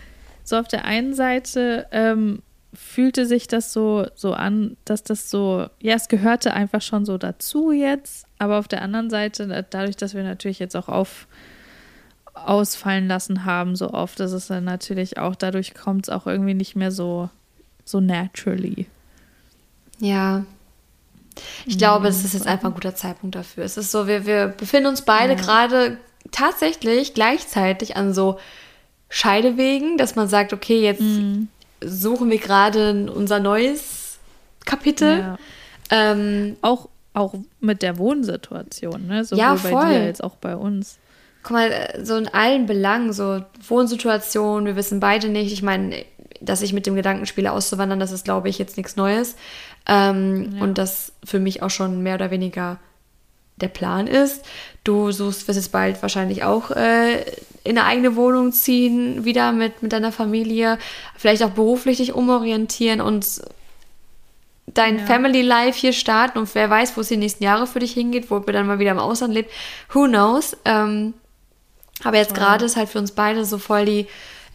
so 0.44 0.56
auf 0.56 0.68
der 0.68 0.84
einen 0.84 1.14
Seite 1.14 1.86
ähm, 1.90 2.42
fühlte 2.74 3.24
sich 3.24 3.48
das 3.48 3.72
so, 3.72 4.06
so 4.14 4.34
an, 4.34 4.76
dass 4.84 5.02
das 5.02 5.30
so, 5.30 5.66
ja, 5.80 5.94
es 5.94 6.08
gehörte 6.08 6.52
einfach 6.52 6.82
schon 6.82 7.06
so 7.06 7.16
dazu 7.16 7.72
jetzt, 7.72 8.26
aber 8.38 8.58
auf 8.58 8.68
der 8.68 8.82
anderen 8.82 9.08
Seite, 9.08 9.64
dadurch, 9.70 9.96
dass 9.96 10.14
wir 10.14 10.24
natürlich 10.24 10.58
jetzt 10.58 10.76
auch 10.76 10.88
auf 10.88 11.26
ausfallen 12.34 13.08
lassen 13.08 13.44
haben, 13.44 13.76
so 13.76 13.92
oft, 13.92 14.20
dass 14.20 14.32
es 14.32 14.48
dann 14.48 14.64
natürlich 14.64 15.18
auch, 15.18 15.34
dadurch 15.34 15.74
kommt 15.74 16.06
es 16.06 16.14
auch 16.14 16.26
irgendwie 16.26 16.54
nicht 16.54 16.76
mehr 16.76 16.90
so, 16.90 17.30
so 17.84 18.00
naturally. 18.00 18.86
Ja. 19.98 20.44
Ich 21.66 21.78
glaube, 21.78 22.08
es 22.08 22.24
ist 22.24 22.34
jetzt 22.34 22.46
einfach 22.46 22.68
ein 22.68 22.74
guter 22.74 22.94
Zeitpunkt 22.94 23.34
dafür. 23.34 23.64
Es 23.64 23.76
ist 23.76 23.90
so, 23.90 24.06
wir, 24.06 24.26
wir 24.26 24.48
befinden 24.48 24.88
uns 24.88 25.02
beide 25.02 25.34
ja. 25.34 25.40
gerade 25.40 25.96
tatsächlich 26.30 27.14
gleichzeitig 27.14 27.96
an 27.96 28.14
so 28.14 28.38
Scheidewegen, 29.08 29.98
dass 29.98 30.16
man 30.16 30.28
sagt, 30.28 30.52
okay, 30.52 30.80
jetzt 30.80 31.00
mhm. 31.00 31.48
suchen 31.80 32.30
wir 32.30 32.38
gerade 32.38 33.10
unser 33.12 33.40
neues 33.40 34.18
Kapitel. 34.64 35.18
Ja. 35.18 35.38
Ähm, 35.90 36.56
auch, 36.62 36.88
auch 37.14 37.34
mit 37.60 37.82
der 37.82 37.98
Wohnsituation, 37.98 39.06
ne? 39.06 39.24
Sowohl 39.24 39.38
ja, 39.38 39.56
voll. 39.56 39.72
bei 39.72 39.92
dir 39.92 40.06
als 40.06 40.20
auch 40.20 40.36
bei 40.36 40.56
uns 40.56 40.98
guck 41.44 41.52
mal, 41.52 42.00
so 42.02 42.16
in 42.16 42.28
allen 42.28 42.66
Belangen, 42.66 43.12
so 43.12 43.40
Wohnsituation, 43.68 44.66
wir 44.66 44.76
wissen 44.76 44.98
beide 44.98 45.28
nicht. 45.28 45.52
Ich 45.52 45.62
meine, 45.62 46.04
dass 46.40 46.62
ich 46.62 46.72
mit 46.72 46.86
dem 46.86 46.96
Gedanken 46.96 47.26
spiele, 47.26 47.52
auszuwandern, 47.52 48.00
das 48.00 48.12
ist, 48.12 48.24
glaube 48.24 48.48
ich, 48.48 48.58
jetzt 48.58 48.76
nichts 48.76 48.96
Neues. 48.96 49.36
Ähm, 49.86 50.54
ja. 50.56 50.62
Und 50.62 50.78
das 50.78 51.12
für 51.22 51.38
mich 51.38 51.62
auch 51.62 51.70
schon 51.70 52.02
mehr 52.02 52.16
oder 52.16 52.30
weniger 52.30 52.78
der 53.56 53.68
Plan 53.68 54.06
ist. 54.06 54.44
Du 54.82 55.12
suchst, 55.12 55.46
wirst 55.46 55.58
jetzt 55.58 55.70
bald 55.70 56.02
wahrscheinlich 56.02 56.42
auch 56.42 56.70
äh, 56.72 57.20
in 57.62 57.78
eine 57.78 57.84
eigene 57.84 58.16
Wohnung 58.16 58.52
ziehen, 58.52 59.24
wieder 59.24 59.52
mit, 59.52 59.82
mit 59.82 59.92
deiner 59.92 60.12
Familie, 60.12 60.78
vielleicht 61.16 61.42
auch 61.42 61.50
beruflich 61.50 61.98
dich 61.98 62.14
umorientieren 62.14 63.00
und 63.00 63.42
dein 64.66 64.98
ja. 64.98 65.06
Family 65.06 65.42
Life 65.42 65.78
hier 65.78 65.92
starten 65.92 66.38
und 66.38 66.52
wer 66.54 66.68
weiß, 66.68 66.96
wo 66.96 67.02
es 67.02 67.08
die 67.08 67.16
nächsten 67.16 67.44
Jahre 67.44 67.66
für 67.66 67.78
dich 67.78 67.92
hingeht, 67.92 68.30
wo 68.30 68.38
du 68.40 68.52
dann 68.52 68.66
mal 68.66 68.78
wieder 68.78 68.90
im 68.90 68.98
Ausland 68.98 69.32
lebt. 69.34 69.50
Who 69.92 70.06
knows? 70.06 70.56
Ähm, 70.64 71.14
aber 72.04 72.18
jetzt 72.18 72.34
gerade 72.34 72.64
ist 72.64 72.76
halt 72.76 72.88
für 72.88 72.98
uns 72.98 73.12
beide 73.12 73.44
so 73.44 73.58
voll 73.58 73.84
die 73.84 74.06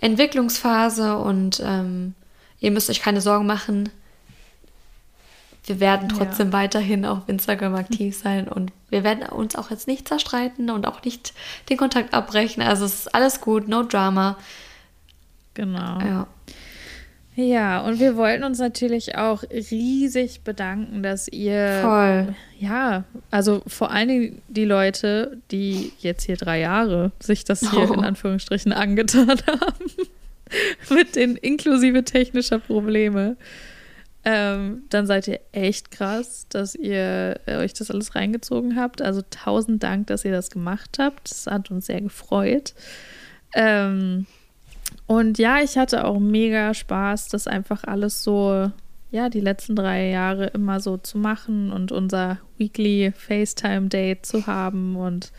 Entwicklungsphase 0.02 1.18
und 1.18 1.62
ähm, 1.66 2.14
ihr 2.60 2.72
müsst 2.72 2.90
euch 2.90 3.02
keine 3.02 3.22
Sorgen 3.22 3.46
machen. 3.46 3.90
Wir 5.66 5.80
werden 5.80 6.10
trotzdem 6.10 6.48
ja. 6.48 6.54
weiterhin 6.54 7.06
auf 7.06 7.28
Instagram 7.28 7.76
aktiv 7.76 8.18
sein 8.18 8.48
und 8.48 8.72
wir 8.90 9.04
werden 9.04 9.24
uns 9.30 9.56
auch 9.56 9.70
jetzt 9.70 9.88
nicht 9.88 10.08
zerstreiten 10.08 10.70
und 10.72 10.88
auch 10.88 11.04
nicht 11.04 11.34
den 11.70 11.78
Kontakt 11.78 12.14
abbrechen. 12.14 12.64
Also 12.64 12.86
es 12.86 13.02
ist 13.02 13.16
alles 13.16 13.42
gut, 13.42 13.68
no 13.68 13.84
drama. 13.84 14.38
Genau. 15.54 16.00
Ja. 16.00 16.28
Ja, 17.40 17.80
und 17.86 18.02
wir 18.02 18.18
wollten 18.18 18.44
uns 18.44 18.60
natürlich 18.60 19.16
auch 19.16 19.44
riesig 19.44 20.42
bedanken, 20.42 21.02
dass 21.02 21.30
ihr. 21.30 21.80
Voll. 21.82 22.36
Ja, 22.60 23.06
also 23.32 23.62
vor 23.66 23.92
allen 23.92 24.10
Dingen 24.10 24.42
die 24.50 24.66
Leute, 24.66 25.38
die 25.50 25.94
jetzt 26.00 26.26
hier 26.26 26.36
drei 26.36 26.60
Jahre 26.60 27.14
sich 27.22 27.46
das 27.46 27.62
hier 27.72 27.90
oh. 27.90 27.94
in 27.94 28.04
Anführungsstrichen 28.04 28.74
angetan 28.74 29.42
haben. 29.48 29.92
mit 30.90 31.16
den 31.16 31.38
inklusive 31.38 32.04
technischer 32.04 32.60
Probleme. 32.60 33.38
Ähm, 34.26 34.84
dann 34.90 35.08
seid 35.08 35.30
ihr 35.30 35.40
echt 35.54 35.92
krass, 35.92 36.46
dass 36.50 36.76
ihr 36.76 37.40
äh, 37.46 37.56
euch 37.56 37.74
das 37.74 37.90
alles 37.90 38.16
reingezogen 38.16 38.76
habt. 38.76 39.02
Also 39.02 39.22
tausend 39.30 39.82
Dank, 39.82 40.08
dass 40.08 40.26
ihr 40.26 40.34
das 40.34 40.52
gemacht 40.52 40.98
habt. 41.00 41.32
Das 41.32 41.48
hat 41.48 41.72
uns 41.72 41.86
sehr 41.86 42.02
gefreut. 42.02 42.74
Ähm, 43.54 44.26
und 45.10 45.40
ja, 45.40 45.60
ich 45.60 45.76
hatte 45.76 46.06
auch 46.06 46.20
mega 46.20 46.76
Spaß, 46.76 47.30
das 47.30 47.48
einfach 47.48 47.84
alles 47.84 48.22
so, 48.22 48.72
ja, 49.10 49.30
die 49.30 49.40
letzten 49.40 49.76
drei 49.76 50.10
Jahre 50.10 50.46
immer 50.46 50.80
so 50.82 50.98
zu 50.98 51.18
machen 51.18 51.72
und 51.72 51.92
unser 51.92 52.38
Weekly 52.60 53.12
FaceTime-Date 53.18 54.24
zu 54.24 54.46
haben. 54.46 54.96
Und 54.96 55.32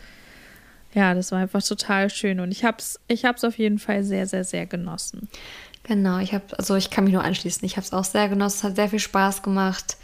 ja, 0.93 1.13
das 1.13 1.31
war 1.31 1.39
einfach 1.39 1.63
total 1.63 2.09
schön. 2.09 2.41
Und 2.41 2.51
ich 2.51 2.65
habe 2.65 2.79
es 2.79 2.99
ich 3.07 3.23
hab's 3.23 3.45
auf 3.45 3.57
jeden 3.57 3.79
Fall 3.79 4.03
sehr, 4.03 4.27
sehr, 4.27 4.43
sehr 4.43 4.65
genossen. 4.65 5.29
Genau, 5.83 6.19
ich 6.19 6.33
habe, 6.33 6.43
also 6.57 6.75
ich 6.75 6.89
kann 6.89 7.05
mich 7.05 7.13
nur 7.13 7.23
anschließen. 7.23 7.65
Ich 7.65 7.77
habe 7.77 7.85
es 7.85 7.93
auch 7.93 8.03
sehr 8.03 8.27
genossen, 8.27 8.57
es 8.57 8.63
hat 8.65 8.75
sehr 8.75 8.89
viel 8.89 8.99
Spaß 8.99 9.41
gemacht. 9.41 9.95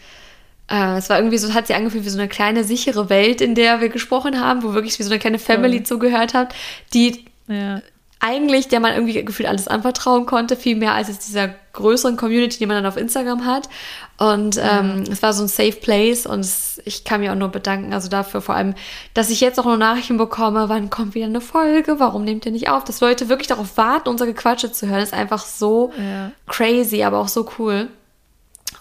Äh, 0.70 0.96
es 0.96 1.10
war 1.10 1.18
irgendwie 1.18 1.40
so, 1.40 1.54
hat 1.54 1.68
sich 1.68 1.76
angefühlt 1.76 2.06
wie 2.06 2.10
so 2.10 2.20
eine 2.20 2.30
kleine, 2.30 2.64
sichere 2.64 3.10
Welt, 3.10 3.42
in 3.42 3.54
der 3.54 3.82
wir 3.82 3.90
gesprochen 3.90 4.40
haben, 4.40 4.64
wo 4.64 4.74
wirklich 4.74 4.98
wie 4.98 5.04
so 5.04 5.12
eine 5.12 5.20
kleine 5.20 5.40
Family 5.40 5.80
Voll. 5.80 5.88
zugehört 5.88 6.34
hat, 6.34 6.56
die 6.94 7.26
ja. 7.50 7.82
Eigentlich, 8.20 8.68
der 8.68 8.80
man 8.80 8.94
irgendwie 8.94 9.24
gefühlt 9.24 9.48
alles 9.48 9.68
anvertrauen 9.68 10.26
konnte, 10.26 10.56
viel 10.56 10.76
mehr 10.76 10.94
als 10.94 11.08
jetzt 11.08 11.28
dieser 11.28 11.50
größeren 11.74 12.18
Community, 12.18 12.58
die 12.58 12.66
man 12.66 12.78
dann 12.78 12.86
auf 12.86 12.98
Instagram 12.98 13.46
hat. 13.46 13.70
Und 14.18 14.56
ja. 14.56 14.80
ähm, 14.80 15.04
es 15.12 15.22
war 15.22 15.34
so 15.34 15.44
ein 15.44 15.48
Safe 15.48 15.74
Place 15.74 16.26
und 16.26 16.40
es, 16.40 16.82
ich 16.86 17.04
kann 17.04 17.22
mir 17.22 17.32
auch 17.32 17.38
nur 17.38 17.50
bedanken, 17.50 17.94
also 17.94 18.10
dafür 18.10 18.42
vor 18.42 18.56
allem, 18.56 18.74
dass 19.14 19.30
ich 19.30 19.42
jetzt 19.42 19.60
auch 19.60 19.66
nur 19.66 19.78
Nachrichten 19.78 20.18
bekomme, 20.18 20.70
wann 20.70 20.90
kommt 20.90 21.14
wieder 21.14 21.28
eine 21.28 21.42
Folge, 21.42 22.00
warum 22.00 22.24
nehmt 22.24 22.46
ihr 22.48 22.52
nicht 22.52 22.70
auf? 22.70 22.84
Dass 22.84 23.02
Leute 23.02 23.30
wirklich 23.30 23.48
darauf 23.48 23.78
warten, 23.78 24.10
unser 24.10 24.26
Gequatsche 24.26 24.72
zu 24.72 24.88
hören, 24.88 25.02
ist 25.02 25.14
einfach 25.14 25.46
so 25.46 25.92
ja. 25.98 26.32
crazy, 26.48 27.04
aber 27.04 27.20
auch 27.20 27.28
so 27.28 27.48
cool. 27.60 27.90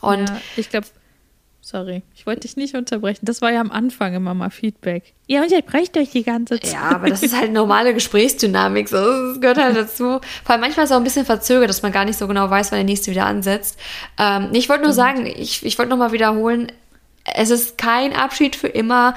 Und 0.01 0.29
ja, 0.29 0.41
ich 0.57 0.71
glaube, 0.71 0.87
Sorry, 1.67 2.05
ich 2.15 2.27
wollte 2.27 2.43
dich 2.43 2.57
nicht 2.57 2.77
unterbrechen. 2.77 3.27
Das 3.27 3.43
war 3.43 3.51
ja 3.51 3.61
am 3.61 3.73
Anfang 3.73 4.15
immer 4.15 4.35
mal 4.35 4.51
Feedback. 4.51 5.15
Ja, 5.27 5.43
und 5.43 5.51
ihr 5.51 5.63
brecht 5.63 5.97
euch 5.97 6.11
die 6.11 6.23
ganze 6.23 6.61
Zeit. 6.61 6.73
Ja, 6.73 6.91
aber 6.95 7.09
das 7.11 7.25
ist 7.25 7.37
halt 7.37 7.53
normale 7.53 7.93
Gesprächsdynamik. 7.93 8.89
So. 8.89 8.97
Das 8.99 9.41
gehört 9.41 9.59
halt 9.59 9.77
dazu. 9.77 10.21
Vor 10.45 10.53
allem 10.53 10.61
manchmal 10.61 10.85
ist 10.85 10.91
es 10.91 10.95
auch 10.95 11.01
ein 11.01 11.03
bisschen 11.03 11.27
verzögert, 11.27 11.69
dass 11.69 11.83
man 11.83 11.91
gar 11.91 12.05
nicht 12.05 12.21
so 12.21 12.29
genau 12.29 12.49
weiß, 12.49 12.71
wann 12.71 12.79
der 12.79 12.85
nächste 12.85 13.11
wieder 13.11 13.27
ansetzt. 13.27 13.81
Ähm, 14.17 14.51
ich 14.53 14.69
wollte 14.69 14.85
nur 14.85 14.93
sagen, 14.93 15.27
ich, 15.27 15.67
ich 15.67 15.77
wollte 15.77 15.91
nochmal 15.91 16.13
wiederholen, 16.13 16.71
es 17.25 17.51
ist 17.51 17.77
kein 17.79 18.13
Abschied 18.13 18.55
für 18.55 18.69
immer. 18.69 19.17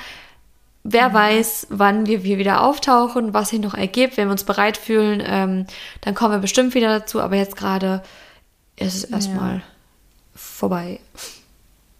Wer 0.83 1.09
mhm. 1.09 1.13
weiß, 1.13 1.67
wann 1.69 2.07
wir, 2.07 2.23
wir 2.23 2.39
wieder 2.39 2.63
auftauchen, 2.63 3.31
was 3.31 3.49
sich 3.49 3.59
noch 3.59 3.75
ergibt. 3.75 4.17
Wenn 4.17 4.27
wir 4.27 4.31
uns 4.31 4.43
bereit 4.43 4.77
fühlen, 4.77 5.21
ähm, 5.23 5.67
dann 6.01 6.15
kommen 6.15 6.33
wir 6.33 6.39
bestimmt 6.39 6.73
wieder 6.73 6.97
dazu. 6.97 7.21
Aber 7.21 7.35
jetzt 7.35 7.55
gerade 7.55 8.01
ist 8.75 8.95
es 8.95 9.03
erstmal 9.03 9.57
ja. 9.57 9.61
vorbei. 10.33 10.99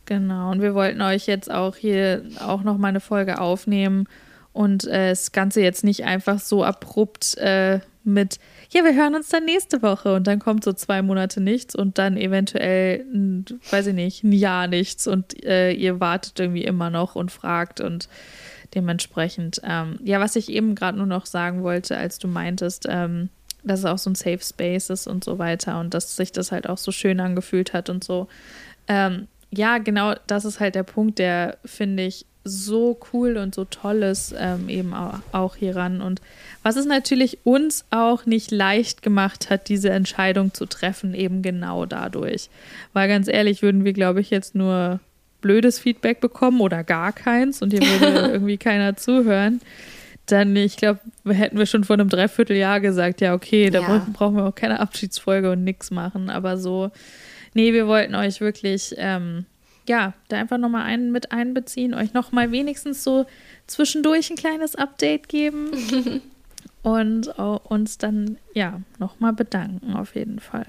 Genau, 0.10 0.50
und 0.50 0.63
wir 0.63 0.74
wollten 0.74 1.04
euch 1.04 1.28
jetzt 1.28 1.52
auch 1.52 1.76
hier 1.76 2.24
auch 2.39 2.63
noch 2.63 2.80
mal 2.80 2.88
eine 2.88 3.00
Folge 3.00 3.39
aufnehmen 3.39 4.08
und 4.54 4.88
äh, 4.88 5.10
das 5.10 5.32
Ganze 5.32 5.62
jetzt 5.62 5.84
nicht 5.84 6.04
einfach 6.04 6.39
so 6.39 6.63
abrupt 6.63 7.38
äh, 7.38 7.80
mit, 8.04 8.39
ja, 8.72 8.84
wir 8.84 8.95
hören 8.95 9.13
uns 9.13 9.30
dann 9.30 9.45
nächste 9.45 9.84
Woche 9.84 10.15
und 10.15 10.26
dann 10.26 10.39
kommt 10.39 10.63
so 10.63 10.74
zwei 10.74 11.04
Monate 11.04 11.41
nichts 11.41 11.76
und 11.76 12.00
dann 12.00 12.17
eventuell, 12.17 13.06
weiß 13.69 13.86
ich 13.86 13.93
nicht, 13.93 14.24
ein 14.24 14.32
Jahr 14.32 14.65
nichts 14.65 15.06
und 15.06 15.45
äh, 15.45 15.74
ihr 15.74 16.00
wartet 16.00 16.39
irgendwie 16.39 16.63
immer 16.63 16.89
noch 16.89 17.15
und 17.15 17.32
fragt 17.32 17.80
und 17.80 18.10
dementsprechend, 18.74 19.62
ähm, 19.63 20.00
ja, 20.04 20.19
was 20.19 20.36
ich 20.36 20.50
eben 20.50 20.74
gerade 20.74 20.98
nur 20.98 21.06
noch 21.06 21.28
sagen 21.28 21.62
wollte, 21.62 21.95
als 21.95 22.17
du 22.17 22.28
meintest, 22.28 22.88
ähm, 22.89 23.30
dass 23.63 23.82
es 23.82 23.86
auch 23.86 24.00
so 24.00 24.10
ein 24.10 24.15
Safe 24.15 24.41
Space 24.41 24.89
ist 24.89 25.06
und 25.06 25.24
so 25.24 25.38
weiter 25.38 25.80
und 25.80 25.93
dass 25.93 26.15
sich 26.15 26.32
das 26.32 26.52
halt 26.52 26.67
auch 26.67 26.80
so 26.80 26.91
schön 26.91 27.19
angefühlt 27.19 27.74
hat 27.74 27.91
und 27.91 28.04
so. 28.04 28.28
Ähm, 28.88 29.28
ja, 29.51 29.77
genau, 29.79 30.13
das 30.27 30.45
ist 30.45 30.59
halt 30.59 30.75
der 30.75 30.83
Punkt, 30.83 31.19
der, 31.19 31.57
finde 31.65 32.03
ich, 32.03 32.25
so 32.43 32.99
cool 33.13 33.38
und 33.38 33.53
so 33.53 33.65
toll 33.65 34.03
ist, 34.03 34.33
ähm, 34.38 34.69
eben 34.69 34.93
auch, 34.93 35.19
auch 35.31 35.55
hieran. 35.55 36.01
Und 36.01 36.21
was 36.63 36.77
es 36.77 36.85
natürlich 36.85 37.39
uns 37.43 37.85
auch 37.91 38.25
nicht 38.25 38.51
leicht 38.51 39.01
gemacht 39.01 39.49
hat, 39.49 39.69
diese 39.69 39.89
Entscheidung 39.89 40.53
zu 40.53 40.65
treffen, 40.65 41.13
eben 41.13 41.41
genau 41.41 41.85
dadurch. 41.85 42.49
Weil 42.93 43.07
ganz 43.07 43.27
ehrlich, 43.27 43.62
würden 43.62 43.85
wir, 43.85 43.93
glaube 43.93 44.21
ich, 44.21 44.29
jetzt 44.29 44.55
nur 44.55 44.99
blödes 45.41 45.79
Feedback 45.79 46.21
bekommen 46.21 46.62
oder 46.62 46.83
gar 46.83 47.12
keins 47.13 47.62
und 47.62 47.71
hier 47.71 47.81
würde 47.81 48.27
irgendwie 48.33 48.57
keiner 48.57 48.97
zuhören, 48.97 49.62
dann, 50.25 50.55
ich 50.55 50.77
glaube, 50.77 50.99
hätten 51.25 51.57
wir 51.57 51.65
schon 51.65 51.83
vor 51.83 51.95
einem 51.95 52.09
Dreivierteljahr 52.09 52.79
gesagt, 52.79 53.21
ja, 53.21 53.33
okay, 53.33 53.69
da 53.69 53.81
ja. 53.81 54.07
brauchen 54.13 54.35
wir 54.35 54.45
auch 54.45 54.55
keine 54.55 54.79
Abschiedsfolge 54.79 55.51
und 55.51 55.63
nichts 55.63 55.91
machen. 55.91 56.29
Aber 56.29 56.57
so 56.57 56.91
Nee, 57.53 57.73
wir 57.73 57.88
wollten 57.88 58.15
euch 58.15 58.41
wirklich, 58.41 58.95
ähm, 58.97 59.45
ja, 59.88 60.13
da 60.27 60.38
einfach 60.38 60.57
nochmal 60.57 60.83
einen 60.83 61.12
mit 61.12 61.31
einbeziehen, 61.31 61.93
euch 61.93 62.13
nochmal 62.13 62.51
wenigstens 62.51 63.03
so 63.03 63.25
zwischendurch 63.67 64.29
ein 64.29 64.35
kleines 64.35 64.75
Update 64.75 65.29
geben 65.29 66.21
und 66.83 67.27
uns 67.27 67.97
dann, 67.97 68.38
ja, 68.53 68.81
nochmal 68.99 69.33
bedanken 69.33 69.93
auf 69.93 70.15
jeden 70.15 70.39
Fall. 70.39 70.65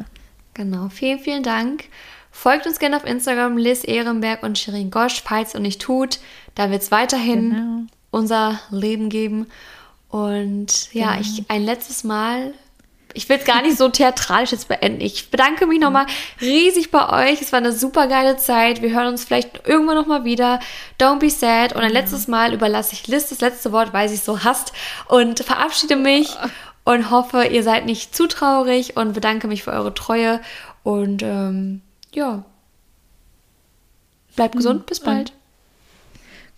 Genau, 0.54 0.88
vielen, 0.88 1.18
vielen 1.18 1.42
Dank. 1.42 1.84
Folgt 2.32 2.66
uns 2.66 2.78
gerne 2.78 2.96
auf 2.96 3.04
Instagram, 3.04 3.56
Liz 3.56 3.84
Ehrenberg 3.84 4.42
und 4.42 4.58
Shirin 4.58 4.90
Gosch, 4.90 5.22
falls 5.24 5.54
ihr 5.54 5.60
nicht 5.60 5.82
tut. 5.82 6.20
Da 6.54 6.70
wird 6.70 6.82
es 6.82 6.90
weiterhin 6.90 7.50
genau. 7.50 7.82
unser 8.10 8.60
Leben 8.70 9.08
geben. 9.08 9.46
Und 10.08 10.92
ja, 10.92 11.12
genau. 11.12 11.20
ich 11.20 11.44
ein 11.48 11.64
letztes 11.64 12.04
Mal 12.04 12.52
ich 13.14 13.28
will 13.28 13.38
es 13.38 13.44
gar 13.44 13.62
nicht 13.62 13.76
so 13.76 13.88
theatralisch 13.88 14.52
jetzt 14.52 14.68
beenden. 14.68 15.00
Ich 15.00 15.30
bedanke 15.30 15.66
mich 15.66 15.80
nochmal 15.80 16.06
riesig 16.40 16.90
bei 16.90 17.30
euch. 17.30 17.40
Es 17.40 17.52
war 17.52 17.58
eine 17.58 17.72
super 17.72 18.06
geile 18.06 18.36
Zeit. 18.36 18.82
Wir 18.82 18.90
hören 18.90 19.08
uns 19.08 19.24
vielleicht 19.24 19.66
irgendwann 19.66 19.96
nochmal 19.96 20.24
wieder. 20.24 20.60
Don't 20.98 21.18
be 21.18 21.30
sad. 21.30 21.74
Und 21.74 21.82
ein 21.82 21.92
letztes 21.92 22.28
Mal 22.28 22.54
überlasse 22.54 22.94
ich 22.94 23.06
Liz 23.06 23.28
das 23.28 23.40
letzte 23.40 23.72
Wort, 23.72 23.92
weil 23.92 24.08
sie 24.08 24.14
es 24.16 24.24
so 24.24 24.44
hasst. 24.44 24.72
Und 25.08 25.40
verabschiede 25.40 25.96
mich 25.96 26.36
und 26.84 27.10
hoffe, 27.10 27.44
ihr 27.44 27.62
seid 27.62 27.86
nicht 27.86 28.14
zu 28.14 28.26
traurig 28.26 28.96
und 28.96 29.12
bedanke 29.12 29.48
mich 29.48 29.62
für 29.64 29.72
eure 29.72 29.94
Treue. 29.94 30.40
Und 30.82 31.22
ähm, 31.22 31.82
ja, 32.12 32.44
bleibt 34.36 34.56
gesund. 34.56 34.86
Bis 34.86 35.00
bald. 35.00 35.32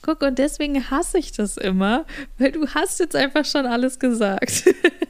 Guck, 0.02 0.22
und 0.22 0.38
deswegen 0.38 0.90
hasse 0.90 1.18
ich 1.18 1.30
das 1.30 1.56
immer, 1.56 2.04
weil 2.36 2.50
du 2.50 2.66
hast 2.66 2.98
jetzt 2.98 3.14
einfach 3.14 3.44
schon 3.44 3.66
alles 3.66 4.00
gesagt. 4.00 4.64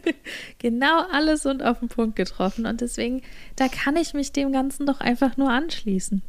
genau 0.59 1.07
alles 1.11 1.47
und 1.47 1.63
auf 1.63 1.79
den 1.79 1.89
Punkt 1.89 2.15
getroffen. 2.15 2.67
Und 2.67 2.83
deswegen, 2.83 3.23
da 3.57 3.69
kann 3.69 3.97
ich 3.97 4.13
mich 4.13 4.33
dem 4.33 4.53
Ganzen 4.53 4.85
doch 4.85 5.01
einfach 5.01 5.39
nur 5.39 5.51
anschließen. 5.51 6.21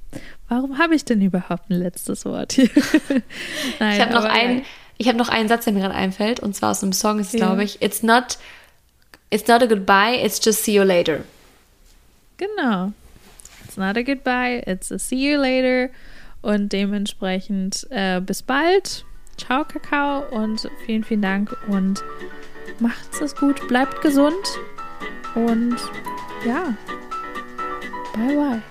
Warum 0.47 0.78
habe 0.78 0.95
ich 0.95 1.04
denn 1.04 1.21
überhaupt 1.21 1.69
ein 1.69 1.76
letztes 1.78 2.23
Wort 2.23 2.54
hier? 2.54 2.69
Nein, 3.80 3.95
ich 3.95 4.02
habe 4.02 4.13
noch, 4.13 4.23
einen, 4.23 4.63
hab 5.02 5.15
noch 5.17 5.30
einen 5.30 5.49
Satz, 5.49 5.65
der 5.65 5.73
mir 5.73 5.82
gerade 5.82 5.95
einfällt, 5.95 6.39
und 6.39 6.56
zwar 6.56 6.71
aus 6.71 6.84
einem 6.84 6.93
Song 6.93 7.19
ist, 7.19 7.34
ja. 7.34 7.39
glaube 7.39 7.65
ich, 7.65 7.82
It's 7.82 8.02
not, 8.02 8.38
it's 9.30 9.47
not 9.49 9.62
a 9.62 9.65
goodbye, 9.65 10.23
it's 10.23 10.39
just 10.43 10.63
see 10.63 10.76
you 10.76 10.84
later. 10.84 11.26
Genau. 12.38 12.93
It's 13.65 13.76
not 13.76 13.97
a 13.97 14.04
goodbye, 14.04 14.63
it's 14.65 14.89
a 14.89 14.97
see 14.97 15.32
you 15.32 15.38
later. 15.38 15.89
Und 16.44 16.72
dementsprechend 16.72 17.88
äh, 17.90 18.22
bis 18.22 18.44
bald. 18.44 19.06
Ciao, 19.38 19.66
Kakao 19.66 20.30
und 20.30 20.70
vielen, 20.86 21.04
vielen 21.04 21.24
Dank 21.24 21.58
und 21.68 22.04
macht's 22.80 23.22
es 23.22 23.36
gut, 23.36 23.68
bleibt 23.68 24.02
gesund 24.02 24.60
und 25.34 25.78
ja, 26.46 26.76
bye 28.14 28.36
bye. 28.36 28.62